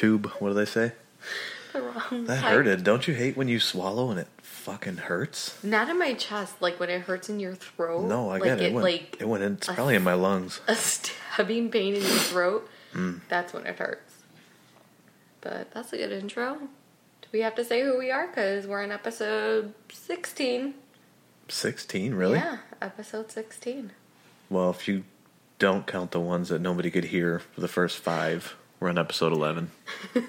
tube. 0.00 0.26
What 0.38 0.48
do 0.48 0.54
they 0.54 0.64
say? 0.64 0.92
The 1.72 1.82
wrong 1.82 2.24
That 2.24 2.42
pipe. 2.42 2.52
hurted. 2.52 2.84
Don't 2.84 3.06
you 3.06 3.14
hate 3.14 3.36
when 3.36 3.48
you 3.48 3.60
swallow 3.60 4.10
and 4.10 4.18
it 4.18 4.28
fucking 4.42 4.96
hurts? 4.96 5.62
Not 5.62 5.88
in 5.90 5.98
my 5.98 6.14
chest, 6.14 6.60
like 6.60 6.80
when 6.80 6.88
it 6.88 7.02
hurts 7.02 7.28
in 7.28 7.38
your 7.38 7.54
throat. 7.54 8.06
No, 8.08 8.30
I 8.30 8.38
like 8.38 8.44
get 8.44 8.60
it. 8.60 8.66
It 8.66 8.72
went, 8.72 8.84
like 8.84 9.16
it 9.20 9.28
went 9.28 9.44
in. 9.44 9.52
It's 9.54 9.66
probably 9.68 9.94
in 9.94 10.02
my 10.02 10.14
lungs. 10.14 10.60
a 10.68 10.74
stabbing 10.74 11.70
pain 11.70 11.94
in 11.94 12.00
your 12.00 12.10
throat. 12.10 12.68
Mm. 12.94 13.20
That's 13.28 13.52
when 13.52 13.66
it 13.66 13.78
hurts. 13.78 14.14
But 15.42 15.70
that's 15.72 15.92
a 15.92 15.96
good 15.98 16.12
intro. 16.12 16.54
Do 16.54 17.28
we 17.32 17.40
have 17.40 17.54
to 17.56 17.64
say 17.64 17.82
who 17.82 17.98
we 17.98 18.10
are? 18.10 18.26
Because 18.26 18.66
we're 18.66 18.82
in 18.82 18.90
episode 18.90 19.74
16. 19.92 20.74
16, 21.48 22.14
really? 22.14 22.38
Yeah, 22.38 22.58
episode 22.80 23.30
16. 23.30 23.92
Well, 24.48 24.70
if 24.70 24.88
you 24.88 25.04
don't 25.58 25.86
count 25.86 26.10
the 26.12 26.20
ones 26.20 26.48
that 26.48 26.60
nobody 26.60 26.90
could 26.90 27.04
hear 27.04 27.38
for 27.38 27.60
the 27.60 27.68
first 27.68 27.98
five, 27.98 28.56
we're 28.80 28.88
on 28.88 28.98
episode 28.98 29.32
11. 29.32 29.70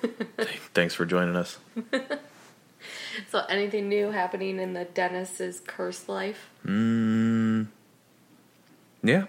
Thanks 0.73 0.93
for 0.93 1.05
joining 1.05 1.35
us. 1.35 1.57
So, 3.29 3.43
anything 3.49 3.89
new 3.89 4.11
happening 4.11 4.59
in 4.59 4.73
the 4.73 4.85
Dennis's 4.85 5.59
cursed 5.65 6.07
life? 6.09 6.49
Mm, 6.65 7.67
yeah, 9.03 9.25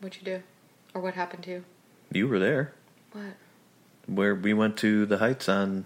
What'd 0.00 0.20
you 0.20 0.24
do? 0.24 0.42
Or 0.94 1.00
what 1.00 1.14
happened 1.14 1.44
to 1.44 1.50
you? 1.50 1.64
you 2.12 2.28
were 2.28 2.38
there. 2.38 2.72
What? 3.12 3.24
Where 4.06 4.34
we 4.34 4.54
went 4.54 4.76
to 4.78 5.04
the 5.06 5.18
Heights 5.18 5.48
on 5.48 5.84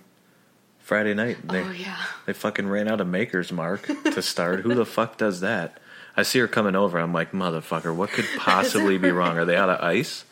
Friday 0.78 1.14
night. 1.14 1.38
and 1.42 1.50
They, 1.50 1.62
oh, 1.62 1.70
yeah. 1.72 1.96
They 2.26 2.32
fucking 2.32 2.68
ran 2.68 2.88
out 2.88 3.00
of 3.00 3.06
Maker's 3.08 3.50
Mark 3.52 3.86
to 4.04 4.22
start. 4.22 4.60
Who 4.60 4.74
the 4.74 4.86
fuck 4.86 5.16
does 5.16 5.40
that? 5.40 5.78
I 6.16 6.22
see 6.22 6.38
her 6.40 6.48
coming 6.48 6.76
over. 6.76 6.98
I'm 6.98 7.12
like, 7.12 7.32
motherfucker, 7.32 7.94
what 7.94 8.10
could 8.10 8.26
possibly 8.38 8.98
be 8.98 9.10
wrong? 9.10 9.38
Are 9.38 9.44
they 9.44 9.56
out 9.56 9.70
of 9.70 9.80
ice? 9.80 10.24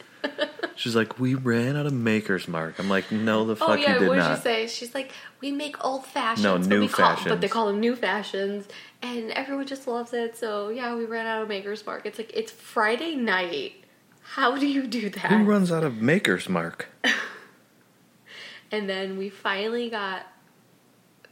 She's 0.77 0.97
like, 0.97 1.19
we 1.19 1.35
ran 1.35 1.77
out 1.77 1.87
of 1.87 1.93
Maker's 1.93 2.49
Mark. 2.49 2.79
I'm 2.79 2.89
like, 2.89 3.11
no, 3.13 3.45
the 3.45 3.53
oh, 3.53 3.57
fuck 3.57 3.69
Oh 3.71 3.75
yeah, 3.75 3.95
you 3.95 3.99
did 4.01 4.09
what 4.09 4.15
did 4.15 4.21
not. 4.21 4.37
she 4.39 4.43
say? 4.43 4.67
She's 4.67 4.95
like, 4.95 5.13
we 5.41 5.53
make 5.53 5.83
old 5.85 6.07
fashions. 6.07 6.45
No, 6.45 6.59
but 6.59 6.67
new 6.67 6.81
we 6.81 6.89
call, 6.89 7.17
But 7.25 7.41
they 7.41 7.49
call 7.49 7.67
them 7.67 7.81
new 7.81 7.97
fashions, 7.97 8.67
and 9.03 9.31
everyone 9.33 9.67
just 9.67 9.87
loves 9.87 10.13
it. 10.13 10.37
So 10.37 10.69
yeah, 10.69 10.95
we 10.95 11.05
ran 11.05 11.27
out 11.27 11.43
of 11.43 11.49
Maker's 11.49 11.85
Mark. 11.85 12.07
It's 12.07 12.19
like 12.19 12.33
it's 12.35 12.53
Friday 12.53 13.15
night. 13.15 13.75
How 14.23 14.57
do 14.57 14.67
you 14.67 14.87
do 14.87 15.11
that? 15.11 15.27
Who 15.31 15.45
runs 15.45 15.73
out 15.73 15.85
of 15.85 16.01
Maker's 16.01 16.49
Mark? 16.49 16.89
and 18.71 18.89
then 18.89 19.19
we 19.19 19.29
finally 19.29 19.91
got 19.91 20.27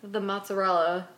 the 0.02 0.20
mozzarella 0.20 1.08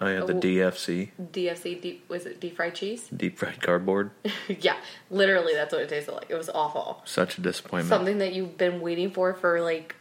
Oh 0.00 0.08
yeah, 0.08 0.20
the 0.24 0.34
Oh. 0.34 0.40
DFC, 0.40 1.10
DFC. 1.20 1.80
Deep, 1.80 2.08
was 2.08 2.24
it 2.24 2.40
deep 2.40 2.56
fried 2.56 2.74
cheese? 2.74 3.08
deep 3.16 3.38
fried 3.38 3.60
cardboard. 3.60 4.10
yeah, 4.48 4.76
literally, 5.10 5.52
that's 5.54 5.72
what 5.72 5.82
it 5.82 5.88
tasted 5.88 6.12
like. 6.12 6.26
It 6.30 6.36
was 6.36 6.48
awful. 6.48 7.02
Such 7.04 7.36
a 7.38 7.40
disappointment. 7.40 7.88
Something 7.88 8.18
that 8.18 8.32
you've 8.32 8.56
been 8.56 8.80
waiting 8.80 9.10
for 9.10 9.34
for 9.34 9.60
like 9.60 9.94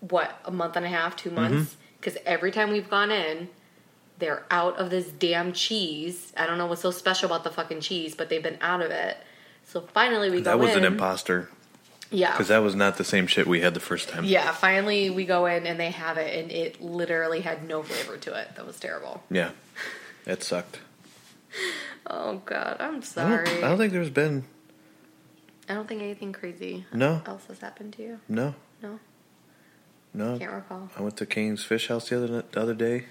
what 0.00 0.40
a 0.44 0.50
month 0.50 0.76
and 0.76 0.84
a 0.84 0.88
half, 0.88 1.16
two 1.16 1.30
mm-hmm. 1.30 1.54
months. 1.54 1.76
Because 2.00 2.16
every 2.26 2.52
time 2.52 2.70
we've 2.70 2.88
gone 2.88 3.10
in, 3.10 3.48
they're 4.18 4.44
out 4.50 4.76
of 4.78 4.90
this 4.90 5.08
damn 5.08 5.52
cheese. 5.52 6.32
I 6.36 6.46
don't 6.46 6.58
know 6.58 6.66
what's 6.66 6.82
so 6.82 6.90
special 6.90 7.26
about 7.26 7.44
the 7.44 7.50
fucking 7.50 7.80
cheese, 7.80 8.14
but 8.14 8.28
they've 8.28 8.42
been 8.42 8.58
out 8.60 8.80
of 8.80 8.90
it. 8.90 9.16
So 9.64 9.80
finally 9.80 10.30
we 10.30 10.38
go 10.38 10.44
That 10.44 10.58
was 10.58 10.70
in. 10.70 10.78
an 10.78 10.84
imposter 10.84 11.48
Yeah. 12.10 12.30
because 12.32 12.48
that 12.48 12.58
was 12.58 12.74
not 12.74 12.96
the 12.96 13.04
same 13.04 13.26
shit 13.26 13.46
we 13.46 13.60
had 13.60 13.74
the 13.74 13.80
first 13.80 14.08
time. 14.08 14.24
yeah, 14.24 14.50
finally 14.52 15.10
we 15.10 15.24
go 15.26 15.44
in 15.46 15.66
and 15.66 15.78
they 15.78 15.90
have 15.90 16.16
it, 16.18 16.38
and 16.42 16.50
it 16.50 16.80
literally 16.80 17.40
had 17.40 17.66
no 17.68 17.82
flavor 17.82 18.16
to 18.16 18.34
it. 18.40 18.48
That 18.56 18.66
was 18.66 18.78
terrible. 18.80 19.22
Yeah, 19.30 19.50
it 20.26 20.42
sucked. 20.42 20.80
Oh 22.10 22.40
god, 22.46 22.76
I'm 22.80 22.88
I 22.88 22.92
don't, 22.92 23.04
sorry. 23.04 23.48
I 23.58 23.68
don't 23.68 23.76
think 23.76 23.92
there's 23.92 24.08
been 24.08 24.44
I 25.68 25.74
don't 25.74 25.86
think 25.86 26.00
anything 26.00 26.32
crazy 26.32 26.86
no, 26.92 27.20
else 27.26 27.44
has 27.48 27.58
happened 27.60 27.92
to 27.94 28.02
you. 28.02 28.20
no, 28.30 28.54
No, 28.82 28.98
no. 30.14 30.38
can't 30.38 30.52
recall. 30.52 30.88
I 30.96 31.02
went 31.02 31.18
to 31.18 31.26
Kane's 31.26 31.64
Fish 31.64 31.88
House 31.88 32.08
the 32.08 32.16
other 32.16 32.42
the 32.50 32.60
other 32.60 32.72
day. 32.74 33.06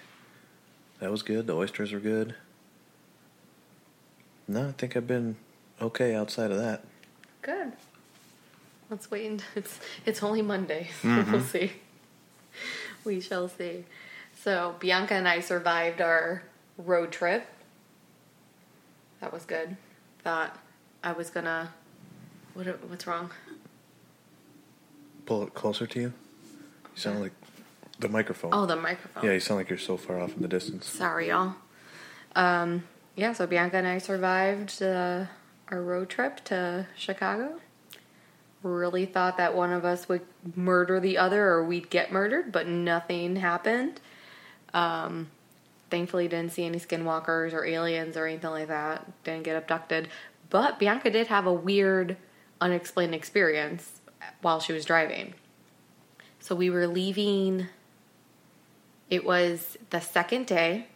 That 0.99 1.11
was 1.11 1.21
good. 1.21 1.45
The 1.45 1.55
oysters 1.55 1.91
were 1.91 1.99
good. 1.99 2.33
No, 4.47 4.69
I 4.69 4.71
think 4.71 4.97
I've 4.97 5.05
been 5.07 5.35
okay 5.79 6.15
outside 6.15 6.49
of 6.49 6.57
that. 6.57 6.83
Good. 7.43 7.73
Let's 8.89 9.09
wait. 9.11 9.25
And 9.27 9.43
it's 9.55 9.79
it's 10.05 10.23
only 10.23 10.41
Monday. 10.41 10.89
So 11.01 11.07
Mm-hmm. 11.07 11.31
We'll 11.31 11.41
see. 11.41 11.71
We 13.03 13.21
shall 13.21 13.47
see. 13.47 13.85
So 14.41 14.75
Bianca 14.79 15.13
and 15.13 15.27
I 15.27 15.39
survived 15.39 16.01
our 16.01 16.43
road 16.77 17.11
trip. 17.11 17.45
That 19.21 19.33
was 19.33 19.45
good. 19.45 19.77
Thought 20.23 20.57
I 21.03 21.11
was 21.13 21.29
gonna. 21.29 21.73
What? 22.53 22.65
What's 22.89 23.07
wrong? 23.07 23.31
Pull 25.25 25.43
it 25.43 25.53
closer 25.53 25.85
to 25.87 25.99
you. 25.99 26.13
You 26.95 27.01
sound 27.01 27.21
like 27.21 27.33
the 27.99 28.09
microphone. 28.09 28.51
Oh, 28.53 28.65
the 28.65 28.75
microphone. 28.75 29.23
Yeah, 29.25 29.33
you 29.33 29.39
sound 29.39 29.59
like 29.59 29.69
you're 29.69 29.77
so 29.79 29.97
far 29.97 30.19
off 30.19 30.35
in 30.35 30.41
the 30.41 30.47
distance. 30.47 30.87
Sorry, 30.87 31.27
y'all. 31.29 31.55
Um, 32.35 32.83
yeah, 33.15 33.33
so 33.33 33.45
Bianca 33.47 33.77
and 33.77 33.87
I 33.87 33.97
survived 33.97 34.81
uh, 34.81 35.25
our 35.69 35.81
road 35.81 36.09
trip 36.09 36.43
to 36.45 36.87
Chicago. 36.95 37.59
Really 38.63 39.05
thought 39.05 39.37
that 39.37 39.55
one 39.55 39.71
of 39.71 39.85
us 39.85 40.09
would 40.09 40.21
murder 40.55 40.99
the 40.99 41.17
other 41.17 41.47
or 41.47 41.63
we'd 41.63 41.89
get 41.89 42.11
murdered, 42.11 42.51
but 42.51 42.67
nothing 42.67 43.35
happened. 43.35 44.01
Um, 44.73 45.29
thankfully, 45.89 46.27
didn't 46.27 46.53
see 46.53 46.65
any 46.65 46.79
skinwalkers 46.79 47.53
or 47.53 47.65
aliens 47.65 48.17
or 48.17 48.25
anything 48.25 48.49
like 48.49 48.67
that. 48.67 49.23
Didn't 49.23 49.43
get 49.43 49.55
abducted. 49.55 50.09
But 50.49 50.79
Bianca 50.79 51.09
did 51.09 51.27
have 51.27 51.45
a 51.45 51.53
weird, 51.53 52.17
unexplained 52.59 53.13
experience 53.13 54.01
while 54.41 54.59
she 54.59 54.73
was 54.73 54.85
driving. 54.85 55.33
So 56.39 56.55
we 56.55 56.69
were 56.69 56.87
leaving. 56.87 57.67
It 59.09 59.23
was 59.23 59.77
the 59.89 59.99
second 59.99 60.47
day, 60.47 60.87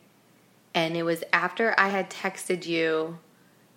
and 0.73 0.97
it 0.97 1.03
was 1.03 1.23
after 1.31 1.75
I 1.77 1.89
had 1.89 2.09
texted 2.09 2.65
you 2.65 3.19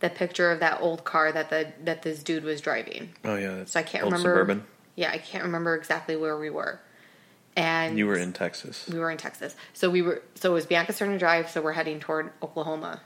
the 0.04 0.10
picture 0.10 0.50
of 0.50 0.60
that 0.60 0.82
old 0.82 1.02
car 1.04 1.32
that 1.32 1.48
the 1.48 1.72
that 1.82 2.02
this 2.02 2.22
dude 2.22 2.44
was 2.44 2.60
driving. 2.60 3.08
Oh 3.24 3.36
yeah, 3.36 3.54
that's 3.56 3.72
So 3.72 3.80
I 3.80 3.82
can't 3.82 4.04
old 4.04 4.12
remember. 4.12 4.34
Suburban. 4.34 4.64
Yeah, 4.96 5.10
I 5.10 5.16
can't 5.18 5.44
remember 5.44 5.74
exactly 5.74 6.14
where 6.14 6.38
we 6.38 6.50
were. 6.50 6.78
And 7.56 7.96
You 7.96 8.06
were 8.06 8.18
in 8.18 8.32
Texas. 8.34 8.86
we 8.86 8.98
were 8.98 9.10
in 9.10 9.16
Texas. 9.16 9.56
So 9.72 9.88
we 9.88 10.02
were 10.02 10.20
so 10.34 10.50
it 10.50 10.54
was 10.54 10.66
Bianca 10.66 10.92
turn 10.92 11.10
to 11.12 11.18
drive, 11.18 11.48
so 11.50 11.62
we're 11.62 11.72
heading 11.72 12.00
toward 12.00 12.32
Oklahoma. 12.42 13.00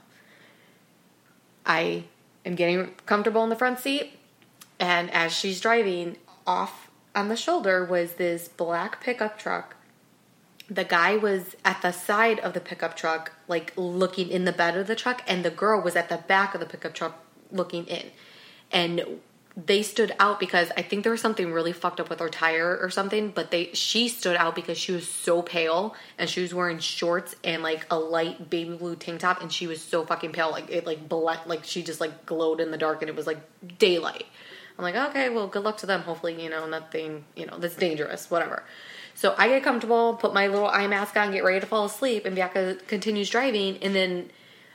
I 1.65 2.03
am 2.45 2.55
getting 2.55 2.95
comfortable 3.05 3.43
in 3.43 3.49
the 3.49 3.55
front 3.55 3.79
seat, 3.79 4.19
and 4.79 5.09
as 5.11 5.31
she's 5.31 5.61
driving, 5.61 6.17
off 6.45 6.89
on 7.15 7.29
the 7.29 7.37
shoulder 7.37 7.85
was 7.85 8.13
this 8.13 8.49
black 8.49 9.01
pickup 9.01 9.39
truck. 9.39 9.75
The 10.69 10.83
guy 10.83 11.17
was 11.17 11.55
at 11.65 11.81
the 11.81 11.91
side 11.91 12.39
of 12.39 12.53
the 12.53 12.59
pickup 12.59 12.95
truck, 12.95 13.33
like 13.47 13.73
looking 13.75 14.29
in 14.29 14.45
the 14.45 14.51
bed 14.51 14.77
of 14.77 14.87
the 14.87 14.95
truck, 14.95 15.23
and 15.27 15.43
the 15.43 15.49
girl 15.49 15.81
was 15.81 15.95
at 15.95 16.09
the 16.09 16.17
back 16.17 16.53
of 16.53 16.59
the 16.59 16.67
pickup 16.67 16.93
truck 16.93 17.23
looking 17.51 17.85
in. 17.85 18.11
And 18.71 19.19
they 19.65 19.81
stood 19.81 20.15
out 20.19 20.39
because 20.39 20.71
I 20.77 20.81
think 20.81 21.03
there 21.03 21.11
was 21.11 21.21
something 21.21 21.51
really 21.51 21.73
fucked 21.73 21.99
up 21.99 22.09
with 22.09 22.19
her 22.19 22.29
tire 22.29 22.77
or 22.81 22.89
something, 22.89 23.29
but 23.29 23.51
they 23.51 23.71
she 23.73 24.07
stood 24.07 24.35
out 24.35 24.55
because 24.55 24.77
she 24.77 24.91
was 24.91 25.07
so 25.07 25.41
pale 25.41 25.95
and 26.17 26.29
she 26.29 26.41
was 26.41 26.53
wearing 26.53 26.79
shorts 26.79 27.35
and 27.43 27.63
like 27.63 27.85
a 27.89 27.97
light 27.97 28.49
baby 28.49 28.75
blue 28.75 28.95
tank 28.95 29.21
top 29.21 29.41
and 29.41 29.51
she 29.51 29.67
was 29.67 29.81
so 29.81 30.05
fucking 30.05 30.31
pale 30.31 30.51
like 30.51 30.69
it 30.69 30.85
like 30.85 31.09
ble- 31.09 31.35
like 31.45 31.63
she 31.63 31.83
just 31.83 31.99
like 31.99 32.25
glowed 32.25 32.61
in 32.61 32.71
the 32.71 32.77
dark 32.77 33.01
and 33.01 33.09
it 33.09 33.15
was 33.15 33.27
like 33.27 33.39
daylight. 33.77 34.25
I'm 34.77 34.83
like, 34.83 34.95
okay, 34.95 35.27
well, 35.27 35.47
good 35.47 35.63
luck 35.63 35.77
to 35.79 35.85
them. 35.85 36.03
Hopefully, 36.03 36.41
you 36.41 36.49
know, 36.49 36.65
nothing, 36.65 37.25
you 37.35 37.45
know, 37.45 37.57
that's 37.57 37.75
dangerous, 37.75 38.31
whatever. 38.31 38.63
So 39.19 39.35
I 39.37 39.49
get 39.49 39.63
comfortable, 39.63 40.13
put 40.13 40.33
my 40.33 40.47
little 40.47 40.69
eye 40.69 40.87
mask 40.87 41.17
on, 41.17 41.33
get 41.33 41.43
ready 41.43 41.59
to 41.59 41.65
fall 41.65 41.83
asleep, 41.83 42.25
and 42.25 42.33
Bianca 42.37 42.77
continues 42.87 43.29
driving. 43.29 43.75
And 43.81 43.93
then 43.93 44.31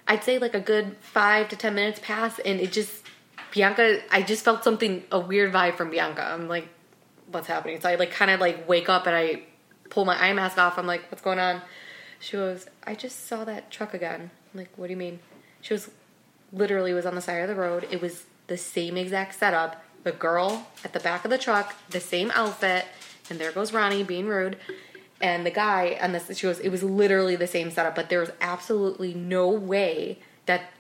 I'd 0.06 0.23
say 0.23 0.37
like 0.37 0.52
a 0.52 0.61
good 0.61 0.99
five 1.00 1.49
to 1.49 1.56
ten 1.56 1.75
minutes 1.75 1.99
pass, 2.02 2.38
and 2.41 2.61
it 2.61 2.70
just, 2.70 3.06
Bianca, 3.52 4.02
I 4.12 4.20
just 4.20 4.44
felt 4.44 4.62
something, 4.62 5.02
a 5.11 5.19
weird 5.19 5.50
vibe 5.50 5.76
from 5.76 5.88
Bianca. 5.88 6.23
I'm 6.23 6.46
like, 6.46 6.69
what's 7.31 7.46
happening? 7.46 7.81
So 7.81 7.88
I 7.88 7.94
like 7.94 8.11
kind 8.11 8.31
of 8.31 8.38
like 8.38 8.69
wake 8.69 8.91
up 8.91 9.06
and 9.06 9.17
I 9.17 9.44
pull 9.88 10.05
my 10.05 10.23
eye 10.23 10.35
mask 10.35 10.58
off. 10.58 10.79
I'm 10.79 10.87
like, 10.87 11.11
what's 11.11 11.23
going 11.23 11.38
on? 11.38 11.62
She 12.20 12.37
goes, 12.37 12.67
I 12.87 12.94
just 12.94 13.26
saw 13.26 13.44
that 13.44 13.70
truck 13.70 13.94
again. 13.94 14.31
I'm 14.52 14.58
like, 14.61 14.76
what 14.76 14.88
do 14.88 14.90
you 14.90 14.99
mean? 14.99 15.20
She 15.62 15.73
was 15.73 15.90
literally 16.52 16.93
was 16.93 17.06
on 17.06 17.14
the 17.14 17.23
side 17.23 17.38
of 17.38 17.49
the 17.49 17.55
road. 17.55 17.87
It 17.90 18.02
was 18.02 18.25
the 18.49 18.58
same 18.58 18.99
exact 18.99 19.37
setup. 19.37 19.82
The 20.02 20.12
girl 20.12 20.67
at 20.85 20.93
the 20.93 21.00
back 21.00 21.25
of 21.25 21.31
the 21.31 21.38
truck, 21.38 21.75
the 21.88 21.99
same 21.99 22.31
outfit, 22.35 22.85
and 23.31 23.38
there 23.38 23.53
goes 23.53 23.73
Ronnie 23.73 24.03
being 24.03 24.26
rude. 24.26 24.59
And 25.21 25.47
the 25.47 25.50
guy 25.50 25.99
on 26.03 26.12
this, 26.12 26.37
she 26.37 26.47
goes, 26.47 26.61
it 26.61 26.69
was 26.69 26.82
literally 26.82 27.37
the 27.37 27.47
same 27.47 27.71
setup, 27.71 27.94
but 27.94 28.09
there 28.09 28.21
was 28.21 28.31
absolutely 28.41 29.15
no 29.15 29.49
way 29.49 30.19
that 30.47 30.71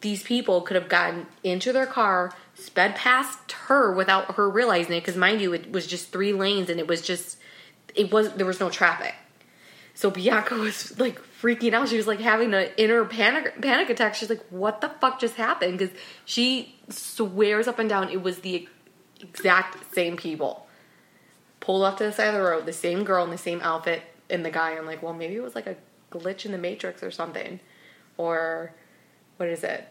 these 0.00 0.22
people 0.22 0.62
could 0.62 0.76
have 0.76 0.88
gotten 0.88 1.26
into 1.44 1.72
their 1.72 1.86
car, 1.86 2.32
sped 2.54 2.94
past 2.94 3.52
her 3.52 3.92
without 3.92 4.36
her 4.36 4.48
realizing 4.48 4.96
it. 4.96 5.00
Because 5.00 5.16
mind 5.16 5.40
you, 5.40 5.52
it 5.52 5.70
was 5.72 5.86
just 5.86 6.10
three 6.10 6.32
lanes, 6.32 6.70
and 6.70 6.80
it 6.80 6.86
was 6.86 7.02
just, 7.02 7.38
it 7.94 8.10
was 8.10 8.32
there 8.34 8.46
was 8.46 8.60
no 8.60 8.70
traffic. 8.70 9.14
So 9.94 10.10
Bianca 10.10 10.54
was 10.54 10.98
like 10.98 11.20
freaking 11.20 11.74
out. 11.74 11.88
She 11.88 11.98
was 11.98 12.06
like 12.06 12.20
having 12.20 12.54
an 12.54 12.68
inner 12.78 13.04
panic 13.04 13.60
panic 13.60 13.90
attack. 13.90 14.14
She's 14.14 14.30
like, 14.30 14.42
"What 14.48 14.80
the 14.80 14.88
fuck 14.88 15.20
just 15.20 15.34
happened?" 15.34 15.78
Because 15.78 15.94
she 16.24 16.76
swears 16.88 17.68
up 17.68 17.78
and 17.78 17.88
down 17.88 18.08
it 18.08 18.22
was 18.22 18.38
the 18.38 18.66
exact 19.20 19.92
same 19.94 20.16
people. 20.16 20.66
Pulled 21.60 21.82
off 21.84 21.96
to 21.98 22.04
the 22.04 22.12
side 22.12 22.28
of 22.28 22.34
the 22.34 22.42
road, 22.42 22.66
the 22.66 22.72
same 22.72 23.04
girl 23.04 23.22
in 23.24 23.30
the 23.30 23.38
same 23.38 23.60
outfit, 23.62 24.02
and 24.28 24.44
the 24.44 24.50
guy. 24.50 24.72
I'm 24.72 24.86
like, 24.86 25.02
well, 25.02 25.12
maybe 25.14 25.36
it 25.36 25.42
was 25.42 25.54
like 25.54 25.66
a 25.66 25.76
glitch 26.10 26.44
in 26.46 26.52
the 26.52 26.58
matrix 26.58 27.02
or 27.02 27.10
something, 27.10 27.60
or 28.16 28.72
what 29.36 29.48
is 29.48 29.62
it? 29.62 29.86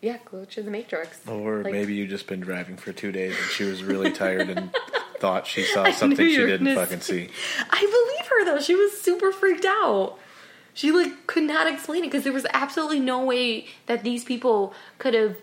Yeah, 0.00 0.18
glitch 0.30 0.58
in 0.58 0.64
the 0.66 0.70
matrix. 0.70 1.26
Or 1.26 1.62
Like- 1.62 1.72
maybe 1.72 1.94
you 1.94 2.06
just 2.06 2.26
been 2.26 2.40
driving 2.40 2.76
for 2.76 2.92
two 2.92 3.10
days 3.12 3.34
and 3.40 3.50
she 3.50 3.64
was 3.64 3.82
really 3.82 4.12
tired 4.12 4.50
and 4.50 4.70
thought 5.18 5.46
she 5.46 5.62
saw 5.62 5.90
something 5.92 6.26
she 6.28 6.36
didn't 6.36 6.64
gonna 6.66 6.74
fucking 6.76 7.00
see. 7.00 7.28
I 7.70 7.80
believe 7.80 8.26
her 8.28 8.44
though. 8.44 8.60
She 8.60 8.74
was 8.74 9.00
super 9.00 9.32
freaked 9.32 9.64
out. 9.64 10.18
She 10.74 10.90
like 10.92 11.26
could 11.26 11.44
not 11.44 11.66
explain 11.66 12.02
it 12.02 12.08
because 12.08 12.24
there 12.24 12.32
was 12.34 12.46
absolutely 12.52 13.00
no 13.00 13.24
way 13.24 13.66
that 13.86 14.02
these 14.02 14.24
people 14.24 14.74
could 14.98 15.14
have 15.14 15.36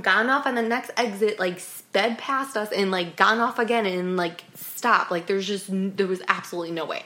gone 0.00 0.30
off 0.30 0.46
on 0.46 0.54
the 0.54 0.62
next 0.62 0.90
exit, 0.96 1.38
like 1.38 1.60
sped 1.60 2.18
past 2.18 2.56
us 2.56 2.70
and 2.72 2.90
like 2.90 3.16
gone 3.16 3.40
off 3.40 3.58
again 3.58 3.84
and 3.86 4.16
like 4.16 4.44
stopped. 4.54 5.10
Like 5.10 5.26
there's 5.26 5.46
just 5.46 5.66
there 5.70 6.06
was 6.06 6.22
absolutely 6.28 6.72
no 6.72 6.84
way. 6.86 7.04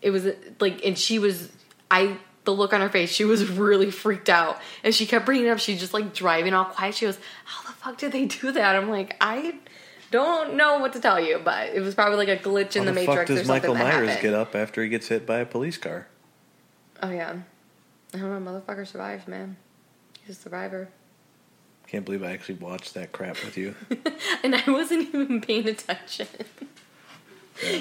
It 0.00 0.10
was 0.10 0.26
like, 0.60 0.84
and 0.84 0.98
she 0.98 1.18
was 1.18 1.50
I. 1.90 2.16
The 2.44 2.52
look 2.52 2.74
on 2.74 2.82
her 2.82 2.90
face, 2.90 3.10
she 3.10 3.24
was 3.24 3.48
really 3.48 3.90
freaked 3.90 4.28
out, 4.28 4.60
and 4.82 4.94
she 4.94 5.06
kept 5.06 5.24
bringing 5.24 5.46
it 5.46 5.48
up. 5.48 5.58
She's 5.58 5.80
just 5.80 5.94
like 5.94 6.12
driving 6.12 6.52
all 6.52 6.66
quiet. 6.66 6.94
She 6.94 7.06
goes, 7.06 7.18
"How 7.46 7.66
the 7.66 7.74
fuck 7.74 7.96
did 7.96 8.12
they 8.12 8.26
do 8.26 8.52
that?" 8.52 8.76
I'm 8.76 8.90
like, 8.90 9.16
I 9.18 9.54
don't 10.10 10.54
know 10.54 10.78
what 10.78 10.92
to 10.92 11.00
tell 11.00 11.18
you, 11.18 11.40
but 11.42 11.70
it 11.70 11.80
was 11.80 11.94
probably 11.94 12.18
like 12.18 12.28
a 12.28 12.36
glitch 12.36 12.76
in 12.76 12.82
How 12.82 12.92
the, 12.92 13.00
the 13.00 13.06
matrix 13.06 13.30
or 13.30 13.34
does 13.34 13.46
something 13.46 13.70
Michael 13.70 13.74
Myers 13.74 14.08
happened. 14.10 14.20
get 14.22 14.34
up 14.34 14.54
after 14.54 14.82
he 14.82 14.90
gets 14.90 15.08
hit 15.08 15.24
by 15.24 15.38
a 15.38 15.46
police 15.46 15.78
car? 15.78 16.06
Oh 17.02 17.10
yeah, 17.10 17.34
I 18.12 18.18
don't 18.18 18.44
know. 18.44 18.52
Motherfucker 18.52 18.86
survives, 18.86 19.26
man. 19.26 19.56
He's 20.26 20.36
a 20.36 20.40
survivor, 20.40 20.90
Can't 21.94 22.04
believe 22.04 22.24
I 22.24 22.32
actually 22.32 22.56
watched 22.56 22.94
that 22.94 23.12
crap 23.12 23.36
with 23.44 23.56
you. 23.56 23.76
and 24.42 24.56
I 24.56 24.68
wasn't 24.68 25.14
even 25.14 25.40
paying 25.40 25.68
attention. 25.68 26.26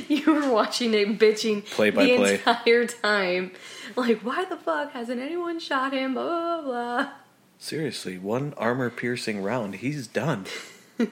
You 0.07 0.31
were 0.31 0.53
watching 0.53 0.93
it, 0.93 1.17
bitching 1.17 1.65
Play 1.65 1.89
by 1.89 2.03
the 2.03 2.17
play. 2.17 2.33
entire 2.35 2.85
time. 2.85 3.53
Like, 3.95 4.19
why 4.19 4.45
the 4.45 4.55
fuck 4.55 4.91
hasn't 4.91 5.19
anyone 5.19 5.59
shot 5.59 5.93
him? 5.93 6.13
Blah 6.13 6.27
blah 6.27 6.61
blah. 6.61 7.09
Seriously, 7.57 8.19
one 8.19 8.53
armor 8.55 8.91
piercing 8.91 9.41
round, 9.41 9.77
he's 9.77 10.05
done. 10.05 10.45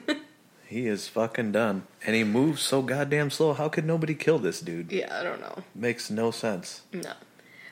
he 0.68 0.86
is 0.86 1.08
fucking 1.08 1.50
done. 1.50 1.88
And 2.06 2.14
he 2.14 2.22
moves 2.22 2.62
so 2.62 2.82
goddamn 2.82 3.30
slow. 3.30 3.52
How 3.52 3.68
could 3.68 3.84
nobody 3.84 4.14
kill 4.14 4.38
this 4.38 4.60
dude? 4.60 4.92
Yeah, 4.92 5.18
I 5.18 5.24
don't 5.24 5.40
know. 5.40 5.64
Makes 5.74 6.08
no 6.08 6.30
sense. 6.30 6.82
No, 6.92 7.14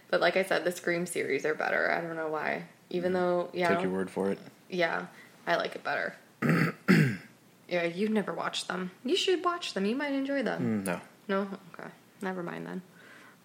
but 0.08 0.20
like 0.20 0.36
I 0.36 0.42
said, 0.42 0.64
the 0.64 0.72
Scream 0.72 1.06
series 1.06 1.46
are 1.46 1.54
better. 1.54 1.88
I 1.92 2.00
don't 2.00 2.16
know 2.16 2.28
why. 2.28 2.64
Even 2.90 3.12
hmm. 3.12 3.18
though, 3.18 3.50
yeah. 3.52 3.68
Take 3.68 3.82
your 3.82 3.92
word 3.92 4.10
for 4.10 4.32
it. 4.32 4.40
Yeah, 4.70 5.06
I 5.46 5.56
like 5.56 5.74
it 5.74 5.84
better. 5.84 6.14
yeah, 7.68 7.84
you've 7.84 8.10
never 8.10 8.32
watched 8.32 8.68
them. 8.68 8.90
You 9.04 9.16
should 9.16 9.44
watch 9.44 9.74
them. 9.74 9.84
You 9.84 9.96
might 9.96 10.12
enjoy 10.12 10.42
them. 10.42 10.82
Mm, 10.82 10.86
No. 10.86 11.00
No? 11.28 11.48
Okay. 11.78 11.88
Never 12.22 12.42
mind 12.42 12.66
then. 12.66 12.82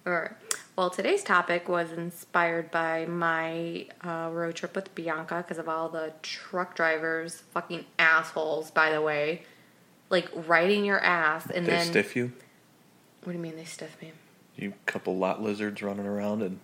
Alright. 0.07 0.31
Well, 0.75 0.89
today's 0.89 1.23
topic 1.23 1.69
was 1.69 1.91
inspired 1.91 2.69
by 2.71 3.05
my 3.05 3.87
uh, 4.03 4.29
road 4.31 4.55
trip 4.55 4.75
with 4.75 4.93
Bianca 4.93 5.37
because 5.37 5.57
of 5.57 5.69
all 5.69 5.89
the 5.89 6.13
truck 6.21 6.75
drivers, 6.75 7.43
fucking 7.51 7.85
assholes, 7.97 8.71
by 8.71 8.91
the 8.91 9.01
way. 9.01 9.43
Like, 10.09 10.29
riding 10.47 10.85
your 10.85 10.99
ass 10.99 11.49
and 11.49 11.65
They 11.65 11.71
then. 11.71 11.85
stiff 11.87 12.15
you? 12.15 12.33
What 13.23 13.33
do 13.33 13.37
you 13.37 13.41
mean 13.43 13.55
they 13.55 13.63
stiff 13.65 13.99
me? 14.01 14.11
You 14.55 14.73
couple 14.85 15.17
lot 15.17 15.41
lizards 15.41 15.81
running 15.81 16.05
around 16.05 16.41
and 16.43 16.59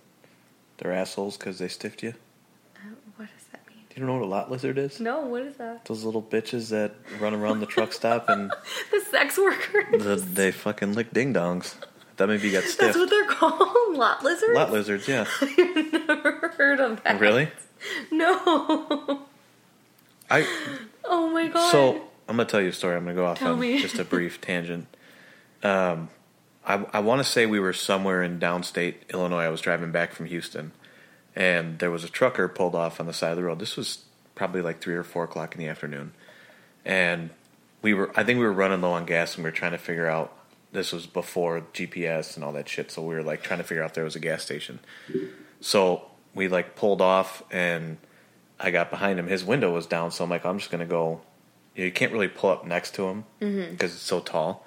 they're 0.78 0.92
assholes 0.92 1.36
because 1.36 1.58
they 1.58 1.68
stiffed 1.68 2.02
you? 2.02 2.14
Uh, 2.76 2.90
what 3.16 3.28
does 3.36 3.46
that 3.52 3.66
mean? 3.68 3.81
Do 3.94 4.00
you 4.00 4.06
know 4.06 4.14
what 4.14 4.22
a 4.22 4.26
lot 4.26 4.50
lizard 4.50 4.78
is? 4.78 5.00
No, 5.00 5.20
what 5.20 5.42
is 5.42 5.56
that? 5.56 5.84
Those 5.84 6.02
little 6.02 6.22
bitches 6.22 6.70
that 6.70 6.94
run 7.20 7.34
around 7.34 7.60
the 7.60 7.66
truck 7.66 7.92
stop 7.92 8.28
and 8.30 8.50
The 8.90 9.00
sex 9.10 9.36
workers. 9.36 10.02
the, 10.02 10.16
they 10.16 10.50
fucking 10.50 10.94
lick 10.94 11.12
ding 11.12 11.34
dongs. 11.34 11.74
That 12.16 12.28
maybe 12.28 12.50
got 12.50 12.64
stiff. 12.64 12.78
That's 12.78 12.96
what 12.96 13.10
they're 13.10 13.26
called? 13.26 13.68
Lot 13.96 14.22
lizards? 14.24 14.54
Lot 14.54 14.70
lizards, 14.72 15.08
yeah. 15.08 15.26
I've 15.42 15.92
never 15.92 16.54
heard 16.56 16.80
of 16.80 17.02
that. 17.02 17.20
Really? 17.20 17.48
No. 18.10 19.22
I 20.30 20.46
oh 21.04 21.30
my 21.30 21.48
god. 21.48 21.70
so 21.70 21.94
I'm 22.28 22.36
gonna 22.36 22.46
tell 22.46 22.60
you 22.62 22.68
a 22.68 22.72
story. 22.72 22.96
I'm 22.96 23.04
gonna 23.04 23.14
go 23.14 23.26
off 23.26 23.38
Tell 23.40 23.52
on 23.52 23.60
me. 23.60 23.78
just 23.80 23.98
a 23.98 24.04
brief 24.04 24.40
tangent. 24.40 24.86
Um, 25.62 26.08
I 26.66 26.84
I 26.92 27.00
want 27.00 27.20
to 27.24 27.30
say 27.30 27.44
we 27.44 27.60
were 27.60 27.72
somewhere 27.72 28.22
in 28.22 28.38
downstate 28.38 28.94
Illinois. 29.12 29.42
I 29.44 29.48
was 29.48 29.60
driving 29.60 29.90
back 29.90 30.12
from 30.12 30.26
Houston, 30.26 30.72
and 31.34 31.78
there 31.78 31.90
was 31.90 32.04
a 32.04 32.08
trucker 32.08 32.48
pulled 32.48 32.74
off 32.74 33.00
on 33.00 33.06
the 33.06 33.12
side 33.12 33.30
of 33.30 33.36
the 33.36 33.42
road. 33.42 33.58
This 33.58 33.76
was 33.76 34.04
probably 34.34 34.62
like 34.62 34.80
three 34.80 34.94
or 34.94 35.02
four 35.02 35.24
o'clock 35.24 35.54
in 35.54 35.60
the 35.60 35.68
afternoon, 35.68 36.12
and 36.84 37.30
we 37.82 37.94
were 37.94 38.10
I 38.16 38.24
think 38.24 38.38
we 38.38 38.44
were 38.44 38.52
running 38.52 38.80
low 38.80 38.92
on 38.92 39.04
gas 39.04 39.34
and 39.34 39.44
we 39.44 39.48
were 39.48 39.56
trying 39.56 39.72
to 39.72 39.78
figure 39.78 40.06
out. 40.06 40.36
This 40.72 40.90
was 40.90 41.06
before 41.06 41.66
GPS 41.74 42.34
and 42.34 42.42
all 42.42 42.52
that 42.52 42.66
shit, 42.66 42.90
so 42.90 43.02
we 43.02 43.14
were 43.14 43.22
like 43.22 43.42
trying 43.42 43.58
to 43.58 43.64
figure 43.64 43.82
out 43.82 43.90
if 43.90 43.94
there 43.94 44.04
was 44.04 44.16
a 44.16 44.20
gas 44.20 44.42
station. 44.42 44.78
So 45.60 46.06
we 46.34 46.48
like 46.48 46.76
pulled 46.76 47.02
off 47.02 47.42
and 47.50 47.98
I 48.58 48.70
got 48.70 48.90
behind 48.90 49.18
him. 49.18 49.26
His 49.26 49.44
window 49.44 49.72
was 49.72 49.86
down, 49.86 50.10
so 50.12 50.24
I'm 50.24 50.30
like, 50.30 50.46
I'm 50.46 50.58
just 50.58 50.70
gonna 50.70 50.86
go. 50.86 51.20
You, 51.74 51.90
can't 51.90 52.12
really 52.12 52.28
pull 52.28 52.50
up 52.50 52.66
next 52.66 52.94
to 52.94 53.04
him 53.04 53.24
mm-hmm. 53.40 53.72
because 53.72 53.92
it's 53.92 54.02
so 54.02 54.20
tall. 54.20 54.66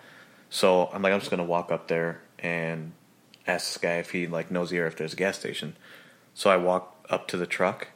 So 0.49 0.89
I'm 0.91 1.01
like, 1.01 1.13
I'm 1.13 1.19
just 1.19 1.31
gonna 1.31 1.43
walk 1.43 1.71
up 1.71 1.87
there 1.87 2.21
and 2.39 2.91
ask 3.47 3.73
this 3.73 3.77
guy 3.77 3.95
if 3.97 4.11
he 4.11 4.27
like 4.27 4.51
knows 4.51 4.71
here 4.71 4.85
if 4.85 4.95
there's 4.95 5.13
a 5.13 5.15
gas 5.17 5.39
station. 5.39 5.75
So 6.35 6.49
I 6.51 6.57
walk 6.57 6.95
up 7.09 7.27
to 7.29 7.37
the 7.37 7.47
truck. 7.47 7.87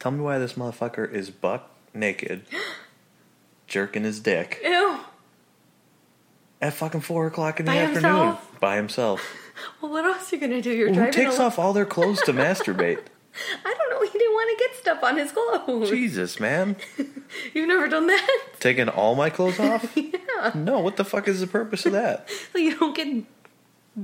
Tell 0.00 0.10
me 0.10 0.20
why 0.20 0.38
this 0.38 0.54
motherfucker 0.54 1.10
is 1.12 1.30
buck 1.30 1.70
naked, 1.94 2.46
jerking 3.66 4.04
his 4.04 4.20
dick 4.20 4.58
Ew. 4.64 4.98
at 6.60 6.72
fucking 6.74 7.00
four 7.02 7.26
o'clock 7.26 7.60
in 7.60 7.66
the 7.66 7.72
By 7.72 7.78
afternoon 7.78 8.02
himself? 8.12 8.60
by 8.60 8.76
himself. 8.76 9.34
Well, 9.82 9.90
what 9.90 10.04
else 10.04 10.32
are 10.32 10.36
you 10.36 10.40
gonna 10.40 10.62
do? 10.62 10.70
You're 10.70 10.86
Who 10.88 10.94
driving. 10.94 11.12
takes 11.12 11.40
off 11.40 11.58
all 11.58 11.72
their 11.72 11.84
clothes 11.84 12.20
to 12.22 12.32
masturbate? 12.32 13.00
I 13.64 13.74
don't 13.76 13.90
know. 13.90 14.06
He 14.08 14.16
didn't 14.16 14.32
want 14.32 14.56
to 14.56 14.64
get 14.64 14.76
stuff 14.76 15.02
on 15.02 15.16
his 15.18 15.32
clothes. 15.32 15.90
Jesus, 15.90 16.38
man. 16.38 16.76
You've 17.54 17.66
never 17.66 17.88
done 17.88 18.06
that? 18.06 18.38
Taking 18.60 18.88
all 18.88 19.16
my 19.16 19.30
clothes 19.30 19.58
off? 19.58 19.96
yeah. 19.96 20.52
No, 20.54 20.78
what 20.78 20.94
the 20.96 21.04
fuck 21.04 21.26
is 21.26 21.40
the 21.40 21.48
purpose 21.48 21.84
of 21.86 21.92
that? 21.92 22.28
You 22.54 22.78
don't 22.78 22.94
get 22.94 23.24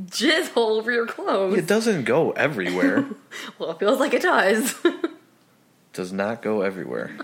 jizz 0.06 0.56
all 0.56 0.76
over 0.76 0.90
your 0.90 1.06
clothes. 1.06 1.58
It 1.58 1.66
doesn't 1.66 2.04
go 2.04 2.32
everywhere. 2.32 3.06
well, 3.58 3.70
it 3.70 3.78
feels 3.78 4.00
like 4.00 4.14
it 4.14 4.22
does. 4.22 4.74
Does 5.92 6.12
not 6.12 6.42
go 6.42 6.62
everywhere. 6.62 7.16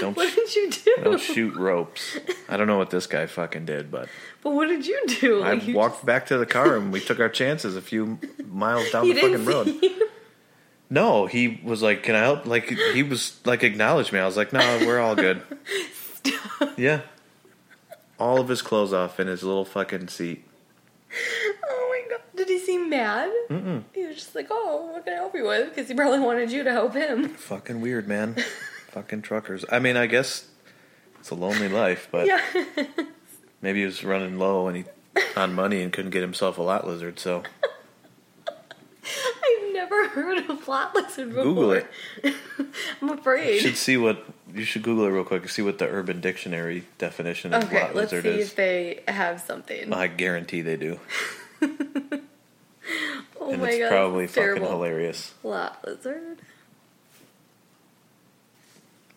Don't 0.00 0.14
what 0.14 0.34
did 0.34 0.54
you 0.54 0.70
do? 0.70 0.96
don't 1.02 1.18
shoot 1.20 1.54
ropes. 1.56 2.18
I 2.50 2.58
don't 2.58 2.66
know 2.66 2.76
what 2.76 2.90
this 2.90 3.06
guy 3.06 3.26
fucking 3.26 3.64
did, 3.64 3.90
but 3.90 4.10
But 4.42 4.50
what 4.50 4.66
did 4.66 4.86
you 4.86 5.00
do? 5.06 5.42
I 5.42 5.54
you 5.54 5.74
walked 5.74 6.04
back 6.04 6.26
to 6.26 6.36
the 6.36 6.44
car 6.44 6.76
and 6.76 6.92
we 6.92 7.00
took 7.00 7.18
our 7.18 7.30
chances 7.30 7.76
a 7.76 7.80
few 7.80 8.18
miles 8.46 8.90
down 8.90 9.04
He 9.04 9.14
the 9.14 9.20
fucking 9.20 9.44
road. 9.46 9.66
see 9.66 9.78
you. 9.82 10.08
No, 10.90 11.26
he 11.26 11.60
was 11.62 11.82
like, 11.82 12.02
"Can 12.02 12.14
I 12.14 12.20
help?" 12.20 12.46
Like 12.46 12.68
he 12.68 13.02
was 13.02 13.38
like 13.44 13.62
acknowledged 13.62 14.12
me. 14.12 14.18
I 14.18 14.26
was 14.26 14.36
like, 14.36 14.52
"No, 14.52 14.60
we're 14.86 15.00
all 15.00 15.14
good." 15.14 15.42
yeah, 16.76 17.02
all 18.18 18.40
of 18.40 18.48
his 18.48 18.62
clothes 18.62 18.92
off 18.92 19.20
in 19.20 19.26
his 19.26 19.42
little 19.42 19.66
fucking 19.66 20.08
seat. 20.08 20.44
Oh 21.64 21.88
my 21.90 22.10
god! 22.10 22.20
Did 22.36 22.48
he 22.48 22.58
seem 22.58 22.90
mad? 22.90 23.30
Mm-mm. 23.48 23.82
He 23.94 24.06
was 24.06 24.16
just 24.16 24.34
like, 24.34 24.48
"Oh, 24.50 24.90
what 24.92 25.04
can 25.04 25.14
I 25.14 25.16
help 25.16 25.34
you 25.34 25.46
with?" 25.46 25.68
Because 25.70 25.88
he 25.88 25.94
probably 25.94 26.20
wanted 26.20 26.50
you 26.52 26.64
to 26.64 26.70
help 26.72 26.94
him. 26.94 27.30
Fucking 27.30 27.80
weird, 27.80 28.06
man. 28.06 28.36
fucking 28.90 29.22
truckers. 29.22 29.64
I 29.70 29.78
mean, 29.78 29.96
I 29.96 30.06
guess 30.06 30.46
it's 31.20 31.30
a 31.30 31.34
lonely 31.34 31.68
life, 31.68 32.08
but 32.10 32.26
Yeah. 32.26 32.42
maybe 33.62 33.80
he 33.80 33.86
was 33.86 34.04
running 34.04 34.38
low 34.38 34.68
and 34.68 34.76
he 34.78 34.84
on 35.36 35.54
money 35.54 35.82
and 35.82 35.92
couldn't 35.92 36.10
get 36.10 36.22
himself 36.22 36.58
a 36.58 36.62
lot 36.62 36.86
lizard. 36.86 37.18
So 37.18 37.42
never 39.90 40.08
heard 40.14 40.50
of 40.50 40.68
lot 40.68 40.94
lizard 40.94 41.28
before. 41.30 41.42
Google 41.44 41.72
it. 41.72 41.86
I'm 43.02 43.10
afraid. 43.10 43.54
You 43.54 43.60
should 43.60 43.76
see 43.76 43.96
what 43.96 44.24
you 44.54 44.64
should 44.64 44.82
Google 44.82 45.04
it 45.06 45.10
real 45.10 45.24
quick 45.24 45.42
and 45.42 45.50
see 45.50 45.62
what 45.62 45.78
the 45.78 45.86
Urban 45.88 46.20
Dictionary 46.20 46.84
definition 46.98 47.52
of 47.54 47.64
Okay, 47.64 47.90
let's 47.94 48.10
see 48.10 48.16
lizard 48.16 48.26
is. 48.26 48.48
if 48.48 48.56
they 48.56 49.02
have 49.08 49.40
something. 49.40 49.92
I 49.92 50.06
guarantee 50.08 50.60
they 50.62 50.76
do, 50.76 50.98
oh 51.62 53.50
and 53.52 53.60
my 53.62 53.70
it's 53.70 53.78
god, 53.78 53.88
probably 53.90 54.26
fucking 54.26 54.42
terrible. 54.42 54.68
hilarious. 54.70 55.34
Lot 55.42 55.84
lizard. 55.86 56.38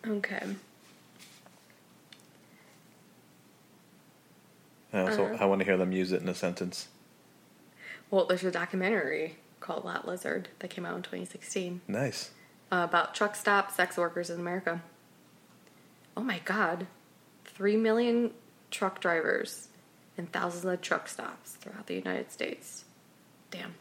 Okay. 0.08 0.42
I 4.94 5.00
also 5.02 5.26
Uh-huh. 5.26 5.38
I 5.44 5.46
want 5.46 5.60
to 5.60 5.66
hear 5.66 5.78
them 5.78 5.92
use 5.92 6.12
it 6.12 6.22
in 6.22 6.28
a 6.28 6.36
sentence. 6.36 6.88
Well, 8.10 8.26
there's 8.26 8.44
a 8.44 8.52
documentary 8.52 9.38
called 9.72 9.86
Lot 9.86 10.06
Lizard 10.08 10.50
that 10.60 10.70
came 10.70 10.86
out 10.86 10.96
in 10.98 11.02
2016 11.02 11.80
Nice. 11.88 12.32
uh, 12.74 12.86
about 12.90 13.16
truck 13.16 13.36
stop 13.36 13.72
sex 13.72 13.96
workers 13.98 14.30
in 14.30 14.38
America. 14.40 14.82
Oh 16.18 16.22
my 16.22 16.40
god. 16.44 16.88
Three 17.46 17.78
million 17.78 18.32
truck 18.70 19.00
drivers 19.00 19.70
and 20.18 20.30
thousands 20.32 20.66
of 20.66 20.82
truck 20.82 21.08
stops 21.08 21.52
throughout 21.54 21.88
the 21.88 21.96
United 21.96 22.32
States. 22.34 22.84
Damn. 23.50 23.76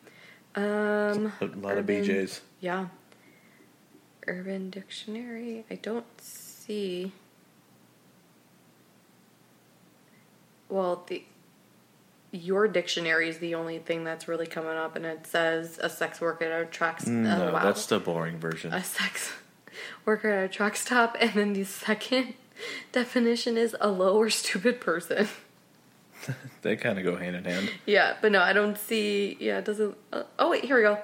Um, 0.55 1.33
A 1.41 1.45
lot 1.57 1.77
of 1.77 1.85
Urban- 1.89 2.05
BJ's. 2.05 2.41
Yeah. 2.61 2.87
Urban 4.29 4.71
Dictionary. 4.71 5.65
I 5.71 5.75
don't 5.75 6.07
see. 6.21 7.11
well, 10.69 11.03
the 11.09 11.25
your 12.33 12.69
dictionary 12.69 13.29
is 13.29 13.39
the 13.39 13.55
only 13.55 13.79
thing 13.79 14.05
that's 14.05 14.29
really 14.29 14.47
coming 14.47 14.77
up, 14.77 14.97
and 14.97 15.05
it 15.05 15.27
says 15.27 15.79
a 15.83 15.89
sex 15.91 16.21
worker 16.21 16.45
at 16.45 16.63
a 16.63 16.67
truck. 16.67 17.07
No, 17.07 17.49
oh, 17.49 17.53
wow. 17.53 17.65
that's 17.65 17.87
the 17.87 17.99
boring 17.99 18.39
version. 18.39 18.73
a 18.73 18.85
sex 18.85 19.33
worker 20.05 20.31
at 20.31 20.45
a 20.45 20.49
truck 20.49 20.77
stop, 20.77 21.17
and 21.21 21.33
then 21.33 21.53
the 21.53 21.65
second 21.65 22.35
definition 22.93 23.57
is 23.57 23.77
a 23.81 23.89
low 23.89 24.17
or 24.17 24.31
stupid 24.31 24.81
person. 24.81 25.29
they 26.63 26.77
kind 26.77 26.99
of 26.99 27.05
go 27.05 27.17
hand 27.17 27.37
in 27.37 27.45
hand. 27.45 27.71
Yeah, 27.87 28.17
but 28.21 28.33
no, 28.33 28.41
I 28.41 28.53
don't 28.53 28.79
see. 28.79 29.37
Yeah, 29.41 29.59
it 29.59 29.65
doesn't. 29.65 29.97
Uh, 30.13 30.25
oh 30.39 30.51
wait, 30.51 30.65
here 30.65 30.77
we 30.77 30.83
go. 30.83 30.99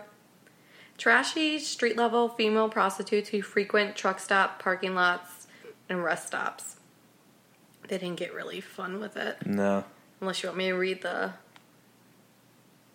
Trashy 0.99 1.59
street 1.59 1.97
level 1.97 2.29
female 2.29 2.69
prostitutes 2.69 3.29
who 3.29 3.43
frequent 3.43 3.97
truck 3.97 4.19
stop 4.19 4.63
parking 4.63 4.95
lots 4.95 5.47
and 5.89 6.03
rest 6.03 6.29
stops. 6.29 6.77
They 7.89 7.99
didn't 7.99 8.17
get 8.17 8.35
really 8.35 8.61
fun 8.61 8.99
with 8.99 9.17
it, 9.17 9.47
No, 9.47 9.85
unless 10.21 10.43
you 10.43 10.49
want 10.49 10.59
me 10.59 10.69
to 10.69 10.75
read 10.75 11.03
the 11.03 11.33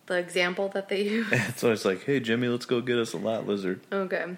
the 0.06 0.18
example 0.18 0.68
that 0.68 0.88
they 0.88 1.02
use. 1.08 1.28
so 1.30 1.36
it's 1.36 1.64
always 1.64 1.84
like, 1.84 2.04
hey 2.04 2.20
Jimmy, 2.20 2.48
let's 2.48 2.66
go 2.66 2.80
get 2.80 2.98
us 2.98 3.12
a 3.12 3.18
lot 3.18 3.46
lizard. 3.46 3.80
Okay. 3.92 4.36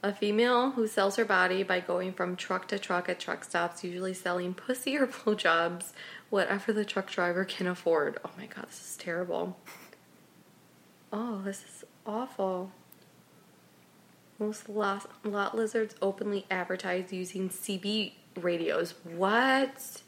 A 0.00 0.12
female 0.14 0.72
who 0.72 0.86
sells 0.86 1.16
her 1.16 1.24
body 1.24 1.64
by 1.64 1.80
going 1.80 2.12
from 2.12 2.36
truck 2.36 2.68
to 2.68 2.78
truck 2.78 3.08
at 3.08 3.18
truck 3.18 3.42
stops, 3.42 3.82
usually 3.82 4.14
selling 4.14 4.54
pussy 4.54 4.96
or 4.96 5.06
blowjobs, 5.08 5.92
whatever 6.30 6.72
the 6.72 6.84
truck 6.84 7.10
driver 7.10 7.44
can 7.44 7.66
afford. 7.66 8.18
Oh 8.24 8.30
my 8.38 8.46
god, 8.46 8.66
this 8.68 8.90
is 8.90 8.96
terrible. 8.96 9.56
Oh, 11.12 11.40
this 11.44 11.64
is 11.64 11.84
awful. 12.06 12.70
Most 14.38 14.68
lot, 14.68 15.10
lot 15.24 15.56
lizards 15.56 15.96
openly 16.00 16.46
advertise 16.48 17.12
using 17.12 17.48
CB 17.48 18.12
radios. 18.40 18.94
What? 19.02 20.02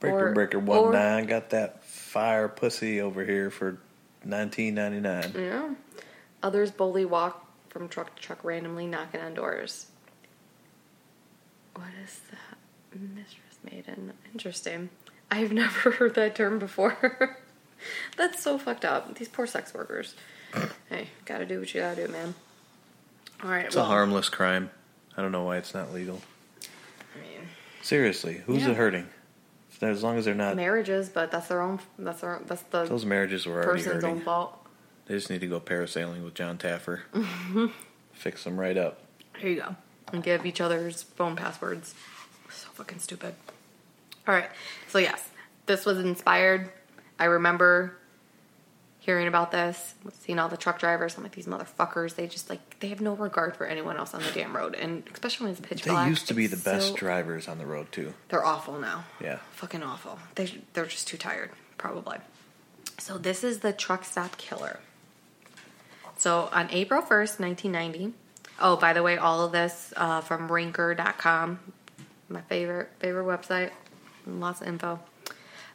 Breaker 0.00 0.28
Or- 0.28 0.32
breaker 0.32 0.58
one 0.58 0.78
or- 0.78 0.92
nine 0.92 1.26
got 1.26 1.50
that 1.50 1.82
fire 1.84 2.48
pussy 2.48 3.00
over 3.00 3.24
here 3.24 3.50
for 3.50 3.78
nineteen 4.24 4.74
ninety 4.74 5.00
nine. 5.00 5.32
Yeah. 5.36 5.74
Others 6.42 6.70
boldly 6.70 7.04
walk 7.04 7.44
from 7.68 7.88
truck 7.88 8.14
to 8.14 8.22
truck, 8.22 8.42
randomly 8.44 8.86
knocking 8.86 9.20
on 9.20 9.34
doors. 9.34 9.86
What 11.74 11.88
is 12.04 12.20
that? 12.30 12.98
Mistress 13.14 13.58
maiden. 13.70 14.12
Interesting. 14.32 14.90
I've 15.30 15.52
never 15.64 15.90
heard 15.92 16.14
that 16.14 16.34
term 16.34 16.58
before. 16.58 17.36
That's 18.16 18.42
so 18.42 18.58
fucked 18.58 18.84
up. 18.84 19.14
These 19.16 19.28
poor 19.28 19.46
sex 19.46 19.72
workers. 19.74 20.14
hey, 20.88 21.08
gotta 21.24 21.44
do 21.46 21.60
what 21.60 21.72
you 21.74 21.80
gotta 21.80 22.06
do, 22.06 22.12
man. 22.12 22.34
All 23.42 23.50
right. 23.50 23.66
It's 23.66 23.76
a 23.76 23.84
harmless 23.84 24.28
crime. 24.28 24.70
I 25.16 25.22
don't 25.22 25.32
know 25.32 25.44
why 25.44 25.58
it's 25.58 25.74
not 25.74 25.92
legal. 25.92 26.20
I 27.16 27.20
mean, 27.20 27.48
Seriously, 27.82 28.42
who's 28.46 28.62
Yeah. 28.62 28.70
it 28.70 28.76
hurting? 28.76 29.08
As 29.80 30.02
long 30.02 30.18
as 30.18 30.24
they're 30.24 30.34
not, 30.34 30.56
marriages, 30.56 31.08
but 31.08 31.30
that's 31.30 31.48
their 31.48 31.60
own. 31.60 31.78
That's 31.98 32.20
their. 32.20 32.40
That's 32.46 32.62
the 32.62 32.84
those 32.84 33.04
marriages 33.04 33.46
were 33.46 33.64
already 33.64 33.82
person's 33.82 34.04
own 34.04 34.20
fault. 34.20 34.58
They 35.06 35.14
just 35.14 35.30
need 35.30 35.40
to 35.40 35.46
go 35.46 35.60
parasailing 35.60 36.24
with 36.24 36.34
Jon 36.34 36.58
Taffer. 36.58 37.00
Fix 38.12 38.44
them 38.44 38.58
right 38.58 38.76
up. 38.76 39.00
Here 39.38 39.50
you 39.50 39.60
go. 39.60 39.76
And 40.12 40.22
give 40.22 40.44
each 40.44 40.60
other's 40.60 41.02
phone 41.02 41.36
passwords. 41.36 41.94
So 42.50 42.68
fucking 42.74 42.98
stupid. 42.98 43.34
All 44.26 44.34
right. 44.34 44.50
So, 44.88 44.98
yes, 44.98 45.28
this 45.66 45.86
was 45.86 45.98
inspired. 45.98 46.70
I 47.18 47.24
remember 47.24 47.97
hearing 49.08 49.26
about 49.26 49.50
this, 49.50 49.94
seeing 50.20 50.38
all 50.38 50.50
the 50.50 50.56
truck 50.58 50.78
drivers. 50.78 51.16
I'm 51.16 51.22
like, 51.22 51.32
these 51.32 51.46
motherfuckers, 51.46 52.14
they 52.14 52.26
just 52.26 52.50
like, 52.50 52.78
they 52.80 52.88
have 52.88 53.00
no 53.00 53.14
regard 53.14 53.56
for 53.56 53.64
anyone 53.64 53.96
else 53.96 54.12
on 54.12 54.22
the 54.22 54.30
damn 54.32 54.54
road. 54.54 54.74
And 54.74 55.02
especially 55.10 55.44
when 55.44 55.52
it's 55.52 55.66
pitch 55.66 55.82
They 55.82 55.90
black. 55.92 56.04
They 56.04 56.10
used 56.10 56.28
to 56.28 56.34
be 56.34 56.46
the 56.46 56.58
best 56.58 56.88
so- 56.88 56.94
drivers 56.96 57.48
on 57.48 57.56
the 57.56 57.64
road 57.64 57.90
too. 57.90 58.12
They're 58.28 58.44
awful 58.44 58.78
now. 58.78 59.06
Yeah. 59.18 59.38
Fucking 59.52 59.82
awful. 59.82 60.18
They, 60.34 60.52
they're 60.74 60.84
just 60.84 61.08
too 61.08 61.16
tired, 61.16 61.52
probably. 61.78 62.18
So, 62.98 63.16
this 63.16 63.42
is 63.42 63.60
the 63.60 63.72
truck 63.72 64.04
stop 64.04 64.36
killer. 64.36 64.80
So 66.18 66.50
on 66.52 66.68
April 66.70 67.00
1st, 67.00 67.40
1990. 67.40 68.12
Oh, 68.60 68.76
by 68.76 68.92
the 68.92 69.02
way, 69.02 69.16
all 69.16 69.42
of 69.42 69.52
this 69.52 69.94
uh, 69.96 70.20
from 70.20 70.52
Ranker.com, 70.52 71.60
my 72.28 72.42
favorite 72.42 72.90
favorite 72.98 73.24
website. 73.24 73.70
Lots 74.26 74.60
of 74.60 74.66
info. 74.66 75.00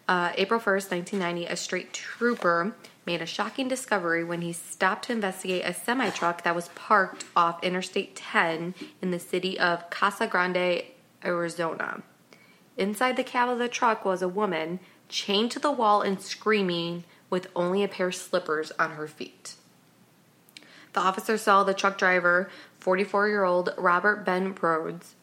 Uh, 0.07 0.33
April 0.35 0.59
1st, 0.59 0.91
1990, 0.91 1.45
a 1.45 1.55
straight 1.55 1.93
trooper 1.93 2.75
made 3.05 3.21
a 3.21 3.25
shocking 3.25 3.67
discovery 3.67 4.23
when 4.23 4.41
he 4.41 4.51
stopped 4.51 5.05
to 5.05 5.13
investigate 5.13 5.63
a 5.65 5.73
semi 5.73 6.09
truck 6.09 6.43
that 6.43 6.55
was 6.55 6.69
parked 6.69 7.25
off 7.35 7.63
Interstate 7.63 8.15
10 8.15 8.75
in 9.01 9.11
the 9.11 9.19
city 9.19 9.57
of 9.57 9.89
Casa 9.89 10.27
Grande, 10.27 10.83
Arizona. 11.23 12.03
Inside 12.77 13.15
the 13.15 13.23
cab 13.23 13.49
of 13.49 13.59
the 13.59 13.69
truck 13.69 14.03
was 14.03 14.21
a 14.21 14.27
woman 14.27 14.79
chained 15.07 15.51
to 15.51 15.59
the 15.59 15.71
wall 15.71 16.01
and 16.01 16.21
screaming 16.21 17.03
with 17.29 17.47
only 17.55 17.83
a 17.83 17.87
pair 17.87 18.07
of 18.07 18.15
slippers 18.15 18.71
on 18.77 18.91
her 18.91 19.07
feet. 19.07 19.55
The 20.93 20.99
officer 20.99 21.37
saw 21.37 21.63
the 21.63 21.73
truck 21.73 21.97
driver, 21.97 22.49
44 22.79 23.29
year 23.29 23.43
old 23.43 23.73
Robert 23.77 24.25
Ben 24.25 24.55
Rhodes, 24.59 25.15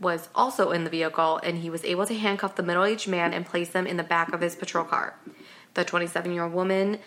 was 0.00 0.28
also 0.34 0.72
in 0.72 0.84
the 0.84 0.90
vehicle 0.90 1.40
and 1.42 1.58
he 1.58 1.70
was 1.70 1.84
able 1.84 2.06
to 2.06 2.14
handcuff 2.14 2.56
the 2.56 2.62
middle 2.62 2.84
aged 2.84 3.08
man 3.08 3.32
and 3.32 3.46
place 3.46 3.70
them 3.70 3.86
in 3.86 3.96
the 3.96 4.04
back 4.04 4.32
of 4.32 4.40
his 4.40 4.54
patrol 4.54 4.84
car. 4.84 5.16
The 5.74 5.84
27 5.84 6.32
year 6.32 6.44
old 6.44 6.52
woman 6.52 6.98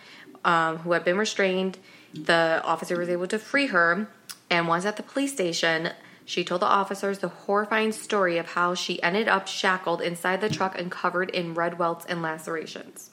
um, 0.43 0.77
who 0.77 0.93
had 0.93 1.03
been 1.03 1.17
restrained, 1.17 1.77
the 2.13 2.61
officer 2.63 2.97
was 2.97 3.09
able 3.09 3.27
to 3.27 3.39
free 3.39 3.67
her. 3.67 4.07
And 4.49 4.67
once 4.67 4.85
at 4.85 4.97
the 4.97 5.03
police 5.03 5.33
station, 5.33 5.91
she 6.25 6.43
told 6.43 6.61
the 6.61 6.67
officers 6.67 7.19
the 7.19 7.27
horrifying 7.27 7.91
story 7.91 8.37
of 8.37 8.53
how 8.53 8.73
she 8.75 9.01
ended 9.01 9.27
up 9.27 9.47
shackled 9.47 10.01
inside 10.01 10.41
the 10.41 10.49
truck 10.49 10.77
and 10.77 10.91
covered 10.91 11.29
in 11.31 11.53
red 11.53 11.79
welts 11.79 12.05
and 12.05 12.21
lacerations. 12.21 13.11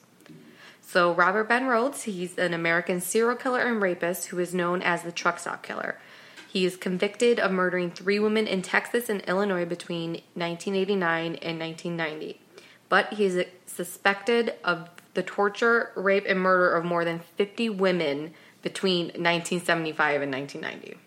So 0.82 1.12
Robert 1.12 1.48
Ben 1.48 1.66
Rhodes, 1.66 2.04
he's 2.04 2.38
an 2.38 2.54
American 2.54 3.00
serial 3.00 3.36
killer 3.36 3.60
and 3.60 3.82
rapist 3.82 4.26
who 4.26 4.38
is 4.38 4.54
known 4.54 4.82
as 4.82 5.02
the 5.02 5.12
truck 5.12 5.38
stop 5.38 5.62
killer. 5.62 5.98
He 6.56 6.64
is 6.64 6.78
convicted 6.78 7.38
of 7.38 7.52
murdering 7.52 7.90
three 7.90 8.18
women 8.18 8.46
in 8.46 8.62
Texas 8.62 9.10
and 9.10 9.20
Illinois 9.28 9.66
between 9.66 10.22
1989 10.32 11.34
and 11.42 11.60
1990. 11.60 12.40
But 12.88 13.12
he 13.12 13.26
is 13.26 13.44
suspected 13.66 14.54
of 14.64 14.88
the 15.12 15.22
torture, 15.22 15.92
rape, 15.94 16.24
and 16.26 16.40
murder 16.40 16.74
of 16.74 16.82
more 16.82 17.04
than 17.04 17.18
50 17.18 17.68
women 17.68 18.32
between 18.62 19.08
1975 19.08 20.22
and 20.22 20.32
1990. 20.32 20.98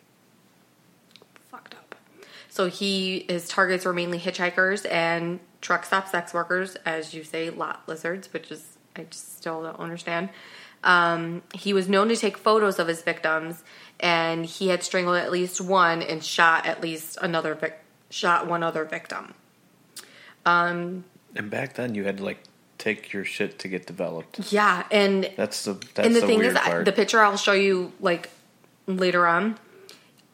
Fucked 1.49 1.73
up. 1.73 1.95
So 2.47 2.67
he 2.67 3.25
his 3.27 3.47
targets 3.47 3.85
were 3.85 3.93
mainly 3.93 4.19
hitchhikers 4.19 4.85
and 4.91 5.39
truck 5.61 5.83
stop 5.83 6.07
sex 6.09 6.31
workers, 6.31 6.75
as 6.85 7.15
you 7.15 7.23
say, 7.23 7.49
lot 7.49 7.81
lizards, 7.87 8.31
which 8.33 8.51
is 8.51 8.77
I 8.95 9.05
just 9.05 9.37
still 9.39 9.63
don't 9.63 9.79
understand. 9.79 10.29
Um, 10.83 11.41
he 11.53 11.73
was 11.73 11.89
known 11.89 12.07
to 12.09 12.15
take 12.15 12.37
photos 12.37 12.79
of 12.79 12.87
his 12.87 13.01
victims, 13.01 13.63
and 13.99 14.45
he 14.45 14.69
had 14.69 14.83
strangled 14.83 15.17
at 15.17 15.31
least 15.31 15.59
one 15.59 16.01
and 16.01 16.23
shot 16.23 16.65
at 16.65 16.81
least 16.81 17.17
another 17.21 17.55
vic- 17.55 17.79
shot 18.09 18.47
one 18.47 18.63
other 18.63 18.85
victim. 18.85 19.33
Um, 20.45 21.03
and 21.35 21.49
back 21.49 21.75
then, 21.75 21.95
you 21.95 22.05
had 22.05 22.17
to 22.17 22.23
like 22.23 22.39
take 22.77 23.11
your 23.13 23.25
shit 23.25 23.59
to 23.59 23.67
get 23.67 23.85
developed. 23.85 24.51
Yeah, 24.51 24.85
and 24.89 25.29
That's 25.35 25.65
the 25.65 25.73
that's 25.93 26.07
and 26.07 26.15
the, 26.15 26.21
the, 26.21 26.27
thing 26.27 26.39
weird 26.39 26.55
is, 26.55 26.57
I, 26.57 26.83
the 26.83 26.91
picture 26.91 27.19
I'll 27.19 27.37
show 27.37 27.53
you 27.53 27.91
like 27.99 28.29
later 28.87 29.27
on. 29.27 29.59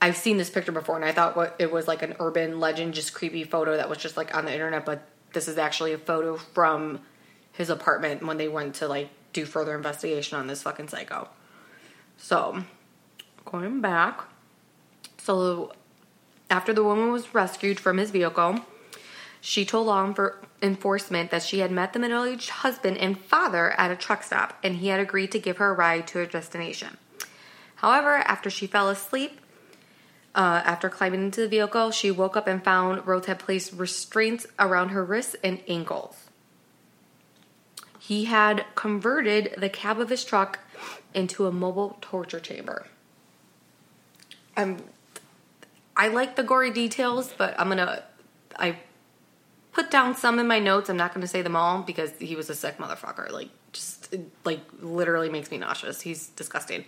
I've 0.01 0.17
seen 0.17 0.37
this 0.37 0.49
picture 0.49 0.71
before, 0.71 0.95
and 0.95 1.05
I 1.05 1.11
thought 1.11 1.35
what 1.35 1.55
it 1.57 1.71
was 1.71 1.87
like 1.87 2.03
an 2.03 2.15
urban 2.19 2.59
legend, 2.59 2.93
just 2.93 3.13
creepy 3.13 3.43
photo 3.43 3.77
that 3.77 3.89
was 3.89 3.97
just 3.97 4.15
like 4.17 4.35
on 4.35 4.45
the 4.45 4.53
internet. 4.53 4.85
But 4.85 5.07
this 5.33 5.47
is 5.47 5.57
actually 5.57 5.93
a 5.93 5.97
photo 5.97 6.37
from 6.37 6.99
his 7.51 7.69
apartment 7.69 8.23
when 8.23 8.37
they 8.37 8.47
went 8.47 8.75
to 8.75 8.87
like 8.87 9.09
do 9.33 9.45
further 9.45 9.75
investigation 9.75 10.37
on 10.37 10.47
this 10.47 10.61
fucking 10.61 10.87
psycho. 10.87 11.27
So, 12.17 12.63
going 13.45 13.81
back, 13.81 14.21
so 15.17 15.71
after 16.49 16.73
the 16.73 16.83
woman 16.83 17.11
was 17.11 17.33
rescued 17.33 17.79
from 17.79 17.97
his 17.97 18.11
vehicle, 18.11 18.59
she 19.41 19.63
told 19.63 19.87
law 19.87 20.13
enforcement 20.61 21.31
that 21.31 21.43
she 21.43 21.59
had 21.59 21.71
met 21.71 21.93
the 21.93 21.99
middle 21.99 22.23
aged 22.23 22.49
husband 22.49 22.97
and 22.97 23.19
father 23.19 23.71
at 23.79 23.91
a 23.91 23.95
truck 23.95 24.23
stop 24.23 24.57
and 24.63 24.77
he 24.77 24.87
had 24.87 24.99
agreed 24.99 25.31
to 25.31 25.39
give 25.39 25.57
her 25.57 25.69
a 25.69 25.73
ride 25.73 26.07
to 26.07 26.17
her 26.17 26.25
destination. 26.25 26.97
However, 27.75 28.15
after 28.15 28.49
she 28.49 28.65
fell 28.65 28.89
asleep, 28.89 29.39
uh, 30.33 30.61
after 30.65 30.89
climbing 30.89 31.23
into 31.23 31.41
the 31.41 31.47
vehicle, 31.47 31.91
she 31.91 32.11
woke 32.11 32.35
up 32.35 32.47
and 32.47 32.63
found 32.63 33.05
Rhodes 33.05 33.27
had 33.27 33.39
placed 33.39 33.73
restraints 33.73 34.47
around 34.59 34.89
her 34.89 35.05
wrists 35.05 35.35
and 35.43 35.61
ankles. 35.67 36.25
He 37.99 38.25
had 38.25 38.65
converted 38.75 39.55
the 39.57 39.69
cab 39.69 39.99
of 39.99 40.09
his 40.09 40.25
truck 40.25 40.59
into 41.13 41.47
a 41.47 41.51
mobile 41.51 41.97
torture 42.01 42.39
chamber. 42.39 42.87
I'm 44.57 44.77
I 45.97 46.09
like 46.09 46.35
the 46.35 46.43
gory 46.43 46.71
details, 46.71 47.33
but 47.37 47.59
I'm 47.59 47.69
gonna 47.69 48.03
I 48.57 48.77
put 49.71 49.91
down 49.91 50.15
some 50.15 50.39
in 50.39 50.47
my 50.47 50.59
notes. 50.59 50.89
I'm 50.89 50.97
not 50.97 51.13
gonna 51.13 51.27
say 51.27 51.41
them 51.41 51.55
all 51.55 51.81
because 51.81 52.11
he 52.19 52.35
was 52.35 52.49
a 52.49 52.55
sick 52.55 52.77
motherfucker. 52.77 53.31
Like 53.31 53.49
just 53.71 54.13
like 54.43 54.61
literally 54.81 55.29
makes 55.29 55.51
me 55.51 55.57
nauseous. 55.57 56.01
He's 56.01 56.27
disgusting. 56.29 56.85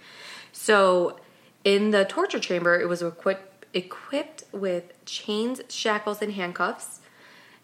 So 0.51 1.19
in 1.63 1.91
the 1.91 2.05
torture 2.05 2.39
chamber, 2.39 2.79
it 2.79 2.87
was 2.87 3.01
equipped 3.01 3.65
equipped 3.73 4.43
with 4.51 4.93
chains, 5.05 5.61
shackles, 5.69 6.21
and 6.21 6.33
handcuffs. 6.33 7.01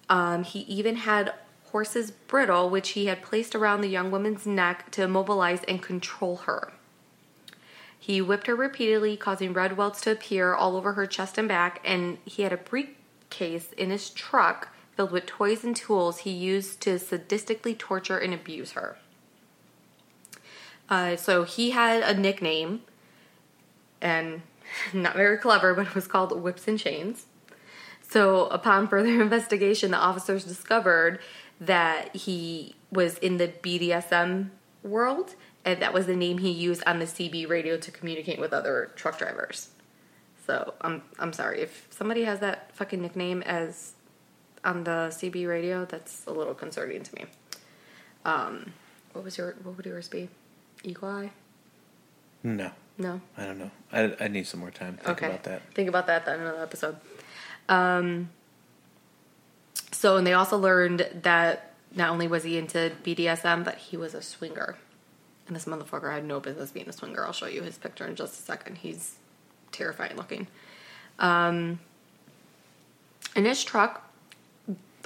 Um, 0.10 0.44
he 0.44 0.60
even 0.62 0.98
had 0.98 1.34
horse's 1.66 2.12
bridle, 2.12 2.70
which 2.70 2.90
he 2.90 3.08
had 3.08 3.22
placed 3.22 3.56
around 3.56 3.82
the 3.82 3.88
young 3.88 4.12
woman's 4.12 4.46
neck 4.46 4.92
to 4.92 5.04
immobilize 5.04 5.64
and 5.64 5.82
control 5.82 6.38
her. 6.38 6.74
He 8.04 8.22
whipped 8.22 8.48
her 8.48 8.56
repeatedly, 8.56 9.16
causing 9.16 9.54
red 9.54 9.78
welts 9.78 10.02
to 10.02 10.12
appear 10.12 10.54
all 10.54 10.76
over 10.76 10.92
her 10.92 11.06
chest 11.06 11.38
and 11.38 11.48
back, 11.48 11.80
and 11.86 12.18
he 12.26 12.44
had 12.44 12.52
a 12.52 12.58
briefcase 12.58 13.72
in 13.78 13.92
his 13.92 14.10
truck 14.10 14.76
filled 14.98 15.14
with 15.14 15.26
toys 15.26 15.64
and 15.64 15.74
tools 15.74 16.18
he 16.18 16.30
used 16.30 16.82
to 16.82 16.96
sadistically 16.96 17.78
torture 17.78 18.18
and 18.18 18.34
abuse 18.34 18.74
her. 18.74 18.98
Uh, 20.90 21.16
so 21.16 21.46
he 21.46 21.72
had 21.72 22.04
a 22.04 22.20
nickname, 22.20 22.82
and 24.02 24.42
not 24.94 25.16
very 25.16 25.38
clever, 25.38 25.74
but 25.74 25.88
it 25.88 25.96
was 25.96 26.06
called 26.06 26.38
Whips 26.38 26.68
and 26.68 26.78
Chains. 26.78 27.28
So, 28.02 28.48
upon 28.48 28.90
further 28.90 29.22
investigation, 29.22 29.92
the 29.92 29.98
officers 29.98 30.44
discovered 30.44 31.20
that 31.62 32.14
he 32.14 32.76
was 32.92 33.18
in 33.20 33.38
the 33.38 33.48
BDSM 33.48 34.50
world, 34.84 35.36
and 35.66 35.82
that 35.82 35.94
was 35.94 36.06
the 36.06 36.16
name 36.16 36.40
he 36.40 36.50
used 36.50 36.84
on 36.86 37.00
the 37.00 37.06
CB 37.06 37.48
radio 37.50 37.78
to 37.78 37.92
communicate 37.92 38.40
with 38.40 38.54
other 38.54 38.92
truck 38.96 39.18
drivers. 39.18 39.70
So, 40.46 40.74
I'm 40.82 41.04
I'm 41.20 41.34
sorry 41.34 41.62
if 41.62 41.88
somebody 41.90 42.24
has 42.26 42.40
that 42.40 42.76
fucking 42.76 43.02
nickname 43.02 43.42
as 43.44 43.94
on 44.64 44.84
the 44.84 45.10
CB 45.10 45.48
radio. 45.48 45.86
That's 45.86 46.26
a 46.26 46.32
little 46.32 46.54
concerning 46.54 47.04
to 47.04 47.16
me. 47.16 47.26
Um, 48.26 48.74
what 49.14 49.24
was 49.24 49.38
your 49.38 49.56
what 49.64 49.78
would 49.78 49.86
yours 49.86 50.08
be? 50.08 50.30
Eagle 50.84 51.08
Eye? 51.08 51.32
No, 52.44 52.72
No. 52.98 53.22
I 53.38 53.46
don't 53.46 53.58
know. 53.58 53.72
I, 53.92 54.16
I 54.20 54.28
need 54.28 54.46
some 54.46 54.60
more 54.60 54.72
time 54.72 54.98
to 54.98 55.04
think 55.04 55.18
okay. 55.18 55.28
about 55.28 55.44
that. 55.44 55.62
Think 55.74 55.88
about 55.88 56.08
that 56.08 56.28
in 56.28 56.42
another 56.42 56.62
episode. 56.62 56.98
Um, 57.70 58.30
so, 59.92 60.18
and 60.18 60.28
they 60.28 60.34
also 60.34 60.58
learned 60.58 61.08
that 61.22 61.74
not 61.96 62.10
only 62.10 62.28
was 62.28 62.44
he 62.44 62.58
into 62.58 62.92
BDSM, 63.04 63.64
but 63.64 63.76
he 63.76 63.96
was 63.96 64.14
a 64.14 64.22
swinger. 64.22 64.76
And 65.48 65.56
this 65.56 65.66
motherfucker 65.66 66.14
had 66.14 66.26
no 66.26 66.40
business 66.40 66.72
being 66.72 66.88
a 66.88 66.94
swinger. 66.94 67.26
I'll 67.26 67.34
show 67.34 67.48
you 67.48 67.62
his 67.62 67.78
picture 67.78 68.08
in 68.08 68.16
just 68.16 68.40
a 68.40 68.44
second. 68.44 68.78
He's 68.78 69.16
terrifying 69.72 70.16
looking. 70.16 70.48
Um, 71.20 71.80
in 73.36 73.46
his 73.46 73.64
truck, 73.64 74.10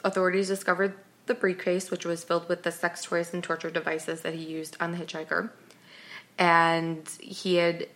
authorities 0.03 0.47
discovered 0.47 0.93
the 1.25 1.33
briefcase, 1.33 1.91
which 1.91 2.05
was 2.05 2.23
filled 2.23 2.47
with 2.47 2.63
the 2.63 2.71
sex 2.71 3.03
toys 3.03 3.33
and 3.33 3.43
torture 3.43 3.69
devices 3.69 4.21
that 4.21 4.33
he 4.33 4.43
used 4.43 4.77
on 4.79 4.91
the 4.91 4.97
hitchhiker. 4.97 5.49
And 6.37 7.07
he 7.19 7.55
had 7.55 7.87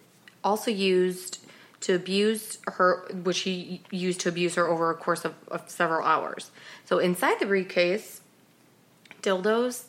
also 0.44 0.72
used 0.72 1.40
to 1.82 1.96
abuse 1.96 2.60
her, 2.68 3.08
which 3.24 3.40
he 3.40 3.82
used 3.92 4.20
to 4.22 4.30
abuse 4.30 4.56
her 4.56 4.68
over 4.68 4.90
a 4.90 4.96
course 4.96 5.26
of, 5.26 5.34
of 5.48 5.70
several 5.70 6.06
hours. 6.06 6.52
So 6.86 7.00
inside 7.00 7.40
the 7.40 7.46
briefcase, 7.46 8.22
dildos, 9.22 9.86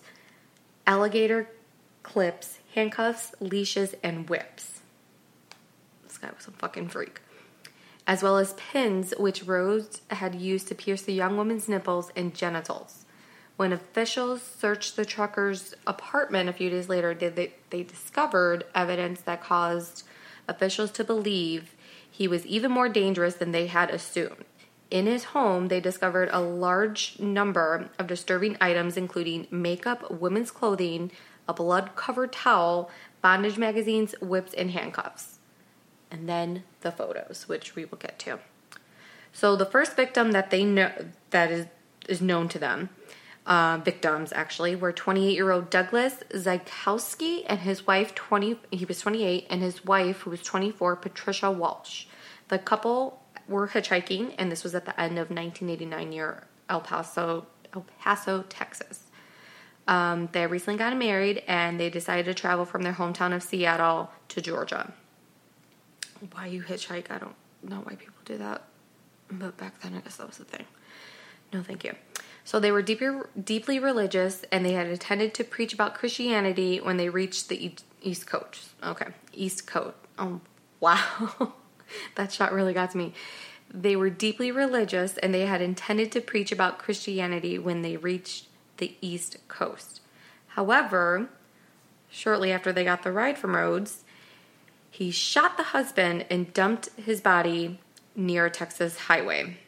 alligator 0.86 1.48
clips, 2.02 2.58
handcuffs, 2.74 3.34
leashes, 3.40 3.94
and 4.02 4.28
whips. 4.28 4.80
This 6.04 6.18
guy 6.18 6.30
was 6.36 6.46
a 6.46 6.50
fucking 6.52 6.88
freak. 6.88 7.20
As 8.06 8.22
well 8.22 8.38
as 8.38 8.54
pins, 8.54 9.14
which 9.18 9.44
Rhodes 9.44 10.02
had 10.08 10.34
used 10.34 10.68
to 10.68 10.74
pierce 10.74 11.02
the 11.02 11.12
young 11.12 11.36
woman's 11.36 11.68
nipples 11.68 12.10
and 12.16 12.34
genitals. 12.34 13.04
When 13.56 13.72
officials 13.72 14.42
searched 14.42 14.96
the 14.96 15.04
trucker's 15.04 15.74
apartment 15.86 16.48
a 16.48 16.52
few 16.52 16.70
days 16.70 16.88
later, 16.88 17.14
they, 17.14 17.28
they, 17.28 17.54
they 17.70 17.82
discovered 17.84 18.64
evidence 18.74 19.20
that 19.22 19.42
caused 19.42 20.04
officials 20.48 20.90
to 20.92 21.04
believe 21.04 21.74
he 22.10 22.26
was 22.26 22.44
even 22.46 22.70
more 22.70 22.88
dangerous 22.88 23.34
than 23.36 23.52
they 23.52 23.68
had 23.68 23.90
assumed. 23.90 24.44
In 24.90 25.06
his 25.06 25.24
home, 25.24 25.68
they 25.68 25.80
discovered 25.80 26.28
a 26.32 26.40
large 26.40 27.18
number 27.18 27.88
of 27.98 28.06
disturbing 28.06 28.58
items, 28.60 28.98
including 28.98 29.46
makeup, 29.50 30.10
women's 30.10 30.50
clothing, 30.50 31.10
a 31.48 31.54
blood 31.54 31.94
covered 31.96 32.32
towel, 32.32 32.90
bondage 33.20 33.58
magazines, 33.58 34.14
whips, 34.20 34.54
and 34.54 34.70
handcuffs. 34.70 35.38
And 36.10 36.28
then 36.28 36.64
the 36.82 36.92
photos, 36.92 37.48
which 37.48 37.74
we 37.74 37.84
will 37.84 37.98
get 37.98 38.18
to. 38.20 38.38
So 39.32 39.56
the 39.56 39.66
first 39.66 39.96
victim 39.96 40.32
that 40.32 40.50
they 40.50 40.64
know 40.64 40.92
that 41.30 41.50
is 41.50 41.66
is 42.08 42.20
known 42.20 42.48
to 42.48 42.58
them, 42.58 42.90
uh, 43.46 43.78
victims 43.82 44.32
actually, 44.32 44.76
were 44.76 44.92
28 44.92 45.32
year 45.32 45.50
old 45.50 45.70
Douglas 45.70 46.22
Zyskowski 46.34 47.44
and 47.46 47.60
his 47.60 47.86
wife 47.86 48.14
20. 48.14 48.58
He 48.70 48.84
was 48.84 49.00
28, 49.00 49.46
and 49.50 49.62
his 49.62 49.84
wife, 49.84 50.20
who 50.20 50.30
was 50.30 50.42
24, 50.42 50.96
Patricia 50.96 51.50
Walsh. 51.50 52.06
The 52.48 52.58
couple 52.58 53.20
were 53.48 53.68
hitchhiking, 53.68 54.34
and 54.38 54.52
this 54.52 54.62
was 54.62 54.74
at 54.74 54.84
the 54.84 54.98
end 55.00 55.18
of 55.18 55.30
1989 55.30 56.10
near 56.10 56.46
El 56.68 56.80
Paso, 56.80 57.46
El 57.74 57.84
Paso, 58.00 58.44
Texas. 58.48 59.04
Um, 59.88 60.28
they 60.32 60.46
recently 60.46 60.78
got 60.78 60.96
married, 60.96 61.42
and 61.46 61.78
they 61.78 61.90
decided 61.90 62.24
to 62.26 62.34
travel 62.34 62.64
from 62.64 62.82
their 62.82 62.92
hometown 62.92 63.34
of 63.34 63.42
Seattle 63.42 64.10
to 64.28 64.40
Georgia. 64.40 64.92
Why 66.32 66.46
you 66.46 66.62
hitchhike? 66.62 67.10
I 67.10 67.18
don't 67.18 67.34
know 67.62 67.80
why 67.82 67.96
people 67.96 68.14
do 68.24 68.38
that, 68.38 68.62
but 69.30 69.56
back 69.56 69.80
then 69.80 69.94
I 69.94 70.00
guess 70.00 70.16
that 70.16 70.26
was 70.26 70.38
the 70.38 70.44
thing. 70.44 70.64
No, 71.52 71.62
thank 71.62 71.84
you. 71.84 71.94
So 72.44 72.58
they 72.58 72.72
were 72.72 72.82
deeply, 72.82 73.10
deeply 73.42 73.78
religious, 73.78 74.44
and 74.50 74.64
they 74.64 74.72
had 74.72 74.86
intended 74.86 75.34
to 75.34 75.44
preach 75.44 75.72
about 75.72 75.94
Christianity 75.94 76.80
when 76.80 76.96
they 76.96 77.08
reached 77.08 77.48
the 77.48 77.74
East 78.02 78.26
Coast. 78.26 78.70
Okay, 78.82 79.08
East 79.32 79.66
Coast. 79.66 79.96
Oh, 80.18 80.40
wow, 80.80 81.54
that 82.14 82.32
shot 82.32 82.52
really 82.52 82.72
got 82.72 82.92
to 82.92 82.98
me. 82.98 83.14
They 83.72 83.96
were 83.96 84.10
deeply 84.10 84.50
religious, 84.50 85.18
and 85.18 85.34
they 85.34 85.46
had 85.46 85.62
intended 85.62 86.12
to 86.12 86.20
preach 86.20 86.52
about 86.52 86.78
Christianity 86.78 87.58
when 87.58 87.82
they 87.82 87.96
reached 87.96 88.46
the 88.82 88.96
East 89.00 89.36
Coast. 89.46 90.00
However, 90.48 91.28
shortly 92.10 92.50
after 92.50 92.72
they 92.72 92.82
got 92.82 93.04
the 93.04 93.12
ride 93.12 93.38
from 93.38 93.54
Rhodes, 93.54 94.02
he 94.90 95.12
shot 95.12 95.56
the 95.56 95.62
husband 95.62 96.26
and 96.28 96.52
dumped 96.52 96.88
his 96.96 97.20
body 97.20 97.78
near 98.16 98.46
a 98.46 98.50
Texas 98.50 98.98
highway. 98.98 99.58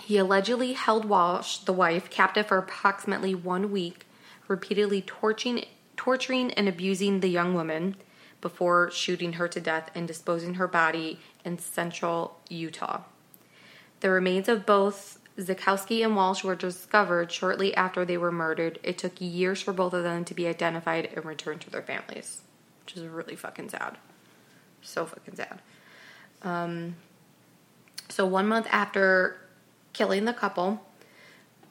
He 0.00 0.16
allegedly 0.16 0.74
held 0.74 1.06
Walsh, 1.06 1.58
the 1.58 1.72
wife, 1.72 2.08
captive 2.08 2.46
for 2.46 2.56
approximately 2.56 3.34
one 3.34 3.72
week, 3.72 4.06
repeatedly 4.46 5.02
torturing, 5.02 5.64
torturing 5.96 6.52
and 6.52 6.68
abusing 6.68 7.18
the 7.18 7.28
young 7.28 7.52
woman 7.52 7.96
before 8.40 8.92
shooting 8.92 9.32
her 9.34 9.48
to 9.48 9.60
death 9.60 9.90
and 9.92 10.06
disposing 10.06 10.54
her 10.54 10.68
body 10.68 11.18
in 11.44 11.58
central 11.58 12.38
Utah. 12.48 13.00
The 13.98 14.10
remains 14.10 14.48
of 14.48 14.64
both 14.64 15.18
Zyskowski 15.38 16.04
and 16.04 16.14
Walsh 16.14 16.44
were 16.44 16.54
discovered 16.54 17.32
shortly 17.32 17.74
after 17.74 18.04
they 18.04 18.16
were 18.16 18.30
murdered. 18.30 18.78
It 18.82 18.98
took 18.98 19.20
years 19.20 19.60
for 19.60 19.72
both 19.72 19.92
of 19.92 20.04
them 20.04 20.24
to 20.26 20.34
be 20.34 20.46
identified 20.46 21.10
and 21.14 21.24
returned 21.24 21.60
to 21.62 21.70
their 21.70 21.82
families, 21.82 22.42
which 22.84 22.96
is 22.96 23.04
really 23.06 23.34
fucking 23.34 23.70
sad. 23.70 23.98
So 24.82 25.06
fucking 25.06 25.34
sad. 25.34 25.60
Um, 26.42 26.96
so 28.08 28.24
one 28.26 28.46
month 28.46 28.68
after 28.70 29.40
killing 29.92 30.24
the 30.24 30.32
couple, 30.32 30.86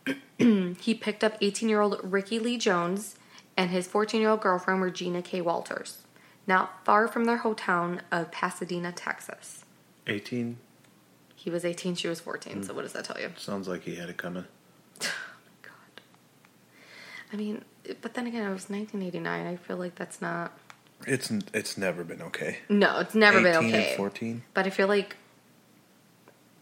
he 0.38 0.93
picked 0.93 1.23
up 1.23 1.38
18 1.39 1.69
year 1.69 1.80
old 1.80 1.99
Ricky 2.04 2.39
Lee 2.39 2.58
Jones 2.58 3.15
and 3.56 3.69
his 3.69 3.88
14 3.88 4.19
year 4.19 4.32
old 4.32 4.41
girlfriend 4.41 4.82
Regina 4.82 5.21
K. 5.21 5.39
Walters, 5.39 5.99
not 6.45 6.84
far 6.84 7.08
from 7.08 7.26
their 7.26 7.39
hometown 7.39 8.02
of 8.12 8.32
Pasadena, 8.32 8.91
Texas. 8.91 9.63
18 10.08 10.58
He 11.43 11.49
was 11.49 11.65
18, 11.65 11.95
she 11.95 12.08
was 12.08 12.21
14, 12.21 12.63
so 12.63 12.73
what 12.73 12.84
does 12.84 12.93
that 12.93 13.03
tell 13.03 13.19
you? 13.19 13.29
sounds 13.36 13.67
like 13.67 13.84
he 13.84 13.95
had 13.95 14.08
it 14.08 14.15
coming. 14.15 14.45
Oh 15.01 15.10
my 15.45 15.69
god. 15.69 16.01
I 17.34 17.36
mean, 17.36 17.65
but 18.01 18.13
then 18.13 18.27
again, 18.27 18.43
it 18.43 18.53
was 18.53 18.69
1989. 18.69 19.45
I 19.45 19.58
feel 19.58 19.75
like 19.75 19.95
that's 19.95 20.21
not. 20.21 20.58
It's 21.06 21.29
it's 21.53 21.77
never 21.77 22.06
been 22.06 22.21
okay. 22.21 22.60
No, 22.69 22.99
it's 22.99 23.13
never 23.13 23.41
been 23.41 23.58
18 23.58 23.75
okay. 23.75 23.89
and 23.89 23.97
14. 23.97 24.43
But 24.53 24.67
I 24.67 24.69
feel 24.69 24.88
like 24.88 25.17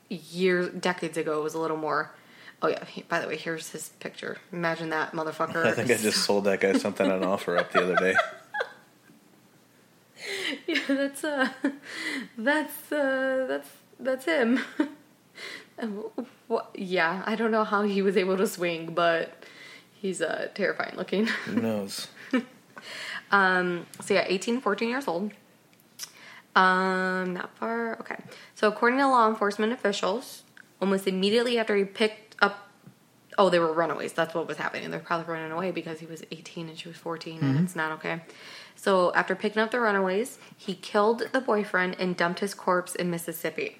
years, 0.10 0.70
decades 0.70 1.16
ago, 1.16 1.40
it 1.40 1.44
was 1.44 1.54
a 1.54 1.60
little 1.60 1.78
more. 1.78 2.16
Oh 2.64 2.68
yeah. 2.68 2.84
He, 2.86 3.04
by 3.04 3.20
the 3.20 3.28
way, 3.28 3.38
here's 3.38 3.70
his 3.70 3.90
picture. 4.00 4.40
Imagine 4.52 4.90
that 4.90 5.12
motherfucker. 5.12 5.64
I 5.64 5.74
think 5.74 5.92
I 5.92 5.98
just 5.98 6.26
sold 6.26 6.46
that 6.46 6.60
guy 6.60 6.74
something 6.74 7.12
on 7.12 7.22
OfferUp 7.22 7.70
the 7.70 7.84
other 7.84 7.98
day. 7.98 8.16
yeah, 10.66 10.80
that's 10.88 11.24
uh, 11.24 11.50
that's 12.36 12.92
uh, 12.92 13.46
that's 13.48 13.70
that's 14.02 14.26
him. 14.26 14.60
What- 16.48 16.70
yeah, 16.76 17.24
I 17.26 17.36
don't 17.36 17.50
know 17.50 17.64
how 17.64 17.82
he 17.82 18.02
was 18.04 18.16
able 18.16 18.38
to 18.38 18.46
swing, 18.46 18.94
but 18.94 19.34
he's 19.94 20.22
uh, 20.22 20.50
terrifying 20.54 20.96
looking. 20.96 21.26
Who 21.46 21.62
knows? 21.62 22.08
So 23.32 23.86
yeah, 24.14 24.26
18, 24.28 24.60
14 24.62 24.90
years 24.90 25.08
old. 25.08 25.32
Um, 26.56 27.34
not 27.34 27.56
far. 27.58 27.98
Okay. 28.02 28.18
So 28.56 28.68
according 28.68 29.00
to 29.00 29.08
law 29.08 29.30
enforcement 29.30 29.72
officials, 29.72 30.44
almost 30.82 31.08
immediately 31.08 31.58
after 31.58 31.76
he 31.78 31.86
picked 31.86 32.36
up, 32.42 32.68
oh, 33.38 33.50
they 33.50 33.60
were 33.60 33.72
runaways. 33.72 34.12
That's 34.12 34.34
what 34.36 34.48
was 34.48 34.58
happening. 34.58 34.92
They're 34.92 35.00
probably 35.00 35.34
running 35.34 35.52
away 35.54 35.72
because 35.72 36.00
he 36.02 36.06
was 36.06 36.24
18 36.30 36.68
and 36.68 36.78
she 36.78 36.90
was 36.90 36.98
14, 36.98 37.40
and 37.42 37.60
it's 37.64 37.76
not 37.76 37.94
okay. 37.94 38.22
So 38.76 39.14
after 39.14 39.34
picking 39.34 39.62
up 39.62 39.72
the 39.72 39.80
runaways, 39.80 40.38
he 40.58 40.74
killed 40.76 41.24
the 41.32 41.40
boyfriend 41.40 41.96
and 41.98 42.18
dumped 42.18 42.42
his 42.42 42.54
corpse 42.54 42.94
in 42.96 43.10
Mississippi. 43.10 43.78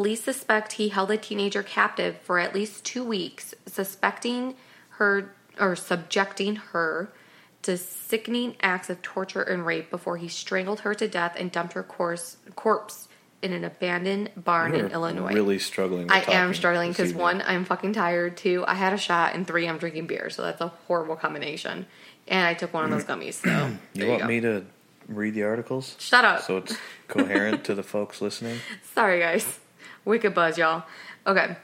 Police 0.00 0.24
suspect 0.24 0.72
he 0.72 0.88
held 0.88 1.10
a 1.10 1.18
teenager 1.18 1.62
captive 1.62 2.16
for 2.22 2.38
at 2.38 2.54
least 2.54 2.86
two 2.86 3.04
weeks, 3.04 3.54
suspecting 3.66 4.54
her 4.92 5.34
or 5.58 5.76
subjecting 5.76 6.56
her 6.56 7.12
to 7.60 7.76
sickening 7.76 8.56
acts 8.62 8.88
of 8.88 9.02
torture 9.02 9.42
and 9.42 9.66
rape 9.66 9.90
before 9.90 10.16
he 10.16 10.26
strangled 10.26 10.80
her 10.80 10.94
to 10.94 11.06
death 11.06 11.36
and 11.38 11.52
dumped 11.52 11.74
her 11.74 11.82
corpse, 11.82 12.38
corpse 12.56 13.08
in 13.42 13.52
an 13.52 13.62
abandoned 13.62 14.30
barn 14.38 14.72
in 14.72 14.80
You're 14.80 14.88
Illinois. 14.88 15.34
Really 15.34 15.58
struggling. 15.58 16.04
with 16.04 16.12
I 16.12 16.32
am 16.32 16.54
struggling 16.54 16.92
because 16.92 17.12
one, 17.12 17.42
I'm 17.42 17.66
fucking 17.66 17.92
tired. 17.92 18.38
Two, 18.38 18.64
I 18.66 18.72
had 18.72 18.94
a 18.94 18.98
shot, 18.98 19.34
and 19.34 19.46
three, 19.46 19.68
I'm 19.68 19.76
drinking 19.76 20.06
beer. 20.06 20.30
So 20.30 20.40
that's 20.40 20.62
a 20.62 20.68
horrible 20.88 21.16
combination. 21.16 21.84
And 22.26 22.46
I 22.46 22.54
took 22.54 22.72
one 22.72 22.84
of 22.86 22.90
those 22.90 23.04
mm. 23.04 23.22
gummies. 23.22 23.34
So 23.34 23.50
You 23.92 24.04
you, 24.04 24.08
want 24.08 24.22
go. 24.22 24.28
me 24.28 24.40
to 24.40 24.64
read 25.08 25.34
the 25.34 25.42
articles? 25.42 25.94
Shut 25.98 26.24
up. 26.24 26.40
So 26.44 26.56
it's 26.56 26.74
coherent 27.06 27.64
to 27.64 27.74
the 27.74 27.82
folks 27.82 28.22
listening. 28.22 28.60
Sorry, 28.94 29.20
guys. 29.20 29.59
Wicked 30.04 30.34
buzz, 30.34 30.58
y'all. 30.58 30.84
Okay. 31.26 31.56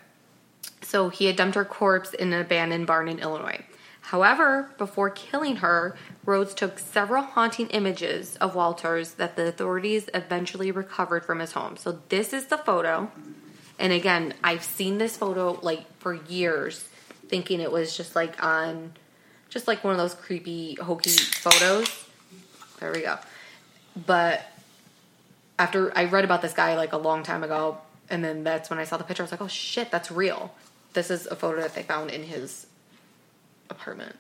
So 0.82 1.08
he 1.08 1.26
had 1.26 1.36
dumped 1.36 1.56
her 1.56 1.64
corpse 1.64 2.14
in 2.14 2.32
an 2.32 2.40
abandoned 2.40 2.86
barn 2.86 3.08
in 3.08 3.18
Illinois. 3.18 3.64
However, 4.02 4.70
before 4.78 5.10
killing 5.10 5.56
her, 5.56 5.96
Rhodes 6.24 6.54
took 6.54 6.78
several 6.78 7.24
haunting 7.24 7.66
images 7.70 8.36
of 8.36 8.54
Walters 8.54 9.14
that 9.14 9.34
the 9.34 9.48
authorities 9.48 10.08
eventually 10.14 10.70
recovered 10.70 11.24
from 11.24 11.40
his 11.40 11.52
home. 11.52 11.76
So 11.76 11.98
this 12.08 12.32
is 12.32 12.46
the 12.46 12.56
photo. 12.56 13.10
And 13.80 13.92
again, 13.92 14.34
I've 14.44 14.62
seen 14.62 14.98
this 14.98 15.16
photo 15.16 15.58
like 15.60 15.86
for 15.98 16.14
years, 16.14 16.88
thinking 17.28 17.60
it 17.60 17.72
was 17.72 17.96
just 17.96 18.14
like 18.14 18.40
on, 18.44 18.92
just 19.48 19.66
like 19.66 19.82
one 19.82 19.92
of 19.92 19.98
those 19.98 20.14
creepy, 20.14 20.76
hokey 20.76 21.10
photos. 21.10 22.06
There 22.78 22.92
we 22.92 23.00
go. 23.00 23.18
But 24.06 24.46
after 25.58 25.90
I 25.98 26.04
read 26.04 26.24
about 26.24 26.42
this 26.42 26.52
guy 26.52 26.76
like 26.76 26.92
a 26.92 26.98
long 26.98 27.24
time 27.24 27.42
ago, 27.42 27.78
and 28.10 28.24
then 28.24 28.44
that's 28.44 28.70
when 28.70 28.78
I 28.78 28.84
saw 28.84 28.96
the 28.96 29.04
picture. 29.04 29.22
I 29.22 29.24
was 29.24 29.30
like, 29.32 29.40
oh 29.42 29.48
shit, 29.48 29.90
that's 29.90 30.10
real. 30.10 30.54
This 30.92 31.10
is 31.10 31.26
a 31.26 31.36
photo 31.36 31.60
that 31.60 31.74
they 31.74 31.82
found 31.82 32.10
in 32.10 32.22
his 32.24 32.66
apartment. 33.68 34.16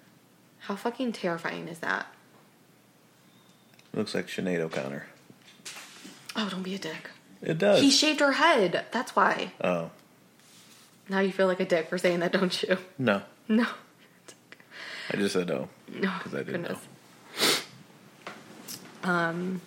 How 0.60 0.76
fucking 0.76 1.12
terrifying 1.12 1.68
is 1.68 1.78
that? 1.78 2.06
Looks 3.94 4.14
like 4.14 4.26
Sinead 4.26 4.60
O'Connor. 4.60 5.06
Oh, 6.34 6.48
don't 6.50 6.62
be 6.62 6.74
a 6.74 6.78
dick. 6.78 7.10
It 7.42 7.58
does. 7.58 7.80
He 7.80 7.90
shaved 7.90 8.20
her 8.20 8.32
head. 8.32 8.84
That's 8.92 9.14
why. 9.16 9.52
oh 9.62 9.90
Now 11.08 11.20
you 11.20 11.32
feel 11.32 11.46
like 11.46 11.60
a 11.60 11.64
dick 11.64 11.88
for 11.88 11.96
saying 11.98 12.20
that, 12.20 12.32
don't 12.32 12.62
you? 12.62 12.76
no, 12.98 13.22
No. 13.48 13.66
I 15.10 15.16
just 15.16 15.34
said 15.34 15.46
no 15.48 15.68
No. 15.88 16.12
because 16.18 16.34
I 16.34 16.38
didn't 16.42 16.62
goodness. 16.62 16.78
Um. 19.04 19.60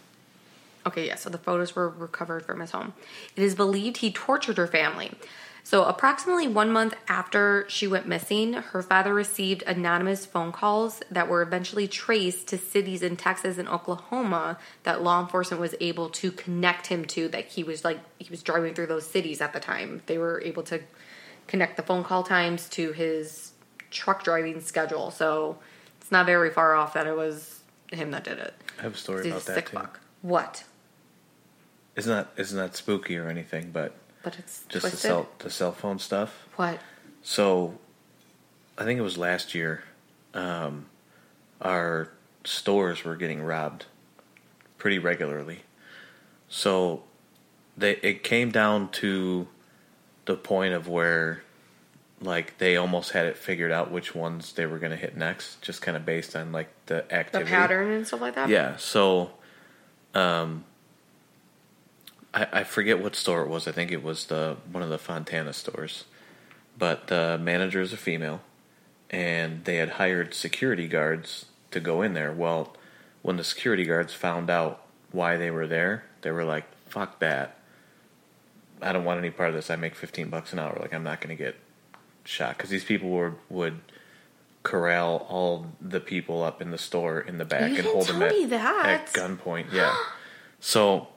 Okay, 0.90 1.06
yeah, 1.08 1.16
so 1.16 1.30
the 1.30 1.38
photos 1.38 1.76
were 1.76 1.88
recovered 1.88 2.44
from 2.44 2.62
his 2.62 2.72
home. 2.72 2.94
It 3.36 3.44
is 3.44 3.54
believed 3.54 3.98
he 3.98 4.12
tortured 4.12 4.58
her 4.58 4.66
family. 4.66 5.12
So, 5.64 5.84
approximately 5.84 6.48
one 6.48 6.72
month 6.72 6.96
after 7.08 7.66
she 7.68 7.86
went 7.86 8.08
missing, 8.08 8.54
her 8.54 8.82
father 8.82 9.14
received 9.14 9.62
anonymous 9.68 10.26
phone 10.26 10.52
calls 10.52 11.04
that 11.12 11.30
were 11.30 11.44
eventually 11.44 11.88
traced 11.88 12.48
to 12.48 12.58
cities 12.58 13.04
in 13.04 13.18
Texas 13.18 13.60
and 13.60 13.70
Oklahoma 13.70 14.58
that 14.82 15.04
law 15.04 15.22
enforcement 15.22 15.62
was 15.62 15.76
able 15.80 16.10
to 16.10 16.32
connect 16.32 16.88
him 16.88 17.06
to. 17.06 17.28
That 17.28 17.46
he 17.46 17.64
was 17.64 17.86
like, 17.86 18.00
he 18.18 18.32
was 18.32 18.42
driving 18.42 18.74
through 18.74 18.88
those 18.88 19.06
cities 19.06 19.42
at 19.42 19.54
the 19.54 19.60
time. 19.60 20.02
They 20.08 20.18
were 20.18 20.42
able 20.44 20.64
to 20.64 20.82
connect 21.46 21.78
the 21.78 21.84
phone 21.84 22.04
call 22.04 22.24
times 22.24 22.68
to 22.70 22.92
his 22.94 23.52
truck 23.92 24.24
driving 24.24 24.62
schedule. 24.62 25.12
So, 25.12 25.60
it's 26.02 26.12
not 26.12 26.26
very 26.26 26.50
far 26.50 26.74
off 26.74 26.96
that 26.96 27.06
it 27.06 27.16
was 27.16 27.60
him 27.92 28.10
that 28.12 28.24
did 28.24 28.40
it. 28.40 28.56
I 28.80 28.84
have 28.84 28.96
a 28.96 28.98
story 28.98 29.24
He's 29.26 29.34
about 29.34 29.44
a 29.44 29.46
that 29.46 29.56
sick 29.56 29.70
too. 29.70 29.78
fuck. 29.78 30.00
What? 30.24 30.64
It's 32.00 32.08
not 32.08 32.30
it's 32.38 32.54
not 32.54 32.78
spooky 32.78 33.18
or 33.18 33.28
anything, 33.28 33.72
but 33.72 33.94
But 34.24 34.40
it's 34.40 34.64
just 34.70 34.90
the 34.90 34.96
cell 34.96 35.28
the 35.40 35.50
cell 35.50 35.74
phone 35.74 36.00
stuff. 36.00 36.48
What? 36.56 36.80
So, 37.22 37.78
I 38.78 38.86
think 38.86 38.98
it 38.98 39.02
was 39.04 39.18
last 39.18 39.54
year. 39.54 39.84
Um, 40.34 40.86
our 41.60 42.10
stores 42.46 43.04
were 43.04 43.18
getting 43.18 43.42
robbed 43.44 43.88
pretty 44.78 44.98
regularly. 44.98 45.64
So, 46.48 47.04
they 47.78 47.98
it 47.98 48.24
came 48.24 48.50
down 48.50 48.92
to 48.92 49.50
the 50.24 50.36
point 50.38 50.74
of 50.74 50.88
where, 50.88 51.44
like, 52.22 52.60
they 52.60 52.78
almost 52.78 53.12
had 53.12 53.26
it 53.26 53.36
figured 53.36 53.74
out 53.74 53.92
which 53.92 54.16
ones 54.16 54.54
they 54.54 54.66
were 54.66 54.80
going 54.80 54.92
to 54.92 54.98
hit 54.98 55.18
next, 55.18 55.62
just 55.62 55.82
kind 55.82 55.98
of 55.98 56.06
based 56.06 56.34
on 56.34 56.54
like 56.54 56.70
the 56.86 57.00
activity, 57.14 57.50
The 57.52 57.58
pattern 57.58 57.92
and 57.92 58.08
stuff 58.08 58.22
like 58.22 58.36
that. 58.36 58.48
Yeah. 58.48 58.78
So, 58.78 59.32
um, 60.16 60.64
I, 62.34 62.48
I 62.52 62.64
forget 62.64 63.02
what 63.02 63.16
store 63.16 63.42
it 63.42 63.50
was. 63.50 63.68
I 63.68 63.72
think 63.72 63.92
it 63.92 64.04
was 64.04 64.26
the 64.28 64.58
one 64.72 64.84
of 64.84 64.90
the 64.90 64.98
Fontana 64.98 65.54
stores, 65.54 66.06
but 66.78 67.08
the 67.08 67.38
manager 67.42 67.82
is 67.82 67.94
a 67.94 67.98
female, 67.98 68.42
and 69.10 69.66
they 69.66 69.78
had 69.78 69.92
hired 69.92 70.34
security 70.34 70.88
guards 70.88 71.46
to 71.72 71.80
go 71.80 72.02
in 72.02 72.14
there. 72.14 72.32
Well, 72.32 72.76
when 73.22 73.38
the 73.38 73.44
security 73.44 73.86
guards 73.86 74.14
found 74.14 74.50
out 74.50 74.84
why 75.12 75.38
they 75.38 75.52
were 75.52 75.68
there, 75.68 76.04
they 76.22 76.32
were 76.32 76.46
like, 76.46 76.66
"Fuck 76.88 77.20
that! 77.20 77.58
I 78.82 78.94
don't 78.94 79.06
want 79.06 79.20
any 79.20 79.32
part 79.32 79.50
of 79.50 79.56
this. 79.56 79.70
I 79.70 79.76
make 79.76 79.96
fifteen 79.96 80.30
bucks 80.30 80.54
an 80.54 80.60
hour. 80.60 80.78
Like, 80.80 80.94
I'm 80.94 81.04
not 81.04 81.22
going 81.22 81.36
to 81.36 81.44
get 81.44 81.56
shot 82.24 82.58
because 82.58 82.70
these 82.70 82.86
people 82.86 83.10
were 83.10 83.36
would." 83.50 83.80
corral 84.62 85.26
all 85.30 85.68
the 85.80 86.02
people 86.02 86.44
up 86.44 86.62
in 86.62 86.70
the 86.70 86.78
store 86.78 87.22
in 87.22 87.38
the 87.38 87.46
back 87.46 87.72
You 87.72 87.78
and 87.78 87.88
hold 87.88 88.08
them 88.08 88.22
at, 88.22 88.50
that. 88.50 88.86
at 88.86 89.14
gunpoint. 89.14 89.72
Yeah. 89.72 89.96
so 90.60 91.08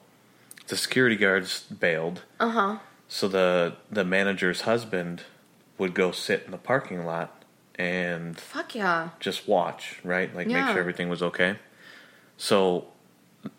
the 0.68 0.76
security 0.76 1.16
guards 1.16 1.62
bailed. 1.62 2.22
Uh 2.40 2.48
huh. 2.50 2.78
So 3.08 3.28
the 3.28 3.76
the 3.90 4.04
manager's 4.04 4.62
husband 4.62 5.22
would 5.78 5.94
go 5.94 6.12
sit 6.12 6.42
in 6.44 6.50
the 6.50 6.58
parking 6.58 7.04
lot 7.04 7.42
and 7.76 8.38
Fuck 8.38 8.74
yeah. 8.74 9.10
just 9.20 9.48
watch, 9.48 10.00
right? 10.04 10.34
Like 10.34 10.46
make 10.46 10.66
sure 10.66 10.78
everything 10.78 11.08
was 11.08 11.22
okay. 11.22 11.56
So 12.36 12.86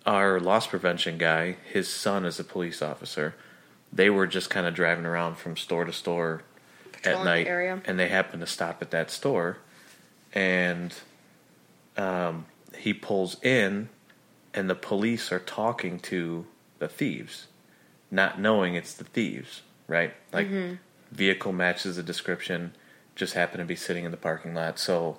our 0.06 0.40
loss 0.40 0.68
prevention 0.68 1.18
guy, 1.18 1.58
his 1.72 1.92
son 1.92 2.26
is 2.26 2.40
a 2.40 2.44
police 2.44 2.82
officer. 2.82 3.36
They 3.92 4.10
were 4.10 4.28
just 4.28 4.50
kind 4.50 4.66
of 4.66 4.74
driving 4.74 5.06
around 5.06 5.36
from 5.36 5.58
store 5.58 5.86
to 5.86 5.94
store 5.94 6.44
at 6.86 6.94
Patrolling 7.02 7.20
the 7.20 7.30
night, 7.30 7.48
area. 7.48 7.82
and 7.86 8.00
they 8.00 8.08
happened 8.08 8.42
to 8.42 8.48
stop 8.48 8.82
at 8.82 8.92
that 8.92 9.12
store, 9.12 9.58
and 10.34 10.94
um, 11.98 12.46
he 12.78 12.94
pulls 12.94 13.42
in, 13.44 13.90
and 14.54 14.70
the 14.70 14.76
police 14.76 15.32
are 15.32 15.40
talking 15.40 16.00
to 16.00 16.46
the 16.84 16.94
thieves, 16.94 17.48
not 18.12 18.40
knowing 18.40 18.76
it's 18.76 18.94
the 18.94 19.04
thieves, 19.06 19.62
right? 19.88 20.14
Like 20.32 20.48
Mm-hmm. 20.48 20.76
vehicle 21.12 21.54
matches 21.54 21.96
the 21.96 22.04
description, 22.04 22.74
just 23.16 23.34
happened 23.34 23.60
to 23.60 23.66
be 23.66 23.76
sitting 23.76 24.04
in 24.06 24.12
the 24.12 24.18
parking 24.18 24.54
lot, 24.54 24.78
so 24.80 25.18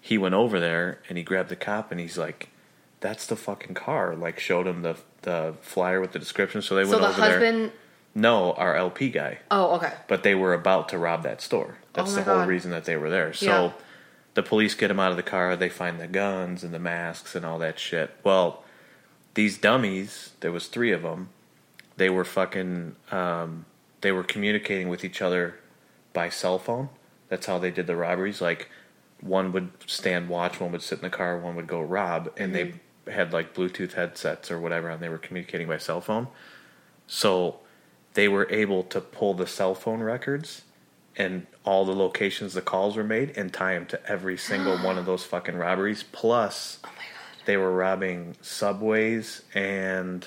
he 0.00 0.18
went 0.18 0.34
over 0.34 0.58
there 0.60 0.98
and 1.08 1.16
he 1.18 1.24
grabbed 1.24 1.48
the 1.48 1.56
cop 1.56 1.90
and 1.90 2.00
he's 2.00 2.16
like, 2.18 2.48
"That's 3.00 3.26
the 3.26 3.36
fucking 3.36 3.74
car." 3.74 4.14
Like 4.14 4.38
showed 4.40 4.66
him 4.66 4.82
the 4.82 4.96
the 5.22 5.54
flyer 5.60 6.00
with 6.00 6.12
the 6.12 6.18
description. 6.18 6.62
So 6.62 6.74
they 6.76 6.84
So 6.84 6.90
went 6.90 7.02
the 7.02 7.08
over 7.08 7.20
there. 7.20 7.30
husband. 7.40 7.72
No, 8.14 8.52
our 8.54 8.74
LP 8.74 9.10
guy. 9.10 9.38
Oh, 9.50 9.74
okay. 9.76 9.92
But 10.08 10.22
they 10.22 10.34
were 10.34 10.54
about 10.54 10.88
to 10.90 10.98
rob 10.98 11.22
that 11.24 11.40
store. 11.42 11.76
That's 11.92 12.12
Oh 12.12 12.16
the 12.16 12.22
whole 12.22 12.36
God. 12.36 12.48
reason 12.48 12.70
that 12.70 12.84
they 12.86 12.96
were 12.96 13.10
there. 13.10 13.32
So 13.34 13.46
Yeah. 13.46 13.72
the 14.34 14.42
police 14.42 14.74
get 14.74 14.90
him 14.90 14.98
out 15.00 15.10
of 15.10 15.16
the 15.18 15.22
car. 15.22 15.54
They 15.56 15.68
find 15.68 16.00
the 16.00 16.06
guns 16.06 16.64
and 16.64 16.72
the 16.72 16.78
masks 16.78 17.34
and 17.34 17.44
all 17.44 17.58
that 17.58 17.78
shit. 17.78 18.14
Well, 18.24 18.62
these 19.36 19.58
dummies, 19.58 20.32
there 20.40 20.50
was 20.50 20.66
three 20.66 20.92
of 20.92 21.02
them. 21.02 21.28
They 21.98 22.10
were 22.10 22.24
fucking. 22.24 22.96
Um, 23.12 23.66
they 24.00 24.10
were 24.10 24.24
communicating 24.24 24.88
with 24.88 25.04
each 25.04 25.20
other 25.22 25.56
by 26.12 26.30
cell 26.30 26.58
phone. 26.58 26.88
That's 27.28 27.46
how 27.46 27.58
they 27.58 27.70
did 27.70 27.86
the 27.86 27.96
robberies. 27.96 28.40
Like 28.40 28.70
one 29.20 29.52
would 29.52 29.70
stand 29.86 30.28
watch, 30.30 30.58
one 30.58 30.72
would 30.72 30.82
sit 30.82 30.98
in 30.98 31.02
the 31.02 31.10
car, 31.10 31.38
one 31.38 31.54
would 31.54 31.66
go 31.66 31.80
rob, 31.80 32.32
and 32.36 32.54
they 32.54 32.74
had 33.10 33.32
like 33.32 33.54
Bluetooth 33.54 33.92
headsets 33.92 34.50
or 34.50 34.58
whatever, 34.58 34.88
and 34.88 35.02
they 35.02 35.08
were 35.08 35.18
communicating 35.18 35.68
by 35.68 35.78
cell 35.78 36.00
phone. 36.00 36.28
So 37.06 37.60
they 38.14 38.28
were 38.28 38.50
able 38.50 38.84
to 38.84 39.00
pull 39.00 39.34
the 39.34 39.46
cell 39.46 39.74
phone 39.74 40.00
records 40.00 40.62
and 41.14 41.46
all 41.64 41.84
the 41.84 41.94
locations 41.94 42.54
the 42.54 42.62
calls 42.62 42.96
were 42.96 43.04
made 43.04 43.36
and 43.36 43.52
tie 43.52 43.74
them 43.74 43.86
to 43.86 44.10
every 44.10 44.36
single 44.38 44.78
one 44.78 44.98
of 44.98 45.06
those 45.06 45.24
fucking 45.24 45.56
robberies. 45.56 46.02
Plus, 46.02 46.78
Oh. 46.86 47.15
They 47.46 47.56
were 47.56 47.72
robbing 47.74 48.36
subways 48.42 49.42
and 49.54 50.26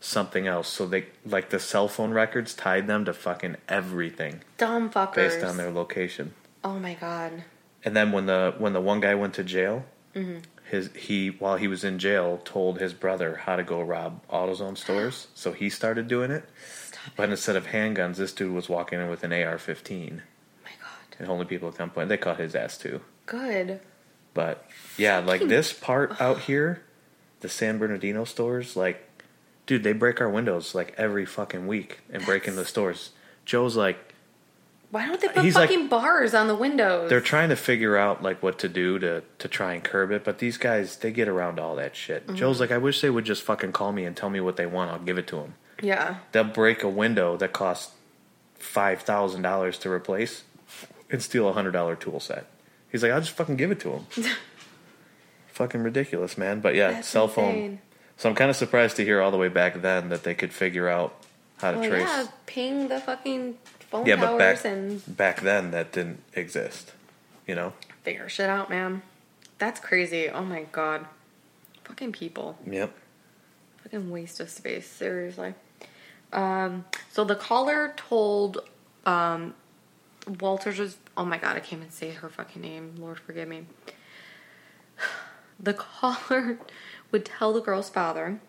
something 0.00 0.46
else. 0.46 0.68
So 0.68 0.86
they 0.86 1.06
like 1.24 1.50
the 1.50 1.58
cell 1.60 1.88
phone 1.88 2.10
records 2.12 2.54
tied 2.54 2.86
them 2.86 3.04
to 3.04 3.12
fucking 3.12 3.56
everything 3.68 4.42
Dumb 4.58 4.90
fuckers. 4.90 5.14
based 5.14 5.44
on 5.44 5.56
their 5.56 5.70
location. 5.70 6.34
Oh 6.64 6.78
my 6.78 6.94
god. 6.94 7.44
And 7.84 7.94
then 7.96 8.10
when 8.12 8.26
the 8.26 8.54
when 8.58 8.72
the 8.72 8.80
one 8.80 9.00
guy 9.00 9.14
went 9.14 9.34
to 9.34 9.44
jail, 9.44 9.84
Mm-hmm. 10.14 10.38
his 10.70 10.88
he 10.94 11.28
while 11.28 11.56
he 11.58 11.68
was 11.68 11.84
in 11.84 11.98
jail 11.98 12.40
told 12.42 12.78
his 12.80 12.94
brother 12.94 13.36
how 13.44 13.54
to 13.56 13.62
go 13.62 13.82
rob 13.82 14.26
AutoZone 14.28 14.78
stores. 14.78 15.26
so 15.34 15.52
he 15.52 15.68
started 15.68 16.08
doing 16.08 16.30
it. 16.30 16.48
Stop 16.86 17.12
But 17.16 17.28
instead 17.30 17.54
of 17.54 17.66
handguns, 17.66 18.16
this 18.16 18.32
dude 18.32 18.54
was 18.54 18.66
walking 18.68 18.98
in 18.98 19.10
with 19.10 19.24
an 19.24 19.32
AR-15 19.34 20.20
Oh 20.20 20.20
my 20.64 20.70
god. 20.80 21.16
and 21.18 21.26
holding 21.28 21.46
people 21.46 21.68
at 21.68 21.74
gunpoint. 21.74 22.08
They 22.08 22.16
caught 22.16 22.38
his 22.40 22.54
ass 22.54 22.78
too. 22.78 23.02
Good. 23.26 23.80
But 24.36 24.64
yeah, 24.96 25.18
like 25.18 25.40
this 25.48 25.72
part 25.72 26.20
out 26.20 26.42
here, 26.42 26.82
the 27.40 27.48
San 27.48 27.78
Bernardino 27.78 28.24
stores, 28.24 28.76
like, 28.76 29.02
dude, 29.66 29.82
they 29.82 29.92
break 29.92 30.20
our 30.20 30.30
windows 30.30 30.74
like 30.76 30.94
every 30.96 31.26
fucking 31.26 31.66
week 31.66 31.98
and 32.12 32.24
break 32.24 32.44
into 32.46 32.60
the 32.60 32.64
stores. 32.66 33.10
Joe's 33.44 33.76
like, 33.76 34.14
Why 34.90 35.06
don't 35.06 35.20
they 35.20 35.28
put 35.28 35.44
He's 35.44 35.54
like- 35.56 35.70
fucking 35.70 35.88
bars 35.88 36.34
on 36.34 36.46
the 36.46 36.54
windows? 36.54 37.08
They're 37.10 37.20
trying 37.20 37.48
to 37.48 37.56
figure 37.56 37.96
out 37.96 38.22
like 38.22 38.42
what 38.42 38.58
to 38.60 38.68
do 38.68 38.98
to 39.00 39.22
to 39.38 39.48
try 39.48 39.72
and 39.74 39.82
curb 39.82 40.10
it, 40.12 40.22
but 40.24 40.38
these 40.38 40.56
guys 40.58 40.96
they 40.98 41.10
get 41.10 41.28
around 41.28 41.58
all 41.58 41.74
that 41.76 41.96
shit. 41.96 42.26
Mm-hmm. 42.26 42.36
Joe's 42.36 42.60
like, 42.60 42.70
I 42.70 42.78
wish 42.78 43.00
they 43.00 43.10
would 43.10 43.24
just 43.24 43.42
fucking 43.42 43.72
call 43.72 43.92
me 43.92 44.04
and 44.04 44.16
tell 44.16 44.30
me 44.30 44.40
what 44.40 44.56
they 44.56 44.66
want. 44.66 44.90
I'll 44.92 44.98
give 44.98 45.18
it 45.18 45.26
to 45.28 45.36
them. 45.36 45.54
yeah. 45.82 46.18
They'll 46.32 46.44
break 46.44 46.82
a 46.82 46.88
window 46.88 47.36
that 47.38 47.52
costs 47.52 47.92
five 48.58 49.02
thousand 49.02 49.42
dollars 49.42 49.78
to 49.80 49.90
replace 49.90 50.42
and 51.10 51.22
steal 51.22 51.48
a 51.48 51.52
hundred 51.52 51.72
dollar 51.72 51.94
tool 51.94 52.18
set. 52.20 52.46
He's 52.96 53.02
like, 53.02 53.12
I'll 53.12 53.20
just 53.20 53.32
fucking 53.36 53.56
give 53.56 53.70
it 53.70 53.78
to 53.80 53.90
him. 53.92 54.06
fucking 55.48 55.82
ridiculous, 55.82 56.38
man. 56.38 56.60
But 56.60 56.74
yeah, 56.74 56.92
That's 56.92 57.08
cell 57.08 57.28
phone. 57.28 57.50
insane. 57.50 57.78
So 58.16 58.30
I'm 58.30 58.34
kind 58.34 58.48
of 58.48 58.56
surprised 58.56 58.96
to 58.96 59.04
hear 59.04 59.20
all 59.20 59.30
the 59.30 59.36
way 59.36 59.48
back 59.48 59.82
then 59.82 60.08
that 60.08 60.22
they 60.22 60.34
could 60.34 60.50
figure 60.52 60.88
out 60.88 61.14
how 61.58 61.72
to 61.72 61.78
Well, 61.78 61.90
trace. 61.90 62.02
yeah, 62.08 62.26
ping 62.46 62.88
the 62.88 63.00
fucking 63.00 63.58
phone 63.90 64.06
Yeah, 64.06 64.16
but 64.16 64.38
back 64.38 64.64
and 64.64 65.02
back 65.16 65.42
then 65.42 65.72
that 65.72 65.92
didn't 65.92 66.22
exist. 66.34 66.92
You 67.46 67.54
know? 67.54 67.72
figure 68.02 68.28
shit 68.28 68.48
out, 68.48 68.70
man. 68.70 69.02
That's 69.58 69.78
crazy. 69.80 70.30
Oh 70.30 70.44
my 70.44 70.62
god. 70.72 71.04
Fucking 71.84 72.12
people. 72.12 72.56
Yep. 72.66 72.94
Fucking 73.82 74.10
waste 74.10 74.40
of 74.40 74.48
space. 74.48 74.86
Seriously. 74.88 75.52
Um, 76.32 76.84
so 77.12 77.24
the 77.24 77.34
caller 77.36 77.92
told 77.96 78.58
um, 79.04 79.54
Walters 80.40 80.78
was. 80.78 80.96
Oh 81.16 81.24
my 81.24 81.38
god, 81.38 81.56
I 81.56 81.60
can't 81.60 81.80
even 81.80 81.90
say 81.90 82.10
her 82.10 82.28
fucking 82.28 82.62
name. 82.62 82.96
Lord 82.98 83.18
forgive 83.18 83.48
me. 83.48 83.66
The 85.58 85.74
caller 85.74 86.58
would 87.10 87.24
tell 87.24 87.52
the 87.52 87.60
girl's 87.60 87.88
father 87.88 88.40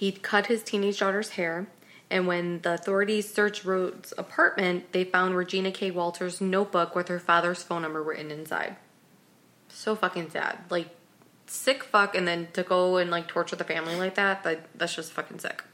he'd 0.00 0.22
cut 0.22 0.46
his 0.46 0.62
teenage 0.62 0.98
daughter's 0.98 1.30
hair, 1.30 1.66
and 2.10 2.26
when 2.26 2.62
the 2.62 2.72
authorities 2.72 3.32
searched 3.32 3.66
Rhodes' 3.66 4.14
apartment, 4.16 4.92
they 4.92 5.04
found 5.04 5.36
Regina 5.36 5.70
K. 5.70 5.90
Walters' 5.90 6.40
notebook 6.40 6.94
with 6.94 7.08
her 7.08 7.18
father's 7.18 7.62
phone 7.62 7.82
number 7.82 8.02
written 8.02 8.30
inside. 8.30 8.76
So 9.68 9.94
fucking 9.94 10.30
sad. 10.30 10.58
Like, 10.70 10.88
sick 11.46 11.84
fuck, 11.84 12.14
and 12.14 12.26
then 12.26 12.48
to 12.54 12.62
go 12.62 12.96
and 12.96 13.10
like 13.10 13.28
torture 13.28 13.56
the 13.56 13.64
family 13.64 13.94
like 13.94 14.14
that, 14.14 14.42
that 14.44 14.66
that's 14.74 14.94
just 14.94 15.12
fucking 15.12 15.40
sick. 15.40 15.64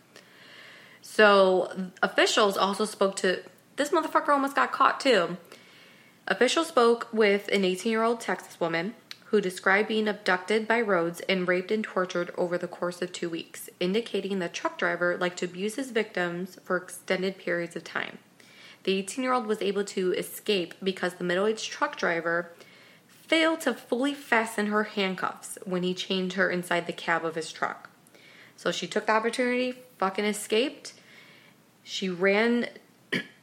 So 1.00 1.92
officials 2.02 2.56
also 2.56 2.84
spoke 2.84 3.14
to 3.16 3.42
this 3.76 3.90
motherfucker 3.90 4.28
almost 4.30 4.56
got 4.56 4.72
caught 4.72 5.00
too. 5.00 5.36
Officials 6.28 6.68
spoke 6.68 7.08
with 7.12 7.48
an 7.48 7.64
18 7.64 7.92
year 7.92 8.02
old 8.02 8.20
Texas 8.20 8.58
woman 8.58 8.94
who 9.26 9.40
described 9.40 9.88
being 9.88 10.08
abducted 10.08 10.68
by 10.68 10.80
Rhodes 10.80 11.20
and 11.28 11.48
raped 11.48 11.70
and 11.70 11.82
tortured 11.82 12.32
over 12.38 12.56
the 12.56 12.68
course 12.68 13.02
of 13.02 13.12
two 13.12 13.28
weeks, 13.28 13.68
indicating 13.80 14.38
the 14.38 14.48
truck 14.48 14.78
driver 14.78 15.16
liked 15.16 15.38
to 15.38 15.46
abuse 15.46 15.74
his 15.74 15.90
victims 15.90 16.58
for 16.64 16.76
extended 16.76 17.36
periods 17.36 17.74
of 17.74 17.84
time. 17.84 18.18
The 18.84 18.94
18 18.98 19.24
year 19.24 19.32
old 19.32 19.46
was 19.46 19.60
able 19.62 19.84
to 19.84 20.12
escape 20.12 20.74
because 20.82 21.14
the 21.14 21.24
middle 21.24 21.46
aged 21.46 21.70
truck 21.70 21.96
driver 21.96 22.52
failed 23.08 23.60
to 23.62 23.74
fully 23.74 24.14
fasten 24.14 24.66
her 24.66 24.84
handcuffs 24.84 25.58
when 25.64 25.82
he 25.82 25.92
chained 25.92 26.34
her 26.34 26.48
inside 26.48 26.86
the 26.86 26.92
cab 26.92 27.24
of 27.24 27.34
his 27.34 27.50
truck. 27.50 27.90
So 28.56 28.70
she 28.70 28.86
took 28.86 29.06
the 29.06 29.12
opportunity, 29.12 29.74
fucking 29.98 30.24
escaped. 30.24 30.92
She 31.82 32.08
ran 32.08 32.68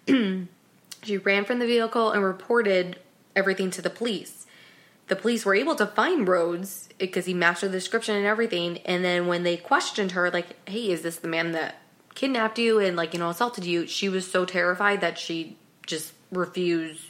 she 0.07 1.17
ran 1.17 1.45
from 1.45 1.59
the 1.59 1.67
vehicle 1.67 2.11
and 2.11 2.23
reported 2.23 2.97
everything 3.35 3.71
to 3.71 3.81
the 3.81 3.89
police. 3.89 4.45
The 5.07 5.15
police 5.15 5.45
were 5.45 5.55
able 5.55 5.75
to 5.75 5.85
find 5.85 6.27
Rhodes 6.27 6.89
because 6.97 7.25
he 7.25 7.33
matched 7.33 7.61
the 7.61 7.69
description 7.69 8.15
and 8.15 8.25
everything. 8.25 8.77
And 8.79 9.03
then 9.03 9.27
when 9.27 9.43
they 9.43 9.57
questioned 9.57 10.11
her, 10.11 10.31
like, 10.31 10.67
"Hey, 10.67 10.89
is 10.91 11.01
this 11.01 11.17
the 11.17 11.27
man 11.27 11.51
that 11.51 11.81
kidnapped 12.15 12.57
you 12.57 12.79
and 12.79 12.95
like 12.95 13.13
you 13.13 13.19
know 13.19 13.29
assaulted 13.29 13.65
you?" 13.65 13.85
She 13.85 14.07
was 14.07 14.29
so 14.29 14.45
terrified 14.45 15.01
that 15.01 15.17
she 15.17 15.57
just 15.85 16.13
refused 16.31 17.09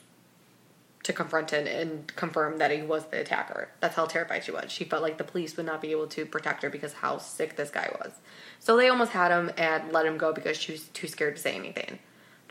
to 1.03 1.13
confront 1.13 1.51
him 1.51 1.67
and 1.67 2.15
confirm 2.15 2.57
that 2.57 2.71
he 2.71 2.81
was 2.81 3.05
the 3.07 3.19
attacker. 3.19 3.69
That's 3.81 3.95
how 3.95 4.05
terrified 4.05 4.45
she 4.45 4.51
was. 4.51 4.71
She 4.71 4.85
felt 4.85 5.03
like 5.03 5.17
the 5.17 5.23
police 5.23 5.55
would 5.57 5.65
not 5.65 5.81
be 5.81 5.91
able 5.91 6.07
to 6.07 6.25
protect 6.25 6.63
her 6.63 6.69
because 6.69 6.93
how 6.93 7.17
sick 7.17 7.57
this 7.57 7.69
guy 7.69 7.93
was. 8.01 8.13
So 8.59 8.77
they 8.77 8.87
almost 8.87 9.11
had 9.11 9.31
him 9.31 9.51
and 9.57 9.91
let 9.91 10.05
him 10.05 10.17
go 10.17 10.33
because 10.33 10.57
she 10.57 10.71
was 10.71 10.87
too 10.89 11.07
scared 11.07 11.35
to 11.35 11.41
say 11.41 11.55
anything. 11.55 11.99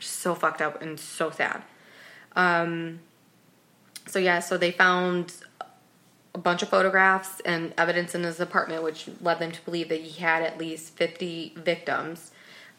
So 0.05 0.35
fucked 0.35 0.61
up 0.61 0.81
and 0.81 0.99
so 0.99 1.31
sad. 1.31 1.63
Um, 2.35 2.99
so 4.07 4.19
yeah, 4.19 4.39
so 4.39 4.57
they 4.57 4.71
found 4.71 5.33
a 6.35 6.37
bunch 6.37 6.63
of 6.63 6.69
photographs 6.69 7.39
and 7.41 7.73
evidence 7.77 8.15
in 8.15 8.23
his 8.23 8.39
apartment, 8.39 8.83
which 8.83 9.09
led 9.21 9.39
them 9.39 9.51
to 9.51 9.61
believe 9.61 9.89
that 9.89 10.01
he 10.01 10.21
had 10.21 10.41
at 10.41 10.57
least 10.57 10.95
50 10.95 11.53
victims. 11.57 12.31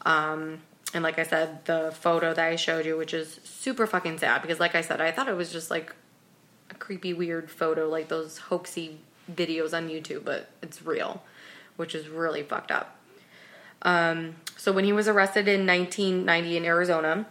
Um, 0.03 0.61
and 0.93 1.03
like 1.03 1.19
I 1.19 1.23
said, 1.23 1.65
the 1.65 1.93
photo 1.99 2.35
that 2.35 2.45
I 2.45 2.57
showed 2.57 2.85
you, 2.87 2.97
which 2.97 3.15
is 3.15 3.41
super 3.45 3.87
fucking 3.87 4.19
sad 4.19 4.43
because, 4.43 4.61
like 4.61 4.75
I 4.75 4.81
said, 4.81 5.01
I 5.01 5.11
thought 5.11 5.29
it 5.29 5.37
was 5.37 5.53
just 5.53 5.71
like 5.71 5.95
a 6.71 6.75
creepy, 6.75 7.13
weird 7.13 7.51
photo, 7.51 7.89
like 7.89 8.09
those 8.09 8.39
hoaxy 8.51 8.97
videos 9.33 9.77
on 9.77 9.89
YouTube, 9.89 10.25
but 10.25 10.51
it's 10.63 10.83
real, 10.83 11.23
which 11.77 11.95
is 11.95 12.09
really 12.09 12.43
fucked 12.43 12.71
up. 12.71 12.97
Um, 13.85 14.37
so 14.57 14.73
when 14.73 14.85
he 14.85 14.93
was 14.93 15.09
arrested 15.09 15.47
in 15.47 15.67
1990 15.67 16.57
in 16.57 16.65
Arizona, 16.65 17.27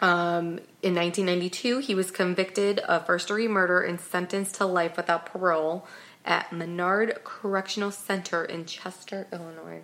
um, 0.00 0.58
in 0.82 0.94
1992, 0.94 1.78
he 1.78 1.94
was 1.94 2.10
convicted 2.10 2.80
of 2.80 3.06
first 3.06 3.28
degree 3.28 3.48
murder 3.48 3.80
and 3.80 4.00
sentenced 4.00 4.56
to 4.56 4.66
life 4.66 4.96
without 4.96 5.26
parole 5.26 5.86
at 6.24 6.52
Menard 6.52 7.20
Correctional 7.24 7.90
Center 7.90 8.44
in 8.44 8.64
Chester, 8.64 9.26
Illinois. 9.32 9.82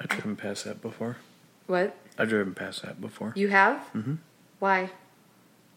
I've 0.00 0.08
driven 0.08 0.36
past 0.36 0.64
that 0.64 0.80
before. 0.80 1.18
What? 1.66 1.94
I've 2.18 2.30
driven 2.30 2.54
past 2.54 2.82
that 2.82 3.00
before. 3.00 3.32
You 3.36 3.48
have? 3.48 3.76
Mm-hmm. 3.94 4.14
Why? 4.58 4.90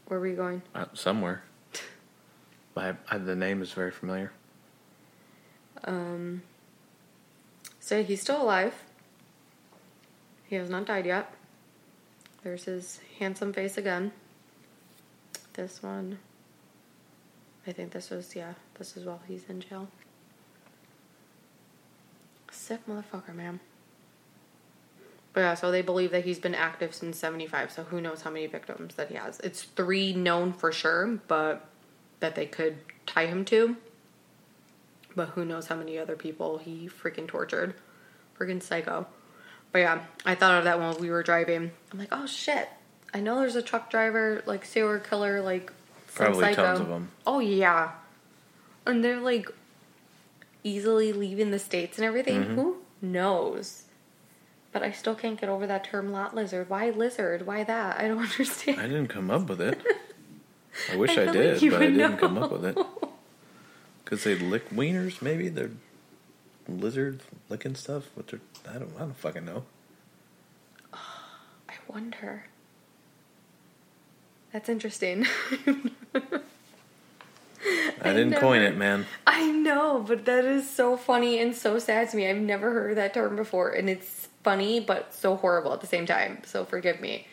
Where 0.07 0.19
were 0.19 0.27
you 0.27 0.35
going? 0.35 0.61
Uh, 0.73 0.85
somewhere. 0.93 1.43
I, 2.77 2.93
I, 3.09 3.17
the 3.17 3.35
name 3.35 3.61
is 3.61 3.73
very 3.73 3.91
familiar. 3.91 4.31
He's 8.01 8.21
still 8.21 8.41
alive. 8.41 8.73
He 10.45 10.55
has 10.55 10.69
not 10.69 10.85
died 10.85 11.05
yet. 11.05 11.33
There's 12.43 12.65
his 12.65 12.99
handsome 13.19 13.53
face 13.53 13.77
again. 13.77 14.11
This 15.53 15.83
one. 15.83 16.19
I 17.67 17.71
think 17.71 17.91
this 17.91 18.09
was, 18.09 18.35
yeah, 18.35 18.53
this 18.77 18.97
is 18.97 19.05
while 19.05 19.21
he's 19.27 19.45
in 19.47 19.61
jail. 19.61 19.87
Sick 22.51 22.81
motherfucker, 22.87 23.33
man. 23.33 23.59
But 25.33 25.41
yeah, 25.41 25.53
so 25.55 25.71
they 25.71 25.81
believe 25.81 26.11
that 26.11 26.25
he's 26.25 26.39
been 26.39 26.53
active 26.53 26.93
since 26.93 27.17
75, 27.17 27.71
so 27.71 27.83
who 27.83 28.01
knows 28.01 28.21
how 28.21 28.29
many 28.29 28.45
victims 28.47 28.95
that 28.95 29.09
he 29.09 29.15
has. 29.15 29.39
It's 29.39 29.63
three 29.63 30.13
known 30.13 30.53
for 30.53 30.71
sure, 30.71 31.19
but 31.27 31.67
that 32.19 32.35
they 32.35 32.45
could 32.45 32.77
tie 33.05 33.25
him 33.25 33.43
to. 33.45 33.75
But 35.15 35.29
who 35.29 35.45
knows 35.45 35.67
how 35.67 35.75
many 35.75 35.97
other 35.99 36.15
people 36.15 36.57
he 36.57 36.89
freaking 36.89 37.27
tortured. 37.27 37.75
Freaking 38.39 38.61
psycho. 38.61 39.05
But 39.71 39.79
yeah, 39.79 40.01
I 40.25 40.35
thought 40.35 40.57
of 40.59 40.63
that 40.65 40.79
while 40.79 40.95
we 40.97 41.09
were 41.09 41.23
driving. 41.23 41.71
I'm 41.91 41.99
like, 41.99 42.09
oh 42.11 42.25
shit. 42.25 42.69
I 43.13 43.19
know 43.19 43.39
there's 43.39 43.55
a 43.55 43.61
truck 43.61 43.89
driver, 43.91 44.41
like 44.45 44.65
serial 44.65 44.99
killer, 44.99 45.41
like 45.41 45.71
Probably 46.15 46.41
psycho. 46.43 46.63
tons 46.63 46.79
of 46.79 46.91
'em. 46.91 47.09
Oh 47.27 47.39
yeah. 47.39 47.91
And 48.85 49.03
they're 49.03 49.19
like 49.19 49.47
easily 50.63 51.13
leaving 51.13 51.51
the 51.51 51.59
states 51.59 51.97
and 51.97 52.05
everything. 52.05 52.41
Mm-hmm. 52.43 52.55
Who 52.55 52.77
knows? 53.01 53.83
But 54.71 54.81
I 54.81 54.91
still 54.91 55.13
can't 55.15 55.39
get 55.39 55.49
over 55.49 55.67
that 55.67 55.83
term 55.83 56.11
lot 56.11 56.33
lizard. 56.35 56.69
Why 56.69 56.89
lizard? 56.89 57.45
Why 57.45 57.63
that? 57.63 57.99
I 57.99 58.07
don't 58.07 58.17
understand. 58.31 58.79
I 58.79 58.83
didn't 58.87 59.07
come 59.07 59.29
up 59.29 59.47
with 59.49 59.61
it. 59.61 59.79
I 60.91 60.95
wish 60.95 61.15
I 61.17 61.29
I, 61.29 61.31
did, 61.31 61.61
but 61.71 61.81
I 61.81 61.85
didn't 61.87 62.17
come 62.17 62.37
up 62.37 62.51
with 62.51 62.65
it. 62.65 62.77
Because 64.03 64.23
they 64.23 64.35
lick 64.35 64.69
wieners, 64.69 65.21
maybe 65.21 65.49
they're 65.49 65.71
lizards 66.67 67.23
licking 67.49 67.75
stuff. 67.75 68.05
What 68.15 68.27
they're, 68.27 68.39
I 68.69 68.79
don't, 68.79 68.91
I 68.95 68.99
don't 68.99 69.15
fucking 69.15 69.45
know. 69.45 69.63
I 70.93 71.73
wonder. 71.87 72.45
That's 74.51 74.69
interesting. 74.69 75.25
I 78.01 78.11
didn't 78.13 78.35
coin 78.35 78.61
it, 78.61 78.77
man. 78.77 79.05
I 79.25 79.49
know, 79.49 80.03
but 80.05 80.25
that 80.25 80.45
is 80.45 80.69
so 80.69 80.97
funny 80.97 81.39
and 81.39 81.55
so 81.55 81.79
sad 81.79 82.09
to 82.09 82.17
me. 82.17 82.29
I've 82.29 82.37
never 82.37 82.71
heard 82.73 82.97
that 82.97 83.13
term 83.13 83.35
before, 83.35 83.71
and 83.71 83.89
it's 83.89 84.27
funny 84.43 84.79
but 84.79 85.13
so 85.13 85.37
horrible 85.37 85.73
at 85.73 85.81
the 85.81 85.87
same 85.87 86.05
time. 86.05 86.41
So 86.45 86.65
forgive 86.65 86.99
me. 86.99 87.27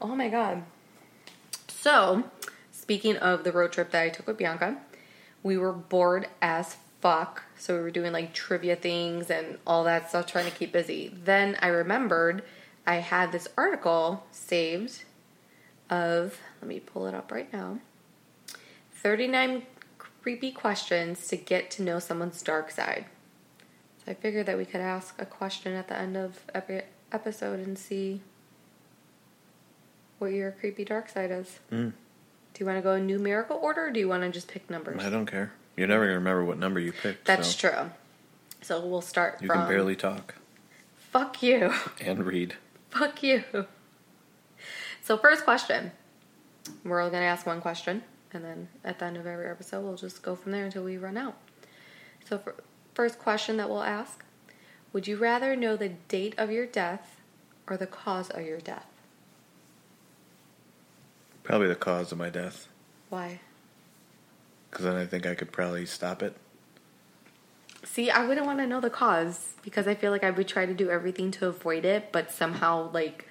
Oh 0.00 0.14
my 0.14 0.28
god. 0.28 0.62
So, 1.68 2.24
speaking 2.70 3.16
of 3.16 3.44
the 3.44 3.52
road 3.52 3.72
trip 3.72 3.90
that 3.90 4.02
I 4.02 4.08
took 4.10 4.26
with 4.26 4.36
Bianca, 4.38 4.78
we 5.42 5.58
were 5.58 5.72
bored 5.72 6.28
as 6.40 6.76
fuck. 7.00 7.44
So 7.58 7.74
we 7.74 7.80
were 7.80 7.90
doing 7.90 8.12
like 8.12 8.32
trivia 8.32 8.76
things 8.76 9.30
and 9.30 9.58
all 9.66 9.84
that 9.84 10.08
stuff, 10.08 10.26
trying 10.26 10.50
to 10.50 10.56
keep 10.56 10.72
busy. 10.72 11.12
Then 11.24 11.56
I 11.60 11.68
remembered 11.68 12.42
I 12.86 12.96
had 12.96 13.32
this 13.32 13.48
article 13.56 14.24
saved 14.30 15.04
of, 15.90 16.38
let 16.60 16.68
me 16.68 16.80
pull 16.80 17.06
it 17.06 17.14
up 17.14 17.30
right 17.30 17.52
now 17.52 17.78
39 19.02 19.66
creepy 19.98 20.52
questions 20.52 21.26
to 21.26 21.36
get 21.36 21.72
to 21.72 21.82
know 21.82 21.98
someone's 21.98 22.40
dark 22.40 22.70
side. 22.70 23.06
So 24.04 24.12
I 24.12 24.14
figured 24.14 24.46
that 24.46 24.56
we 24.56 24.64
could 24.64 24.80
ask 24.80 25.20
a 25.20 25.26
question 25.26 25.74
at 25.74 25.88
the 25.88 25.98
end 25.98 26.16
of 26.16 26.40
every 26.54 26.82
episode 27.10 27.58
and 27.58 27.76
see 27.76 28.20
what 30.18 30.32
your 30.32 30.52
creepy 30.52 30.84
dark 30.84 31.08
side 31.08 31.32
is. 31.32 31.58
Mm. 31.72 31.92
Do 32.54 32.60
you 32.62 32.66
want 32.66 32.78
to 32.78 32.82
go 32.82 32.94
in 32.94 33.06
numerical 33.06 33.56
order 33.56 33.86
or 33.86 33.90
do 33.90 34.00
you 34.00 34.08
want 34.08 34.22
to 34.22 34.30
just 34.30 34.48
pick 34.48 34.68
numbers? 34.68 35.02
I 35.02 35.10
don't 35.10 35.26
care. 35.26 35.52
You're 35.76 35.88
never 35.88 36.04
gonna 36.04 36.18
remember 36.18 36.44
what 36.44 36.58
number 36.58 36.80
you 36.80 36.92
picked. 36.92 37.24
That's 37.24 37.54
so 37.54 37.68
true. 37.70 37.90
So 38.60 38.84
we'll 38.84 39.00
start 39.00 39.40
You 39.40 39.48
from. 39.48 39.60
can 39.60 39.68
barely 39.68 39.96
talk 39.96 40.34
Fuck 41.10 41.42
you. 41.42 41.72
and 42.00 42.24
read. 42.24 42.54
Fuck 42.90 43.22
you. 43.22 43.44
So, 45.02 45.18
first 45.18 45.44
question. 45.44 45.90
We're 46.84 47.00
all 47.02 47.10
going 47.10 47.22
to 47.22 47.26
ask 47.26 47.44
one 47.44 47.60
question, 47.60 48.02
and 48.32 48.44
then 48.44 48.68
at 48.84 48.98
the 48.98 49.06
end 49.06 49.16
of 49.16 49.26
every 49.26 49.46
episode, 49.48 49.82
we'll 49.84 49.96
just 49.96 50.22
go 50.22 50.36
from 50.36 50.52
there 50.52 50.64
until 50.64 50.84
we 50.84 50.96
run 50.96 51.18
out. 51.18 51.36
So, 52.28 52.38
for, 52.38 52.54
first 52.94 53.18
question 53.18 53.56
that 53.56 53.68
we'll 53.68 53.82
ask 53.82 54.24
Would 54.92 55.06
you 55.08 55.16
rather 55.16 55.56
know 55.56 55.76
the 55.76 55.88
date 55.88 56.34
of 56.38 56.50
your 56.50 56.66
death 56.66 57.20
or 57.66 57.76
the 57.76 57.86
cause 57.86 58.30
of 58.30 58.42
your 58.46 58.60
death? 58.60 58.86
Probably 61.42 61.66
the 61.68 61.74
cause 61.74 62.12
of 62.12 62.18
my 62.18 62.30
death, 62.30 62.68
Why? 63.08 63.40
because 64.70 64.84
then 64.84 64.94
I 64.94 65.06
think 65.06 65.26
I 65.26 65.34
could 65.34 65.52
probably 65.52 65.84
stop 65.86 66.22
it. 66.22 66.36
See, 67.84 68.10
I 68.10 68.24
wouldn't 68.24 68.46
want 68.46 68.60
to 68.60 68.66
know 68.66 68.80
the 68.80 68.90
cause 68.90 69.54
because 69.62 69.86
I 69.88 69.94
feel 69.94 70.12
like 70.12 70.22
I 70.24 70.30
would 70.30 70.46
try 70.48 70.66
to 70.66 70.72
do 70.74 70.88
everything 70.88 71.30
to 71.32 71.48
avoid 71.48 71.84
it, 71.84 72.10
but 72.12 72.30
somehow, 72.30 72.90
like, 72.92 73.28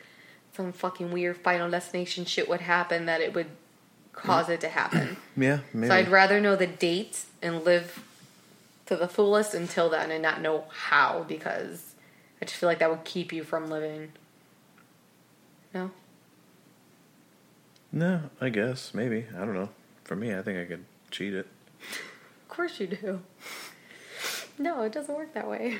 some 0.54 0.74
fucking 0.74 1.12
weird 1.12 1.38
final 1.38 1.69
destination 1.69 2.26
shit 2.26 2.50
would 2.50 2.62
happen 2.62 3.06
that 3.06 3.21
it 3.21 3.34
would 3.34 3.47
cause 4.13 4.50
it 4.50 4.62
to 4.62 4.67
happen. 4.69 5.17
Yeah, 5.38 5.60
maybe. 5.74 5.88
So 5.88 5.95
I'd 5.95 6.10
rather 6.10 6.41
know 6.41 6.58
the 6.58 6.67
date 6.67 7.24
and 7.41 7.63
live 7.63 8.04
to 8.88 8.97
the 8.97 9.08
fullest 9.08 9.54
until 9.54 9.89
then 9.89 10.12
and 10.12 10.21
not 10.21 10.41
know 10.41 10.65
how 10.69 11.24
because 11.26 11.95
I 12.41 12.45
just 12.45 12.58
feel 12.58 12.67
like 12.67 12.80
that 12.80 12.89
would 12.89 13.06
keep 13.06 13.32
you 13.32 13.45
from 13.45 13.69
living. 13.69 14.12
No? 15.74 15.91
No, 17.91 18.21
I 18.39 18.49
guess 18.49 18.93
maybe. 18.93 19.25
I 19.36 19.39
don't 19.39 19.54
know. 19.54 19.69
For 20.04 20.15
me, 20.15 20.34
I 20.34 20.41
think 20.41 20.60
I 20.60 20.65
could 20.65 20.86
cheat 21.10 21.34
it. 21.34 21.47
Of 21.82 22.47
course 22.49 22.80
you 22.80 22.88
do. 22.88 23.21
No, 24.58 24.82
it 24.84 24.91
doesn't 24.91 25.15
work 25.15 25.34
that 25.34 25.49
way. 25.49 25.80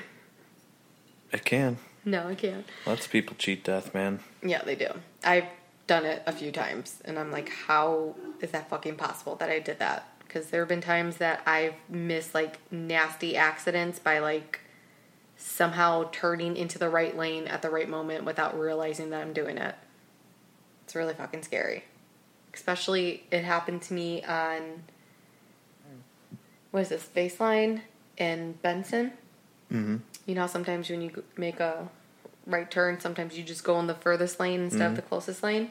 I 1.32 1.38
can. 1.38 1.78
No, 2.04 2.28
I 2.28 2.34
can't. 2.34 2.66
Lots 2.86 3.06
of 3.06 3.12
people 3.12 3.36
cheat 3.38 3.64
death, 3.64 3.94
man. 3.94 4.20
Yeah, 4.42 4.62
they 4.62 4.74
do. 4.74 4.88
I've 5.24 5.46
done 5.86 6.04
it 6.04 6.22
a 6.26 6.32
few 6.32 6.50
times 6.50 7.00
and 7.04 7.18
I'm 7.18 7.30
like, 7.30 7.48
how 7.48 8.16
is 8.40 8.50
that 8.50 8.68
fucking 8.68 8.96
possible 8.96 9.36
that 9.36 9.50
I 9.50 9.58
did 9.60 9.78
that? 9.78 10.08
Because 10.20 10.48
there 10.48 10.62
have 10.62 10.68
been 10.68 10.80
times 10.80 11.18
that 11.18 11.42
I've 11.46 11.74
missed 11.88 12.34
like 12.34 12.58
nasty 12.70 13.36
accidents 13.36 13.98
by 13.98 14.18
like 14.18 14.60
somehow 15.36 16.08
turning 16.12 16.56
into 16.56 16.78
the 16.78 16.88
right 16.88 17.16
lane 17.16 17.46
at 17.46 17.62
the 17.62 17.70
right 17.70 17.88
moment 17.88 18.24
without 18.24 18.58
realizing 18.58 19.10
that 19.10 19.20
I'm 19.20 19.32
doing 19.32 19.58
it. 19.58 19.74
It's 20.84 20.94
really 20.94 21.14
fucking 21.14 21.42
scary. 21.42 21.84
Especially, 22.54 23.24
it 23.30 23.44
happened 23.44 23.82
to 23.82 23.94
me 23.94 24.22
on 24.24 24.84
what 26.70 26.80
is 26.80 26.88
this 26.88 27.08
baseline 27.14 27.82
in 28.16 28.52
Benson. 28.62 29.12
Mm-hmm. 29.70 29.96
You 30.26 30.34
know, 30.34 30.46
sometimes 30.46 30.90
when 30.90 31.02
you 31.02 31.24
make 31.36 31.60
a 31.60 31.88
right 32.46 32.70
turn, 32.70 33.00
sometimes 33.00 33.36
you 33.36 33.44
just 33.44 33.64
go 33.64 33.78
in 33.80 33.86
the 33.86 33.94
furthest 33.94 34.38
lane 34.40 34.60
instead 34.60 34.90
of 34.90 34.96
the 34.96 35.02
closest 35.02 35.42
lane. 35.42 35.70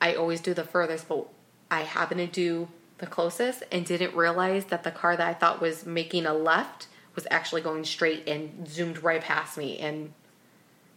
I 0.00 0.14
always 0.14 0.40
do 0.40 0.54
the 0.54 0.64
furthest, 0.64 1.08
but 1.08 1.26
I 1.70 1.82
happen 1.82 2.18
to 2.18 2.26
do 2.26 2.68
the 2.98 3.06
closest 3.06 3.62
and 3.72 3.84
didn't 3.84 4.14
realize 4.14 4.66
that 4.66 4.84
the 4.84 4.90
car 4.90 5.16
that 5.16 5.26
I 5.26 5.34
thought 5.34 5.60
was 5.60 5.84
making 5.84 6.26
a 6.26 6.34
left 6.34 6.86
was 7.14 7.26
actually 7.30 7.60
going 7.60 7.84
straight 7.84 8.28
and 8.28 8.68
zoomed 8.68 9.02
right 9.02 9.20
past 9.20 9.56
me. 9.56 9.78
And 9.78 10.12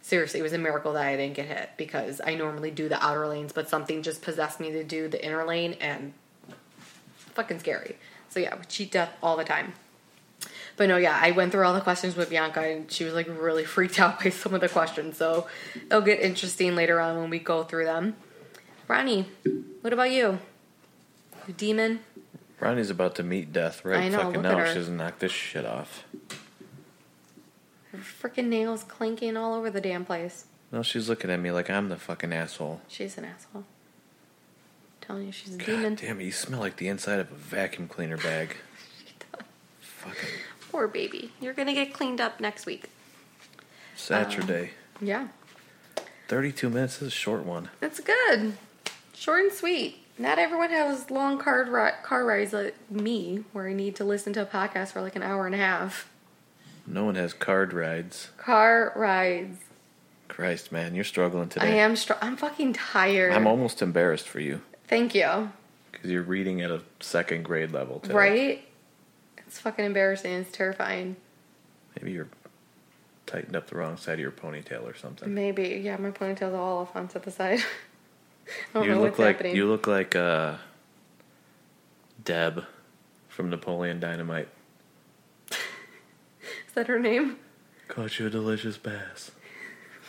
seriously, 0.08 0.40
it 0.40 0.42
was 0.42 0.54
a 0.54 0.58
miracle 0.58 0.94
that 0.94 1.06
I 1.06 1.16
didn't 1.16 1.34
get 1.34 1.46
hit 1.46 1.70
because 1.76 2.20
I 2.24 2.34
normally 2.34 2.70
do 2.70 2.88
the 2.88 3.02
outer 3.04 3.26
lanes, 3.28 3.52
but 3.52 3.68
something 3.68 4.02
just 4.02 4.22
possessed 4.22 4.58
me 4.58 4.72
to 4.72 4.82
do 4.82 5.06
the 5.06 5.24
inner 5.24 5.44
lane 5.44 5.76
and 5.80 6.14
fucking 7.34 7.58
scary. 7.60 7.96
So 8.30 8.40
yeah, 8.40 8.56
we 8.56 8.64
cheat 8.64 8.90
death 8.90 9.12
all 9.22 9.36
the 9.36 9.44
time. 9.44 9.74
But 10.76 10.88
no, 10.88 10.96
yeah, 10.96 11.18
I 11.20 11.32
went 11.32 11.52
through 11.52 11.66
all 11.66 11.74
the 11.74 11.80
questions 11.80 12.16
with 12.16 12.30
Bianca 12.30 12.60
and 12.60 12.90
she 12.90 13.04
was 13.04 13.12
like 13.12 13.26
really 13.28 13.64
freaked 13.64 14.00
out 14.00 14.22
by 14.22 14.30
some 14.30 14.54
of 14.54 14.60
the 14.60 14.68
questions. 14.68 15.16
So 15.16 15.46
it'll 15.86 16.00
get 16.00 16.20
interesting 16.20 16.74
later 16.74 17.00
on 17.00 17.18
when 17.18 17.30
we 17.30 17.38
go 17.38 17.64
through 17.64 17.84
them. 17.84 18.16
Ronnie, 18.86 19.28
what 19.82 19.92
about 19.92 20.10
you? 20.10 20.38
You 21.46 21.54
demon? 21.54 22.00
Ronnie's 22.60 22.90
about 22.90 23.14
to 23.16 23.22
meet 23.22 23.52
death 23.52 23.84
right 23.84 24.04
I 24.04 24.08
know, 24.08 24.18
fucking 24.18 24.42
look 24.42 24.44
at 24.46 24.52
now. 24.52 24.58
her. 24.58 24.68
She 24.68 24.74
doesn't 24.74 24.96
knock 24.96 25.18
this 25.18 25.32
shit 25.32 25.66
off. 25.66 26.04
Freaking 27.98 28.46
nails 28.48 28.84
clinking 28.84 29.36
all 29.36 29.54
over 29.54 29.70
the 29.70 29.80
damn 29.80 30.04
place. 30.04 30.46
No, 30.72 30.82
she's 30.82 31.08
looking 31.08 31.30
at 31.30 31.40
me 31.40 31.50
like 31.50 31.70
I'm 31.70 31.88
the 31.88 31.96
fucking 31.96 32.32
asshole. 32.32 32.80
She's 32.88 33.16
an 33.18 33.24
asshole. 33.24 33.64
telling 35.00 35.26
you 35.26 35.32
she's 35.32 35.54
a 35.54 35.58
God 35.58 35.66
demon. 35.66 35.94
damn 35.94 36.20
it, 36.20 36.24
you 36.24 36.32
smell 36.32 36.60
like 36.60 36.76
the 36.76 36.88
inside 36.88 37.18
of 37.20 37.30
a 37.30 37.34
vacuum 37.34 37.88
cleaner 37.88 38.16
bag. 38.18 38.56
Fucking 39.80 40.28
Poor 40.70 40.86
baby. 40.86 41.32
You're 41.40 41.54
gonna 41.54 41.72
get 41.74 41.92
cleaned 41.94 42.20
up 42.20 42.40
next 42.40 42.66
week. 42.66 42.90
Saturday. 43.96 44.70
Uh, 44.96 44.98
yeah. 45.04 45.28
32 46.28 46.68
minutes 46.68 47.00
is 47.00 47.08
a 47.08 47.10
short 47.10 47.44
one. 47.44 47.70
That's 47.80 48.00
good. 48.00 48.52
Short 49.14 49.40
and 49.44 49.52
sweet. 49.52 50.04
Not 50.18 50.38
everyone 50.38 50.70
has 50.70 51.10
long 51.10 51.38
car, 51.38 51.64
ri- 51.64 52.02
car 52.02 52.24
rides 52.24 52.52
like 52.52 52.74
me, 52.90 53.44
where 53.52 53.68
I 53.68 53.72
need 53.72 53.96
to 53.96 54.04
listen 54.04 54.32
to 54.34 54.42
a 54.42 54.46
podcast 54.46 54.92
for 54.92 55.00
like 55.00 55.16
an 55.16 55.22
hour 55.22 55.46
and 55.46 55.54
a 55.54 55.58
half. 55.58 56.10
No 56.90 57.04
one 57.04 57.16
has 57.16 57.32
card 57.34 57.72
rides. 57.72 58.30
Car 58.38 58.92
rides. 58.96 59.58
Christ, 60.28 60.72
man, 60.72 60.94
you're 60.94 61.04
struggling 61.04 61.48
today. 61.48 61.66
I 61.66 61.70
am. 61.82 61.96
str- 61.96 62.12
I'm 62.22 62.36
fucking 62.36 62.72
tired. 62.74 63.32
I'm 63.32 63.46
almost 63.46 63.82
embarrassed 63.82 64.28
for 64.28 64.40
you 64.40 64.60
Thank 64.86 65.14
you. 65.14 65.50
because 65.92 66.10
you're 66.10 66.22
reading 66.22 66.60
at 66.62 66.70
a 66.70 66.80
second 67.00 67.44
grade 67.44 67.72
level 67.72 67.98
today. 68.00 68.14
Right? 68.14 68.64
It's 69.38 69.58
fucking 69.58 69.84
embarrassing. 69.84 70.32
It's 70.32 70.52
terrifying. 70.52 71.16
Maybe 71.96 72.12
you're 72.12 72.28
tightened 73.26 73.56
up 73.56 73.68
the 73.68 73.76
wrong 73.76 73.96
side 73.96 74.14
of 74.14 74.20
your 74.20 74.30
ponytail 74.30 74.82
or 74.84 74.94
something. 74.94 75.32
Maybe. 75.34 75.80
Yeah, 75.82 75.96
my 75.96 76.10
ponytail's 76.10 76.54
all 76.54 76.78
off 76.78 76.94
onto 76.96 77.18
the 77.18 77.30
side. 77.30 77.60
I 78.48 78.50
don't 78.74 78.84
you 78.84 78.90
know 78.90 78.96
look 79.00 79.10
what's 79.12 79.18
like 79.18 79.36
happening. 79.36 79.56
you 79.56 79.66
look 79.66 79.86
like 79.86 80.14
uh, 80.16 80.56
Deb 82.24 82.64
from 83.28 83.50
Napoleon 83.50 84.00
Dynamite. 84.00 84.48
That 86.78 86.86
her 86.86 87.00
name? 87.00 87.38
Caught 87.88 88.20
you 88.20 88.28
a 88.28 88.30
delicious 88.30 88.76
bass. 88.78 89.32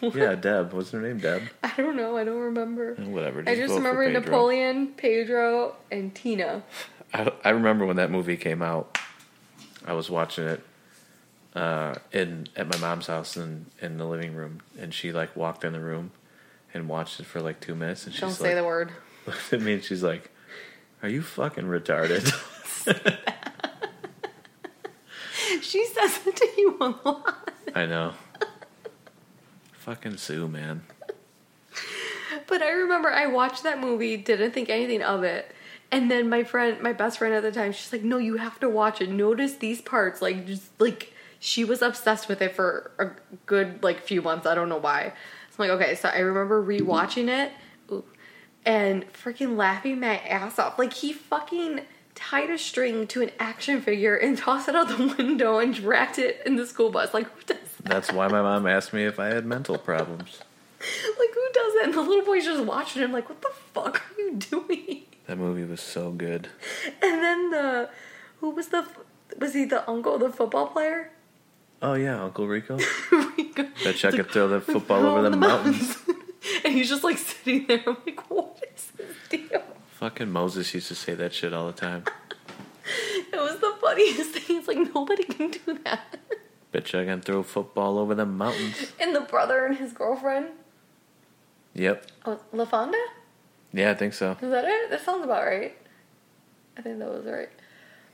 Yeah, 0.02 0.36
Deb. 0.36 0.72
What's 0.72 0.92
her 0.92 1.02
name? 1.02 1.18
Deb. 1.18 1.42
I 1.64 1.74
don't 1.76 1.96
know. 1.98 2.16
I 2.16 2.24
don't 2.24 2.40
remember. 2.40 2.94
Whatever. 2.94 3.44
I 3.48 3.56
just 3.56 3.74
vote 3.74 3.82
for 3.82 3.90
remember 3.98 4.06
Pedro. 4.06 4.22
Napoleon, 4.22 4.88
Pedro, 4.90 5.76
and 5.92 6.14
Tina. 6.14 6.62
I, 7.14 7.32
I 7.44 7.50
remember 7.50 7.88
when 7.88 7.96
that 7.96 8.12
movie 8.12 8.38
came 8.38 8.62
out. 8.62 9.00
I 9.84 9.94
was 9.94 10.12
watching 10.12 10.46
it 10.46 10.64
uh, 11.56 11.96
in 12.14 12.48
at 12.56 12.72
my 12.72 12.78
mom's 12.78 13.08
house 13.08 13.36
in 13.36 13.66
in 13.82 13.98
the 13.98 14.06
living 14.06 14.36
room, 14.36 14.62
and 14.80 14.94
she 14.94 15.12
like 15.12 15.36
walked 15.36 15.66
in 15.66 15.74
the 15.74 15.82
room 15.82 16.12
and 16.74 16.88
watched 16.88 17.20
it 17.20 17.26
for 17.26 17.42
like 17.42 17.60
two 17.60 17.74
minutes, 17.74 18.06
and 18.06 18.14
she's 18.14 18.22
Don't 18.22 18.30
like, 18.30 18.38
say 18.40 18.54
the 18.54 18.64
word. 18.64 18.92
looked 19.26 19.52
at 19.52 19.60
me 19.60 19.74
and 19.74 19.84
she's 19.84 20.04
like, 20.04 20.30
"Are 21.02 21.10
you 21.10 21.24
fucking 21.24 21.66
retarded?" 21.66 22.32
She 25.70 25.86
says 25.86 26.20
it 26.26 26.36
to 26.36 26.50
you 26.58 26.78
a 26.82 26.96
lot. 27.08 27.52
I 27.76 27.86
know. 27.86 28.14
fucking 29.74 30.18
Sue, 30.18 30.48
man. 30.48 30.82
But 32.48 32.64
I 32.64 32.72
remember 32.72 33.12
I 33.12 33.28
watched 33.28 33.62
that 33.62 33.80
movie, 33.80 34.18
didn't 34.18 34.52
think 34.52 34.70
anything 34.70 35.04
of 35.04 35.24
it. 35.24 35.54
And 35.92 36.10
then 36.10 36.28
my 36.28 36.44
friend, 36.44 36.82
my 36.82 36.94
best 36.94 37.20
friend 37.20 37.36
at 37.36 37.44
the 37.44 37.52
time, 37.52 37.72
she's 37.72 37.94
like, 37.94 38.04
"No, 38.04 38.18
you 38.18 38.38
have 38.38 38.60
to 38.62 38.70
watch 38.70 39.00
it. 39.00 39.12
Notice 39.12 39.58
these 39.58 39.80
parts." 39.80 40.24
Like, 40.24 40.48
just 40.48 40.72
like 40.80 41.14
she 41.40 41.64
was 41.64 41.84
obsessed 41.84 42.28
with 42.28 42.42
it 42.42 42.56
for 42.56 42.92
a 42.98 43.12
good 43.46 43.84
like 43.84 44.02
few 44.02 44.24
months. 44.24 44.48
I 44.48 44.56
don't 44.56 44.70
know 44.70 44.78
why. 44.78 45.14
So 45.52 45.64
I'm 45.64 45.70
like, 45.70 45.82
okay. 45.82 45.96
So 45.96 46.10
I 46.10 46.20
remember 46.20 46.64
rewatching 46.64 47.28
it, 47.28 47.52
and 48.66 49.06
freaking 49.14 49.56
laughing 49.56 50.00
my 50.00 50.18
ass 50.18 50.58
off. 50.58 50.80
Like 50.80 50.94
he 50.94 51.14
fucking 51.14 51.82
tied 52.20 52.50
a 52.50 52.58
string 52.58 53.08
to 53.08 53.22
an 53.22 53.32
action 53.40 53.82
figure 53.82 54.16
and 54.16 54.38
tossed 54.46 54.68
it 54.68 54.76
out 54.76 54.90
the 54.90 55.16
window 55.18 55.60
and 55.60 55.74
dragged 55.74 56.20
it 56.20 56.42
in 56.46 56.56
the 56.56 56.68
school 56.68 56.90
bus. 56.90 57.14
Like 57.14 57.28
who 57.32 57.42
does 57.46 57.58
that? 57.78 57.90
That's 57.90 58.12
why 58.12 58.28
my 58.28 58.42
mom 58.42 58.68
asked 58.68 58.94
me 58.94 59.06
if 59.06 59.20
I 59.20 59.28
had 59.28 59.46
mental 59.46 59.78
problems. 59.78 60.40
Like 60.80 61.34
who 61.34 61.48
does 61.54 61.74
that? 61.74 61.82
And 61.86 61.94
the 61.94 62.02
little 62.02 62.26
boy's 62.26 62.46
just 62.46 62.64
watching 62.64 63.02
him. 63.02 63.12
Like, 63.12 63.28
what 63.28 63.42
the 63.42 63.52
fuck 63.74 64.02
are 64.02 64.22
you 64.22 64.36
doing? 64.36 65.04
That 65.28 65.38
movie 65.38 65.64
was 65.64 65.82
so 65.82 66.12
good. 66.12 66.50
And 67.02 67.24
then 67.24 67.52
the 67.52 67.90
who 68.40 68.50
was 68.50 68.70
the 68.70 68.86
was 69.38 69.54
he 69.54 69.66
the 69.66 69.88
uncle, 69.90 70.18
the 70.18 70.32
football 70.32 70.68
player? 70.68 71.12
Oh 71.82 71.94
yeah, 71.94 72.22
Uncle 72.24 72.48
Rico. 72.48 72.78
Rico. 73.12 73.68
Bet 73.84 74.04
you 74.04 74.10
I 74.10 74.12
could 74.12 74.32
throw 74.32 74.48
the 74.48 74.60
football 74.60 75.06
over 75.06 75.26
in 75.26 75.32
the 75.32 75.38
mountains. 75.38 75.98
and 76.66 76.74
he's 76.74 76.90
just 76.90 77.04
like 77.04 77.18
sitting 77.18 77.68
there. 77.68 77.84
I'm 77.86 77.98
like, 78.06 78.30
what 78.30 78.64
is 78.76 78.92
this 78.98 79.16
deal? 79.30 79.64
Fucking 80.00 80.32
Moses 80.32 80.74
used 80.74 80.88
to 80.88 80.96
say 80.96 81.14
that 81.16 81.34
shit 81.34 81.54
all 81.54 81.68
the 81.68 81.74
time. 81.74 82.06
It 83.32 83.38
was 83.38 83.60
the 83.60 83.72
funniest 83.80 84.32
thing. 84.32 84.58
It's 84.58 84.68
like 84.68 84.96
nobody 84.96 85.24
can 85.24 85.52
do 85.52 85.78
that. 85.84 86.18
Bitch, 86.74 87.00
I 87.00 87.06
can 87.06 87.22
throw 87.22 87.44
football 87.44 88.00
over 88.00 88.16
the 88.16 88.26
mountains. 88.26 88.92
And 89.00 89.14
the 89.14 89.22
brother 89.22 89.68
and 89.68 89.78
his 89.78 89.94
girlfriend. 89.94 90.48
Yep. 91.76 92.08
Oh, 92.26 92.40
LaFawnduh? 92.52 92.96
Yeah, 93.72 93.92
I 93.92 93.94
think 93.94 94.14
so. 94.16 94.32
Is 94.42 94.50
that 94.50 94.66
it? 94.66 94.90
That 94.90 95.06
sounds 95.06 95.24
about 95.24 95.46
right. 95.46 95.78
I 96.78 96.82
think 96.82 96.98
that 96.98 97.10
was 97.10 97.26
right. 97.26 97.50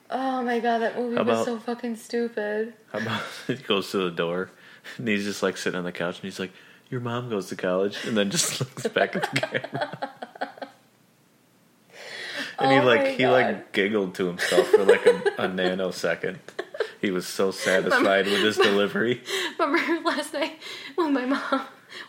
Oh 0.09 0.43
my 0.43 0.59
god, 0.59 0.79
that 0.79 0.97
movie 0.97 1.15
How 1.15 1.23
was 1.23 1.45
so 1.45 1.57
fucking 1.59 1.95
stupid. 1.95 2.73
How 2.91 2.99
about 2.99 3.23
he 3.47 3.55
goes 3.55 3.91
to 3.91 3.97
the 3.99 4.11
door 4.11 4.49
and 4.97 5.07
he's 5.07 5.23
just 5.23 5.41
like 5.41 5.55
sitting 5.55 5.77
on 5.77 5.85
the 5.85 5.93
couch 5.93 6.15
and 6.15 6.23
he's 6.25 6.39
like, 6.39 6.51
Your 6.89 6.99
mom 6.99 7.29
goes 7.29 7.47
to 7.49 7.55
college 7.55 8.03
and 8.05 8.17
then 8.17 8.29
just 8.31 8.59
looks 8.59 8.87
back 8.87 9.15
at 9.15 9.31
the 9.31 9.39
camera. 9.39 10.11
And 12.59 12.71
he 12.71 12.77
Oh 12.77 12.83
like 12.83 13.07
he 13.07 13.27
like 13.27 13.71
giggled 13.71 14.15
to 14.15 14.27
himself 14.27 14.67
for 14.67 14.83
like 14.85 15.05
a, 15.05 15.15
a 15.37 15.47
nanosecond. 15.49 16.37
He 17.01 17.11
was 17.11 17.27
so 17.27 17.51
satisfied 17.51 18.25
with 18.25 18.41
his 18.41 18.57
delivery. 18.57 19.21
Remember 19.59 20.09
last 20.09 20.33
night 20.33 20.59
when 20.95 21.13
my 21.13 21.25
mom 21.25 21.61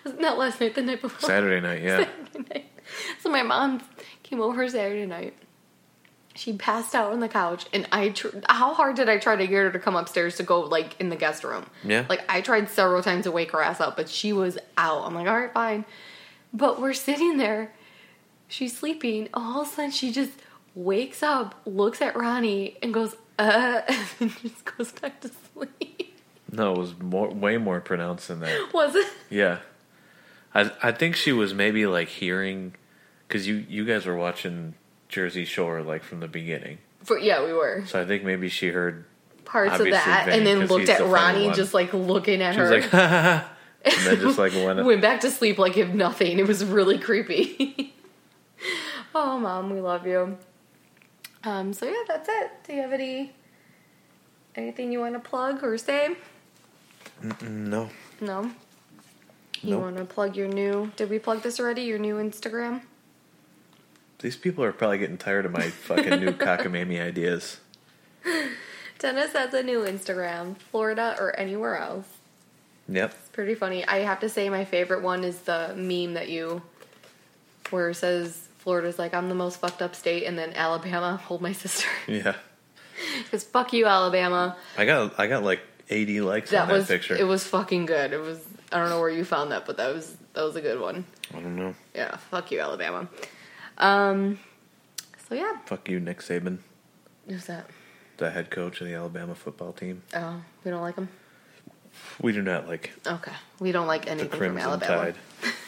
was 0.05 0.15
not 0.15 0.39
last 0.39 0.61
night, 0.61 0.75
the 0.75 0.83
night 0.83 1.01
before. 1.01 1.29
Saturday 1.29 1.61
night, 1.61 1.83
yeah. 1.83 1.99
Saturday 2.33 2.49
night. 2.55 2.71
So 3.21 3.31
my 3.31 3.43
mom 3.43 3.83
came 4.23 4.41
over 4.41 4.69
Saturday 4.69 5.07
night. 5.07 5.35
She 6.35 6.53
passed 6.53 6.95
out 6.95 7.13
on 7.13 7.21
the 7.21 7.29
couch, 7.29 7.67
and 7.73 7.89
I. 7.91 8.11
Tr- 8.11 8.29
how 8.49 8.75
hard 8.75 8.97
did 8.97 9.09
I 9.09 9.17
try 9.19 9.37
to 9.37 9.47
get 9.47 9.57
her 9.57 9.73
to 9.73 9.79
come 9.79 9.97
upstairs 9.97 10.37
to 10.37 10.43
go 10.43 10.61
like 10.61 10.95
in 11.01 11.09
the 11.09 11.17
guest 11.17 11.45
room? 11.45 11.67
Yeah. 11.83 12.05
Like 12.09 12.25
I 12.29 12.43
tried 12.43 12.69
several 12.69 13.03
times 13.03 13.25
to 13.25 13.33
wake 13.33 13.53
her 13.53 13.63
ass 13.63 13.81
up, 13.81 13.97
but 13.97 14.09
she 14.09 14.33
was 14.35 14.59
out. 14.77 15.07
I'm 15.07 15.15
like, 15.15 15.27
all 15.27 15.39
right, 15.39 15.53
fine. 15.53 15.85
But 16.53 16.81
we're 16.81 16.93
sitting 16.93 17.39
there. 17.39 17.73
She's 18.49 18.77
sleeping. 18.77 19.29
All 19.35 19.63
of 19.63 19.67
a 19.69 19.71
sudden, 19.71 19.91
she 19.91 20.13
just 20.13 20.33
wakes 20.75 21.23
up, 21.23 21.55
looks 21.65 22.01
at 22.03 22.17
Ronnie, 22.17 22.77
and 22.83 22.93
goes, 22.95 23.17
"Uh," 23.39 23.81
and 24.21 24.31
just 24.43 24.65
goes 24.77 24.93
back 24.93 25.21
to 25.23 25.31
sleep. 25.53 26.19
No, 26.53 26.73
it 26.73 26.79
was 26.79 26.99
more, 26.99 27.29
way 27.29 27.59
more 27.59 27.81
pronounced 27.81 28.29
than 28.29 28.41
that. 28.41 28.73
Was 28.73 28.95
it? 28.95 29.07
Yeah, 29.31 29.59
I 30.55 30.71
I 30.83 30.93
think 30.93 31.17
she 31.17 31.33
was 31.33 31.53
maybe 31.55 31.87
like 31.87 32.09
hearing 32.09 32.75
because 33.27 33.49
you 33.49 33.65
you 33.69 33.85
guys 33.85 34.07
were 34.07 34.17
watching 34.17 34.75
Jersey 35.09 35.45
Shore 35.45 35.83
like 35.83 36.03
from 36.05 36.21
the 36.21 36.29
beginning, 36.29 36.79
For, 37.03 37.19
yeah, 37.19 37.45
we 37.45 37.53
were 37.53 37.85
so 37.87 38.01
I 38.01 38.05
think 38.07 38.23
maybe 38.25 38.49
she 38.49 38.69
heard. 38.69 39.05
parts 39.45 39.79
of 39.81 39.91
that, 39.91 40.27
Vane, 40.27 40.39
and 40.39 40.47
then 40.47 40.67
looked 40.67 40.89
at 40.89 40.99
the 40.99 41.05
Ronnie, 41.07 41.51
just 41.53 41.75
like 41.75 41.93
looking 41.93 42.41
at 42.43 42.55
She 42.55 42.59
her. 42.61 42.71
was 42.71 42.71
like, 42.85 42.91
ha, 42.91 43.09
ha, 43.09 43.23
ha, 43.23 43.53
and 43.85 44.07
then 44.07 44.21
just 44.21 44.39
like 44.39 44.53
went. 44.55 44.85
went 44.85 45.01
back 45.03 45.21
to 45.23 45.31
sleep 45.33 45.59
like 45.59 45.77
if 45.77 45.89
nothing. 45.89 46.39
It 46.39 46.47
was 46.47 46.65
really 46.65 46.99
creepy. 46.99 47.93
oh, 49.19 49.39
mom, 49.39 49.71
we 49.71 49.81
love 49.81 50.07
you. 50.07 50.37
Um, 51.45 51.73
so 51.73 51.87
yeah, 51.87 52.03
that's 52.07 52.29
it. 52.29 52.51
Do 52.67 52.75
you 52.75 52.83
have 52.83 52.93
any 52.93 53.33
anything 54.55 54.93
you 54.93 55.01
want 55.01 55.15
to 55.15 55.21
plug 55.21 55.63
or 55.63 55.79
say? 55.79 56.17
No, 57.43 57.89
No. 58.21 58.51
You 59.63 59.71
Nope. 59.71 59.83
want 59.83 59.97
to 59.97 60.05
plug 60.05 60.37
your 60.37 60.49
new? 60.49 60.93
Did 60.97 61.09
we 61.09 61.19
plug 61.19 61.43
this 61.43 61.59
already? 61.59 61.83
Your 61.83 61.99
new 61.99 62.17
Instagram? 62.17 62.83
these 64.19 64.37
people 64.37 64.65
are 64.65 64.73
probably 64.73 64.97
getting 64.99 65.19
tired 65.19 65.45
of 65.45 65.53
my 65.53 65.69
fucking 65.69 66.19
new 66.21 66.33
cockamamie 66.47 67.01
ideas. 67.01 67.61
Dennis 68.99 69.33
has 69.35 69.53
a 69.55 69.63
new 69.63 69.81
Instagram, 69.81 70.57
Florida 70.57 71.15
or 71.21 71.39
anywhere 71.39 71.77
else. 71.77 72.07
Yep. 72.89 73.13
It's 73.21 73.29
pretty 73.29 73.55
funny. 73.55 73.85
I 73.87 73.99
have 73.99 74.21
to 74.21 74.29
say, 74.29 74.49
my 74.49 74.65
favorite 74.65 75.03
one 75.03 75.23
is 75.23 75.41
the 75.41 75.75
meme 75.77 76.15
that 76.15 76.29
you, 76.31 76.63
where 77.71 77.91
it 77.91 77.95
says 77.97 78.49
Florida's 78.67 78.99
like 78.99 79.15
I'm 79.15 79.29
the 79.29 79.35
most 79.37 79.61
fucked 79.61 79.81
up 79.81 79.95
state, 79.95 80.25
and 80.25 80.37
then 80.37 80.53
Alabama, 80.55 81.17
hold 81.25 81.41
my 81.41 81.53
sister. 81.53 81.89
Yeah. 82.09 82.35
Because 83.23 83.45
fuck 83.45 83.75
you, 83.75 83.85
Alabama. 83.87 84.57
I 84.79 84.87
got 84.87 85.21
I 85.21 85.27
got 85.27 85.43
like 85.45 85.61
eighty 85.91 86.23
likes 86.23 86.51
That 86.51 86.63
on 86.63 86.69
that 86.69 86.75
was 86.75 86.87
picture. 86.89 87.15
it 87.15 87.25
was 87.25 87.45
fucking 87.47 87.85
good. 87.85 88.15
It 88.15 88.21
was 88.21 88.43
I 88.73 88.79
don't 88.79 88.89
know 88.89 88.99
where 89.01 89.11
you 89.11 89.23
found 89.23 89.53
that, 89.53 89.67
but 89.67 89.77
that 89.77 89.95
was 89.95 90.17
that 90.33 90.43
was 90.43 90.57
a 90.57 90.63
good 90.63 90.81
one. 90.81 91.05
I 91.35 91.41
don't 91.41 91.57
know. 91.57 91.75
Yeah, 91.95 92.17
fuck 92.17 92.51
you, 92.51 92.59
Alabama. 92.61 93.07
Um, 93.77 94.39
so 95.29 95.35
yeah, 95.35 95.59
Fuck 95.67 95.91
you, 95.91 96.01
Nick 96.01 96.21
Saban, 96.21 96.59
who's 97.29 97.45
that? 97.47 97.67
the 98.17 98.31
head 98.31 98.51
coach 98.51 98.81
of 98.81 98.87
the 98.87 98.95
Alabama 98.95 99.35
football 99.35 99.73
team. 99.75 100.03
Oh, 100.15 100.41
we 100.65 100.71
don't 100.71 100.81
like 100.81 100.97
him. 100.97 101.11
We 102.23 102.33
do 102.33 102.41
not 102.41 102.67
like 102.67 102.93
Okay, 103.07 103.33
we 103.61 103.73
don't 103.73 103.87
like 103.87 104.07
the 104.07 104.13
anything 104.13 104.31
from 104.39 104.57
Alabama. 104.59 105.13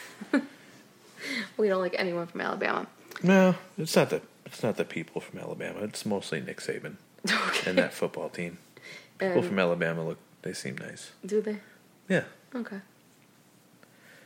We 1.57 1.67
don't 1.67 1.81
like 1.81 1.95
anyone 1.97 2.27
from 2.27 2.41
Alabama. 2.41 2.87
No, 3.23 3.55
it's 3.77 3.95
not 3.95 4.09
the 4.09 4.21
it's 4.45 4.63
not 4.63 4.77
the 4.77 4.85
people 4.85 5.21
from 5.21 5.39
Alabama. 5.39 5.79
It's 5.81 6.05
mostly 6.05 6.41
Nick 6.41 6.59
Saban 6.61 6.95
Okay. 7.29 7.69
and 7.69 7.77
that 7.77 7.93
football 7.93 8.29
team. 8.29 8.57
People 9.17 9.37
And- 9.39 9.45
from 9.45 9.59
Alabama 9.59 10.05
look 10.05 10.17
they 10.41 10.53
seem 10.53 10.77
nice. 10.77 11.11
Do 11.25 11.41
they? 11.41 11.57
Yeah. 12.07 12.23
Okay. 12.55 12.79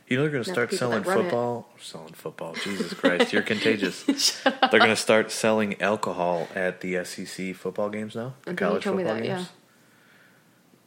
You 0.06 0.16
know 0.18 0.22
they're 0.24 0.32
going 0.32 0.44
to 0.44 0.50
start 0.52 0.70
selling 0.72 1.02
run 1.02 1.18
it. 1.18 1.22
football. 1.22 1.68
Selling 1.80 2.12
football. 2.12 2.54
Jesus 2.54 2.92
Christ, 2.92 3.32
you're 3.32 3.42
contagious. 3.54 4.04
They're 4.04 4.52
going 4.78 4.90
to 4.90 4.96
start 4.96 5.30
selling 5.32 5.80
alcohol 5.80 6.46
at 6.54 6.82
the 6.82 7.02
SEC 7.04 7.54
football 7.56 7.88
games 7.88 8.14
now. 8.14 8.34
The 8.44 8.52
college 8.54 8.84
me 8.86 8.92
football 8.98 9.14
that, 9.14 9.22
games. 9.22 9.40
yeah. 9.40 9.44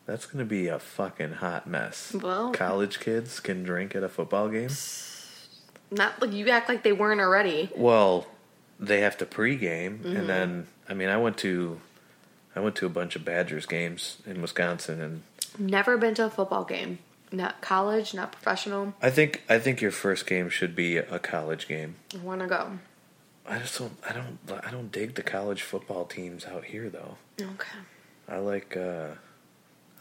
That's 0.05 0.26
going 0.28 0.39
to 0.39 0.45
be 0.45 0.68
a 0.68 0.78
fucking 0.80 1.34
hot 1.34 1.65
mess. 1.68 2.13
Well- 2.13 2.51
college 2.53 2.99
kids 2.99 3.39
can 3.39 3.63
drink 3.63 3.95
at 3.95 4.03
a 4.03 4.09
football 4.09 4.49
game. 4.49 4.70
Not 5.92 6.22
like 6.22 6.34
you 6.34 6.50
act 6.50 6.68
like 6.70 6.84
they 6.84 6.92
weren't 6.94 7.22
already. 7.22 7.70
Well, 7.76 8.28
they 8.80 9.00
have 9.02 9.18
to 9.20 9.26
pregame, 9.26 10.00
Mm-hmm. 10.00 10.16
and 10.16 10.30
then 10.30 10.68
I 10.90 10.94
mean, 10.94 11.10
I 11.10 11.18
went 11.18 11.38
to 11.40 11.80
I 12.56 12.60
went 12.60 12.76
to 12.78 12.86
a 12.86 12.90
bunch 12.90 13.16
of 13.16 13.24
Badgers 13.24 13.66
games 13.66 14.18
in 14.26 14.42
Wisconsin, 14.42 15.02
and 15.02 15.24
Never 15.60 15.98
been 15.98 16.14
to 16.16 16.26
a 16.26 16.30
football 16.30 16.64
game. 16.66 17.00
Not 17.32 17.62
college, 17.62 18.14
not 18.14 18.32
professional. 18.32 18.94
I 19.02 19.10
think 19.10 19.44
I 19.50 19.60
think 19.60 19.82
your 19.82 19.92
first 19.92 20.26
game 20.28 20.50
should 20.50 20.76
be 20.76 20.98
a 20.98 21.20
college 21.20 21.68
game. 21.68 21.96
I 22.14 22.18
want 22.20 22.42
to 22.42 22.48
go. 22.48 22.80
I 23.50 23.60
just 23.60 23.80
don't 23.80 23.94
I 24.08 24.14
don't 24.14 24.38
I 24.68 24.72
don't 24.72 24.92
dig 24.92 25.16
the 25.16 25.24
college 25.24 25.62
football 25.62 26.06
teams 26.06 26.46
out 26.46 26.66
here 26.66 26.90
though. 26.90 27.16
Okay. 27.42 27.80
I 28.30 28.38
like 28.40 28.76
uh 28.78 29.08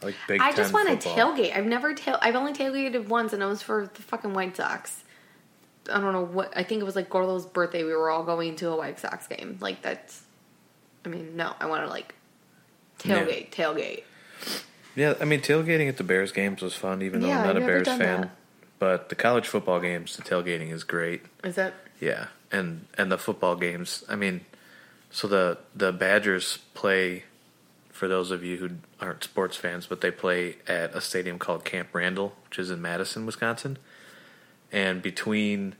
I 0.01 0.05
like 0.05 0.15
Big 0.27 0.41
I 0.41 0.51
just 0.53 0.73
want 0.73 1.01
to 1.01 1.09
tailgate. 1.09 1.55
I've 1.55 1.65
never 1.65 1.93
tail. 1.93 2.17
I've 2.21 2.35
only 2.35 2.53
tailgated 2.53 3.07
once, 3.07 3.33
and 3.33 3.41
it 3.41 3.45
was 3.47 3.61
for 3.63 3.89
the 3.93 4.01
fucking 4.03 4.33
White 4.33 4.55
Sox. 4.55 5.03
I 5.91 5.99
don't 5.99 6.13
know 6.13 6.25
what. 6.25 6.51
I 6.55 6.63
think 6.63 6.81
it 6.81 6.85
was 6.85 6.95
like 6.95 7.09
Gorlo's 7.09 7.45
birthday. 7.45 7.83
We 7.83 7.93
were 7.93 8.09
all 8.09 8.23
going 8.23 8.55
to 8.57 8.69
a 8.69 8.75
White 8.75 8.99
Sox 8.99 9.27
game. 9.27 9.57
Like 9.61 9.81
that's. 9.81 10.21
I 11.05 11.09
mean, 11.09 11.35
no. 11.35 11.53
I 11.59 11.67
want 11.67 11.83
to 11.83 11.89
like 11.89 12.15
tailgate, 12.99 13.51
tailgate. 13.51 14.03
Yeah, 14.95 15.13
I 15.21 15.25
mean 15.25 15.41
tailgating 15.41 15.87
at 15.89 15.97
the 15.97 16.03
Bears 16.03 16.31
games 16.31 16.61
was 16.61 16.73
fun, 16.73 17.01
even 17.01 17.21
though 17.21 17.27
Yeah, 17.27 17.41
I'm 17.41 17.47
not 17.47 17.57
I've 17.57 17.63
a 17.63 17.65
Bears 17.65 17.87
fan. 17.87 18.21
that. 18.21 18.29
But 18.79 19.09
the 19.09 19.15
college 19.15 19.47
football 19.47 19.79
games, 19.79 20.15
the 20.17 20.23
tailgating 20.23 20.71
is 20.71 20.83
great. 20.83 21.21
Is 21.43 21.55
that? 21.55 21.73
Yeah, 21.99 22.27
and 22.51 22.85
and 22.97 23.11
the 23.11 23.17
football 23.17 23.55
games. 23.55 24.03
I 24.09 24.15
mean, 24.15 24.41
so 25.11 25.27
the 25.27 25.57
the 25.75 25.91
Badgers 25.91 26.59
play. 26.73 27.23
For 27.91 28.07
those 28.07 28.29
of 28.29 28.43
you 28.43 28.57
who 28.57 28.69
aren't 29.01 29.23
sports 29.23 29.57
fans, 29.57 29.87
but 29.87 30.01
they 30.01 30.11
play 30.11 30.57
at 30.67 30.93
a 30.95 31.01
stadium 31.01 31.39
called 31.39 31.65
Camp 31.65 31.89
Randall, 31.93 32.35
which 32.47 32.59
is 32.59 32.69
in 32.69 32.79
Madison, 32.79 33.25
Wisconsin. 33.25 33.79
And 34.71 35.01
between 35.01 35.75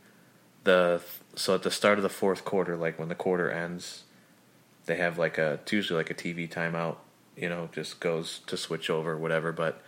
the 0.64 1.02
so 1.36 1.56
at 1.56 1.64
the 1.64 1.72
start 1.72 1.98
of 2.00 2.04
the 2.04 2.10
fourth 2.10 2.46
quarter, 2.46 2.76
like 2.78 2.98
when 3.00 3.10
the 3.10 3.16
quarter 3.16 3.50
ends, 3.52 4.04
they 4.86 4.96
have 4.96 5.18
like 5.18 5.38
a 5.38 5.54
it's 5.64 5.72
usually 5.74 5.98
like 5.98 6.10
a 6.10 6.14
TV 6.16 6.50
timeout. 6.50 6.98
You 7.36 7.50
know, 7.50 7.70
just 7.72 8.00
goes 8.00 8.40
to 8.48 8.58
switch 8.58 8.90
over, 8.90 9.16
whatever. 9.18 9.52
But 9.52 9.82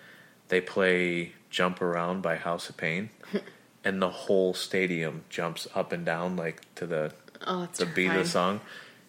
they 0.49 0.61
play 0.61 1.33
"Jump 1.49 1.81
Around" 1.81 2.21
by 2.21 2.35
House 2.35 2.69
of 2.69 2.77
Pain, 2.77 3.09
and 3.83 4.01
the 4.01 4.09
whole 4.09 4.53
stadium 4.53 5.23
jumps 5.29 5.67
up 5.73 5.91
and 5.91 6.05
down 6.05 6.35
like 6.35 6.61
to 6.75 6.85
the 6.85 7.13
Oh, 7.47 7.67
the 7.77 7.85
beat 7.85 8.07
of 8.07 8.15
the 8.15 8.25
song, 8.25 8.59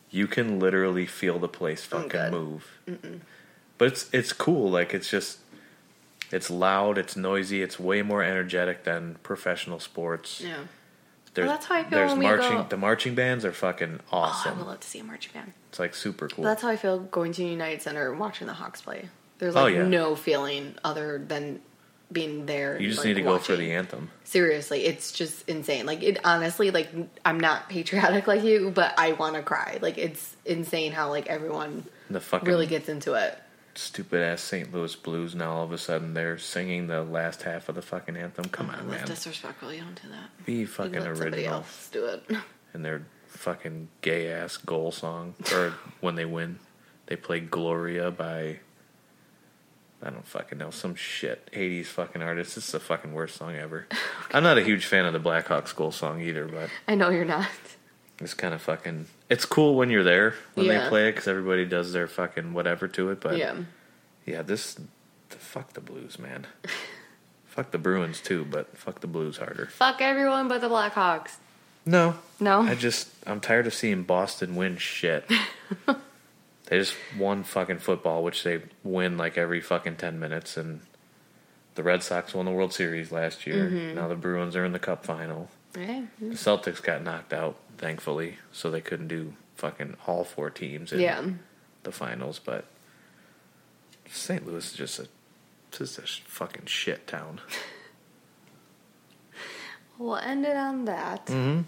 you 0.09 0.28
can 0.28 0.61
literally 0.61 1.05
feel 1.05 1.41
the 1.41 1.49
place 1.49 1.86
Oh, 1.91 1.97
fucking 2.03 2.09
good. 2.11 2.30
move. 2.32 2.80
But 3.76 3.88
it's 3.88 4.09
it's 4.12 4.32
cool. 4.32 4.70
Like 4.70 4.95
it's 4.95 5.11
just 5.11 5.38
it's 6.33 6.51
loud, 6.51 6.99
it's 6.99 7.16
noisy, 7.16 7.62
it's 7.62 7.78
way 7.78 8.03
more 8.03 8.22
energetic 8.22 8.85
than 8.85 9.16
professional 9.22 9.81
sports. 9.81 10.41
Yeah. 10.41 10.57
Oh, 10.61 10.68
there's, 11.35 11.49
that's 11.49 11.66
how 11.66 11.76
I 11.76 11.83
feel 11.85 11.91
there's 11.91 12.11
when 12.11 12.18
we 12.18 12.24
marching. 12.26 12.57
go- 12.57 12.66
The 12.68 12.76
marching 12.76 13.14
bands 13.14 13.45
are 13.45 13.53
fucking 13.53 14.01
Oh, 14.12 14.43
I 14.45 14.53
would 14.53 14.66
love 14.66 14.81
to 14.81 14.89
see 14.89 14.99
a 14.99 15.05
marching 15.05 15.33
band. 15.33 15.53
it's 15.68 15.78
like 15.78 15.95
super 15.95 16.28
cool. 16.28 16.43
That's 16.45 16.61
how 16.62 16.68
I 16.68 16.76
feel 16.76 16.99
going 16.99 17.33
to 17.35 17.45
United 17.45 17.83
Center 17.83 18.11
and 18.11 18.18
watching 18.18 18.47
the 18.49 18.53
Hawks 18.53 18.81
play. 18.83 19.09
There's 19.39 19.55
Oh, 19.55 19.62
like 19.62 19.74
yeah. 19.74 19.87
no 19.87 20.16
feeling 20.16 20.74
other 20.83 21.22
than 21.24 21.61
being 22.11 22.47
there. 22.47 22.81
you 22.81 22.89
just 22.89 22.99
like, 22.99 23.07
need 23.07 23.14
to 23.14 23.22
go 23.22 23.39
for 23.39 23.55
the 23.55 23.70
anthem. 23.70 24.11
Seriously, 24.24 24.85
it's 24.87 25.12
just 25.12 25.49
insane. 25.49 25.87
Like 25.87 26.03
it 26.03 26.18
honestly, 26.24 26.72
like 26.72 26.89
I'm 27.24 27.39
not 27.39 27.68
patriotic 27.68 28.26
like 28.26 28.43
you, 28.43 28.70
but 28.74 28.93
I 28.99 29.12
want 29.12 29.37
to 29.37 29.43
cry. 29.43 29.78
Like 29.81 29.97
it's 29.99 30.35
insane 30.45 30.91
how 30.91 31.11
like 31.11 31.28
everyone 31.28 31.85
The 32.11 32.20
fucking 32.20 32.49
really 32.49 32.66
gets 32.66 32.89
into 32.89 33.14
it. 33.14 33.39
Stupid 33.75 34.23
ass 34.23 34.41
St. 34.43 34.73
Louis 34.73 34.95
Blues. 34.97 35.35
Now 35.35 35.53
all 35.53 35.64
of 35.64 35.73
a 35.73 35.79
sudden 35.79 36.14
they're 36.14 36.39
singing 36.39 36.87
the 36.87 37.03
last 37.03 37.43
half 37.43 37.68
of 37.68 37.75
the 37.75 37.83
fucking 37.83 38.16
anthem. 38.16 38.47
Come 38.47 38.71
on, 38.71 38.89
That's 38.89 39.01
man. 39.01 39.07
disrespectful. 39.07 39.73
You 39.73 39.81
don't 39.83 40.01
do 40.03 40.09
that. 40.09 40.45
Be 40.47 40.64
fucking 40.64 40.93
let 40.95 41.03
somebody 41.05 41.31
original. 41.39 41.55
else 41.55 41.89
do 41.93 42.05
it. 42.07 42.25
and 42.75 42.85
their 42.85 43.03
fucking 43.29 43.89
gay 44.03 44.31
ass 44.31 44.57
goal 44.57 44.91
song 44.91 45.35
or 45.55 45.75
when 46.01 46.16
they 46.16 46.25
win 46.25 46.59
they 47.07 47.14
play 47.14 47.39
gloria 47.39 48.11
by 48.11 48.59
i 50.03 50.11
don't 50.11 50.27
fucking 50.27 50.59
know 50.59 50.71
some 50.71 50.97
shit 50.97 51.49
80s 51.53 51.87
fucking 51.87 52.23
artist 52.23 52.57
it's 52.57 52.73
the 52.73 52.81
fucking 52.81 53.12
worst 53.12 53.37
song 53.37 53.55
ever 53.55 53.87
i'm 54.33 54.43
not 54.43 54.59
a 54.59 54.62
huge 54.64 54.85
fan 54.85 55.05
of 55.05 55.12
the 55.12 55.21
blackhawks 55.21 55.75
goal 55.75 55.93
song 55.93 56.21
either 56.21 56.45
but 56.47 56.68
I 56.89 56.97
know 56.97 57.11
you're 57.11 57.25
not. 57.25 57.47
It's 58.18 58.35
kind 58.35 58.53
of 58.53 58.61
fucking. 58.61 59.07
It's 59.31 59.45
cool 59.47 59.76
when 59.76 59.89
you're 59.91 60.03
there 60.05 60.35
when 60.55 60.66
Yeah. 60.66 60.83
they 60.83 60.89
play 60.89 61.09
it 61.09 61.12
because 61.12 61.28
everybody 61.28 61.64
does 61.64 61.93
their 61.93 62.07
fucking 62.09 62.53
whatever 62.53 62.89
to 62.89 63.11
it. 63.11 63.20
But 63.20 63.37
yeah. 63.39 63.55
yeah, 64.26 64.43
this 64.43 64.76
fuck 65.28 65.72
the 65.74 65.81
Blues, 65.81 66.18
man. 66.18 66.47
fuck 67.47 67.70
the 67.70 67.78
Bruins 67.78 68.20
too, 68.20 68.45
but 68.45 68.76
fuck 68.76 69.01
the 69.01 69.07
Blues 69.07 69.37
harder. 69.39 69.66
Fuck 69.66 70.01
everyone 70.03 70.49
but 70.49 70.61
the 70.61 70.68
Blackhawks. 70.68 71.37
No, 71.87 72.16
No? 72.41 72.61
I 72.62 72.74
just 72.74 73.09
I'm 73.26 73.41
tired 73.41 73.66
of 73.66 73.72
seeing 73.74 74.03
Boston 74.03 74.57
win 74.57 74.76
shit. 74.76 75.31
they 75.87 76.78
just 76.78 76.95
won 77.18 77.43
fucking 77.45 77.78
football, 77.78 78.22
which 78.22 78.43
they 78.43 78.62
win 78.85 79.16
like 79.16 79.39
every 79.39 79.61
fucking 79.61 79.97
ten 79.97 80.18
minutes, 80.20 80.57
and 80.57 80.81
the 81.76 81.83
Red 81.83 82.03
Sox 82.03 82.35
won 82.35 82.45
the 82.47 82.51
World 82.53 82.72
Series 82.74 83.11
last 83.12 83.47
year. 83.47 83.70
Mm-hmm. 83.70 83.95
Now 83.95 84.09
the 84.09 84.14
Bruins 84.16 84.57
are 84.57 84.64
in 84.64 84.72
the 84.72 84.78
Cup 84.78 85.05
final. 85.07 85.49
Yeah. 85.77 86.03
The 86.21 86.35
Celtics 86.35 86.83
got 86.83 87.03
knocked 87.03 87.33
out, 87.33 87.57
thankfully, 87.79 88.39
so 88.53 88.71
they 88.71 88.81
couldn't 88.81 89.09
do 89.09 89.35
fucking 89.57 89.97
all 90.07 90.25
four 90.25 90.51
teams 90.51 90.93
in 90.93 91.01
Yeah. 91.01 91.25
the 91.85 91.93
finals. 91.93 92.39
But 92.39 92.64
St. 94.11 94.47
Louis 94.47 94.66
is 94.66 94.73
just 94.73 94.99
a 94.99 95.09
just 95.71 95.99
a 95.99 96.03
fucking 96.03 96.66
shit 96.66 97.07
town. 97.07 97.41
We'll 99.99 100.16
end 100.16 100.47
it 100.47 100.57
on 100.57 100.87
that. 100.87 101.27
Mm-hmm. 101.27 101.61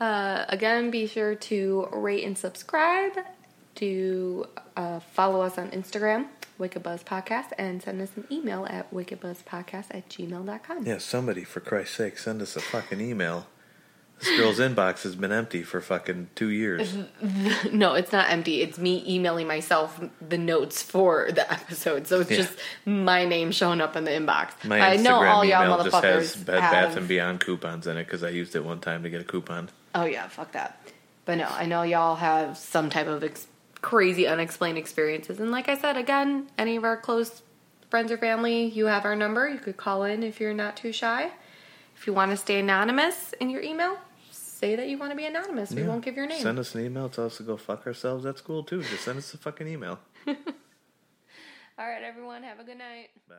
Uh, 0.00 0.44
again, 0.48 0.90
be 0.92 1.08
sure 1.08 1.34
to 1.34 1.88
rate 1.92 2.22
and 2.24 2.38
subscribe. 2.38 3.12
To 3.76 4.46
uh, 4.76 5.00
follow 5.00 5.42
us 5.42 5.58
on 5.58 5.70
Instagram, 5.72 6.28
Wicked 6.58 6.82
Buzz 6.82 7.02
Podcast, 7.02 7.52
and 7.58 7.82
send 7.82 8.00
us 8.00 8.10
an 8.16 8.24
email 8.30 8.66
at 8.68 8.92
wickedbuzzpodcast 8.92 9.86
at 9.90 10.08
gmail.com. 10.08 10.86
Yeah, 10.86 10.98
somebody, 10.98 11.44
for 11.44 11.60
Christ's 11.60 11.96
sake, 11.96 12.18
send 12.18 12.40
us 12.42 12.56
a 12.56 12.60
fucking 12.60 13.00
email. 13.00 13.46
This 14.18 14.34
girl's 14.38 14.58
inbox 14.58 15.02
has 15.02 15.14
been 15.14 15.30
empty 15.30 15.62
for 15.62 15.80
fucking 15.82 16.30
two 16.34 16.48
years. 16.48 16.96
No, 17.70 17.94
it's 17.94 18.12
not 18.12 18.30
empty. 18.30 18.62
It's 18.62 18.78
me 18.78 19.04
emailing 19.06 19.46
myself 19.46 20.00
the 20.26 20.38
notes 20.38 20.82
for 20.82 21.28
the 21.32 21.50
episode. 21.52 22.06
So 22.06 22.20
it's 22.20 22.30
Yeah. 22.30 22.36
just 22.38 22.58
my 22.86 23.26
name 23.26 23.50
showing 23.50 23.80
up 23.82 23.94
in 23.96 24.04
the 24.04 24.12
inbox. 24.12 24.64
My 24.64 24.80
I 24.92 24.96
Instagram 24.96 25.02
know 25.02 25.24
all 25.24 25.44
y'all 25.44 25.84
just 25.84 26.02
has 26.04 26.36
Bed 26.36 26.60
have- 26.60 26.72
Bath 26.72 26.96
and 26.96 27.06
Beyond 27.08 27.40
coupons 27.40 27.86
in 27.86 27.98
it 27.98 28.04
because 28.04 28.22
I 28.22 28.30
used 28.30 28.56
it 28.56 28.64
one 28.64 28.80
time 28.80 29.02
to 29.02 29.10
get 29.10 29.20
a 29.20 29.24
coupon. 29.24 29.68
Oh 29.94 30.04
yeah, 30.04 30.28
fuck 30.28 30.52
that. 30.52 30.80
But 31.26 31.36
no, 31.38 31.48
I 31.50 31.66
know 31.66 31.82
y'all 31.82 32.14
have 32.16 32.56
some 32.56 32.88
type 32.88 33.08
of 33.08 33.22
ex- 33.24 33.46
crazy 33.82 34.26
unexplained 34.26 34.78
experiences. 34.78 35.40
And 35.40 35.50
like 35.50 35.68
I 35.68 35.76
said, 35.76 35.96
again, 35.96 36.48
any 36.58 36.76
of 36.76 36.84
our 36.84 36.96
close 36.96 37.42
friends 37.90 38.10
or 38.10 38.18
family, 38.18 38.64
you 38.66 38.86
have 38.86 39.04
our 39.04 39.14
number. 39.16 39.48
You 39.48 39.58
could 39.58 39.76
call 39.76 40.04
in 40.04 40.22
if 40.22 40.40
you're 40.40 40.54
not 40.54 40.76
too 40.76 40.92
shy. 40.92 41.30
If 41.96 42.06
you 42.06 42.12
want 42.12 42.30
to 42.32 42.36
stay 42.36 42.58
anonymous 42.58 43.32
in 43.40 43.48
your 43.50 43.62
email, 43.62 43.96
say 44.30 44.76
that 44.76 44.88
you 44.88 44.98
want 44.98 45.12
to 45.12 45.16
be 45.16 45.24
anonymous. 45.24 45.70
We 45.70 45.82
Yeah. 45.82 45.88
won't 45.88 46.04
give 46.04 46.16
your 46.16 46.26
name. 46.26 46.40
Send 46.42 46.58
us 46.58 46.74
an 46.74 46.84
email, 46.84 47.08
tell 47.08 47.26
us 47.26 47.36
to 47.38 47.42
go 47.42 47.56
fuck 47.56 47.86
ourselves. 47.86 48.24
That's 48.24 48.40
cool 48.40 48.62
too. 48.64 48.82
Just 48.82 49.04
send 49.04 49.18
us 49.18 49.32
a 49.34 49.38
fucking 49.38 49.66
email. 49.68 49.98
All 50.26 50.34
right, 51.86 52.02
everyone, 52.02 52.42
have 52.42 52.58
a 52.60 52.64
good 52.64 52.78
night. 52.78 53.10
Bye. 53.28 53.34